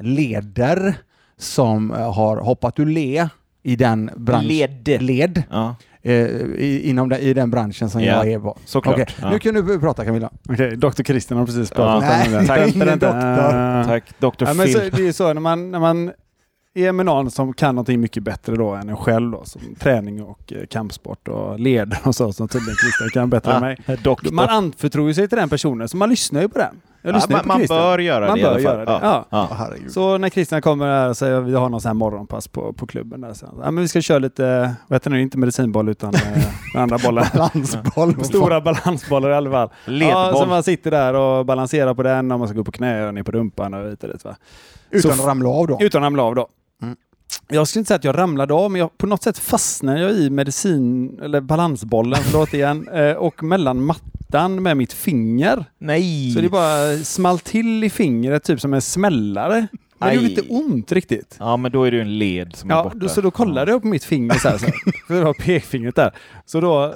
[0.01, 0.95] leder
[1.39, 3.29] som eh, har hoppat ur le
[3.63, 4.49] i den branschen.
[4.49, 5.03] Led.
[5.03, 5.43] Led.
[5.51, 8.57] Ja, Eh, i, inom den, I den branschen som Ja, jag är på.
[8.65, 8.95] såklart.
[8.95, 9.31] Okej, Ja.
[9.31, 10.31] nu kan du prata Camilla.
[10.49, 11.03] Okej, Dr.
[11.03, 12.27] Christian har precis pratat Ja.
[12.27, 12.47] om det.
[12.47, 12.75] Tack.
[12.75, 13.85] ingen doktor.
[13.85, 14.29] Tack, Dr.
[14.47, 14.91] Ja, men så, Phil.
[14.97, 16.13] det är så när man, när man
[16.75, 20.23] är med någon som kan någonting mycket bättre då än en själv då, som träning
[20.23, 23.77] och eh, kampsport och led och så som tydligen Christian kan bättre än mig.
[24.03, 24.31] Doktor.
[24.33, 26.81] Man anförtror sig till den personen så man lyssnar ju på den.
[27.09, 28.85] Jag ja, lyssnar man, på man bör göra Man det bör i alla fall.
[28.87, 29.07] göra det.
[29.07, 29.25] Ja.
[29.31, 29.49] Ja.
[29.59, 29.93] Herregud.
[29.93, 32.87] Så när Christian kommer här och säger vi har någon sån här morgonpass på, på
[32.87, 33.35] klubben där.
[33.35, 36.21] Så, ja, men vi ska köra lite, vad heter det, inte medicinboll utan eh,
[36.73, 37.25] den andra bollen.
[37.35, 38.25] Balansboll.
[38.25, 39.71] Stora balansbollar i alla fall.
[39.87, 43.09] Ja, så man sitter där och balanserar på den och man ska gå på knä
[43.09, 44.25] och ner på rumpan och hit och dit.
[44.25, 44.37] Va?
[44.91, 45.79] Utan Så- att ramla av då.
[45.81, 46.49] Utan att ramla av då.
[46.83, 46.97] Mm.
[47.49, 50.11] Jag skulle inte säga att jag ramlade av, men jag, på något sätt fastnade jag
[50.13, 55.65] i medicin, eller balansbollen, förlåt igen, eh, och mellan mattan med mitt finger.
[55.79, 56.31] Nej!
[56.35, 59.67] Så det bara small till i fingret, typ som en smällare.
[60.01, 61.37] Men det gjorde inte ont riktigt.
[61.39, 62.97] Ja, men då är det ju en led som är Ja, borta.
[62.99, 64.59] då, så då kollade jag på mitt finger så här.
[64.59, 64.75] Så, här.
[65.09, 66.15] så det var pekfingret där.
[66.47, 66.95] Så då,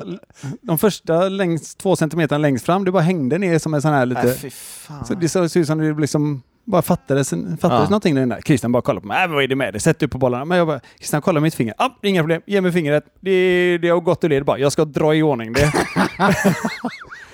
[0.62, 4.00] de första längst, två centimeter längst fram, det bara hängde ner som en sån här
[4.02, 4.50] Äh, lite...
[4.50, 5.04] fan.
[5.04, 7.82] Så det såg ut som det liksom bara fattades, fattades Ja.
[7.84, 8.40] någonting där inne.
[8.46, 9.24] Christian bara kollar på mig.
[9.24, 9.80] Äh, vad är det med dig?
[9.80, 10.44] Sätt upp på bollarna.
[10.44, 11.74] Men jag bara, Christian kollar mitt finger.
[11.78, 12.42] Ah, inga problem.
[12.46, 13.04] Ge mig fingret.
[13.20, 14.58] Det, det har gått ur led bara.
[14.58, 15.72] Jag ska dra i ordning det.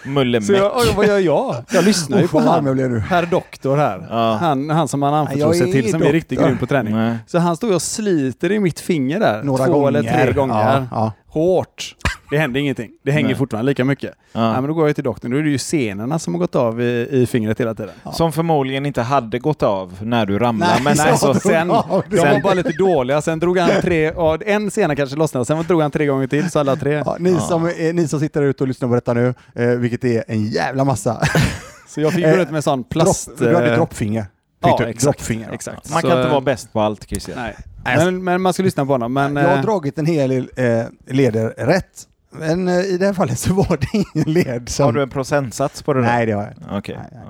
[0.04, 1.56] Mulle Så jag, vad gör jag?
[1.72, 3.00] Jag lyssnar ju Usch, på han.
[3.00, 4.06] Herr doktor här.
[4.10, 4.38] Ja.
[4.40, 6.12] Han, han som man anförtror sig är till som är doktor.
[6.12, 6.94] riktigt grym på träning.
[6.94, 7.16] Nej.
[7.26, 9.42] Så han står och sliter i mitt finger där.
[9.42, 9.88] Några två gånger.
[9.88, 10.54] eller tre gånger.
[10.54, 11.12] Ja, ja.
[11.26, 11.94] Hårt.
[12.30, 12.90] Det händer ingenting.
[13.04, 13.36] Det hänger Nej.
[13.36, 14.14] fortfarande lika mycket.
[14.32, 14.40] Ja.
[14.40, 14.52] Ja.
[14.60, 15.30] men då går jag till doktorn.
[15.30, 17.90] Då är det ju senorna som har gått av i, i fingret hela tiden.
[18.12, 20.72] Som förmodligen inte hade gått av när du ramlade.
[20.74, 23.22] Nej, men så- alltså, så- Sen, Ja, de sen- var bara lite dåliga.
[23.22, 25.46] Sen drog han tre, ja, en sena kanske lossnade.
[25.46, 27.02] Sen drog han tre gånger till, så alla tre.
[27.06, 27.40] Ja, ni, Ja.
[27.40, 30.24] som, är, ni som sitter där ute och lyssnar på detta nu, eh, vilket är
[30.28, 31.22] en jävla massa.
[31.88, 33.26] Så jag fick gå runt med sån plast...
[33.26, 34.26] Dropp, du hade eh, droppfinger.
[34.60, 35.02] Ja, exakt.
[35.02, 35.46] Droppfinger.
[35.48, 35.54] ja.
[35.54, 35.90] exakt.
[35.90, 37.38] man Så, kan inte eh, vara bäst på allt Christian.
[37.38, 37.56] Nej.
[37.96, 39.12] Men, men man ska lyssna på honom.
[39.12, 42.07] Men, Jag har eh, dragit en hel del eh, leder rätt.
[42.30, 44.84] Men eh, i det här fallet så var det ingen led som...
[44.86, 46.06] Har du en procentsats på det där?
[46.06, 46.64] Nej, det har jag inte.
[46.72, 46.98] Okej.
[47.12, 47.20] Nej,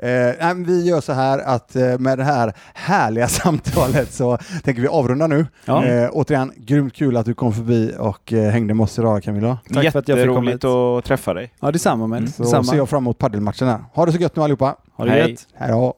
[0.00, 0.28] nej.
[0.28, 3.28] Eh, nej, men vi gör så här att eh, med det här härliga
[3.60, 5.46] samtalet så tänker vi avrunda nu.
[5.64, 5.84] Ja.
[5.84, 9.58] Eh, återigen, grymt kul att du kom förbi och eh, hängde med oss idag Camilla.
[9.74, 10.98] Tack för att jag fick komma Jätteroligt hit.
[10.98, 11.52] att träffa dig.
[11.60, 12.06] ja, detsamma.
[12.06, 12.64] Men, Så detsamma.
[12.64, 13.84] ser jag fram emot paddelmatchen här.
[13.94, 14.76] Ha det så gött nu allihopa.
[14.96, 15.30] Ha det Hej.
[15.30, 15.46] gött.
[15.54, 15.94] Hej då.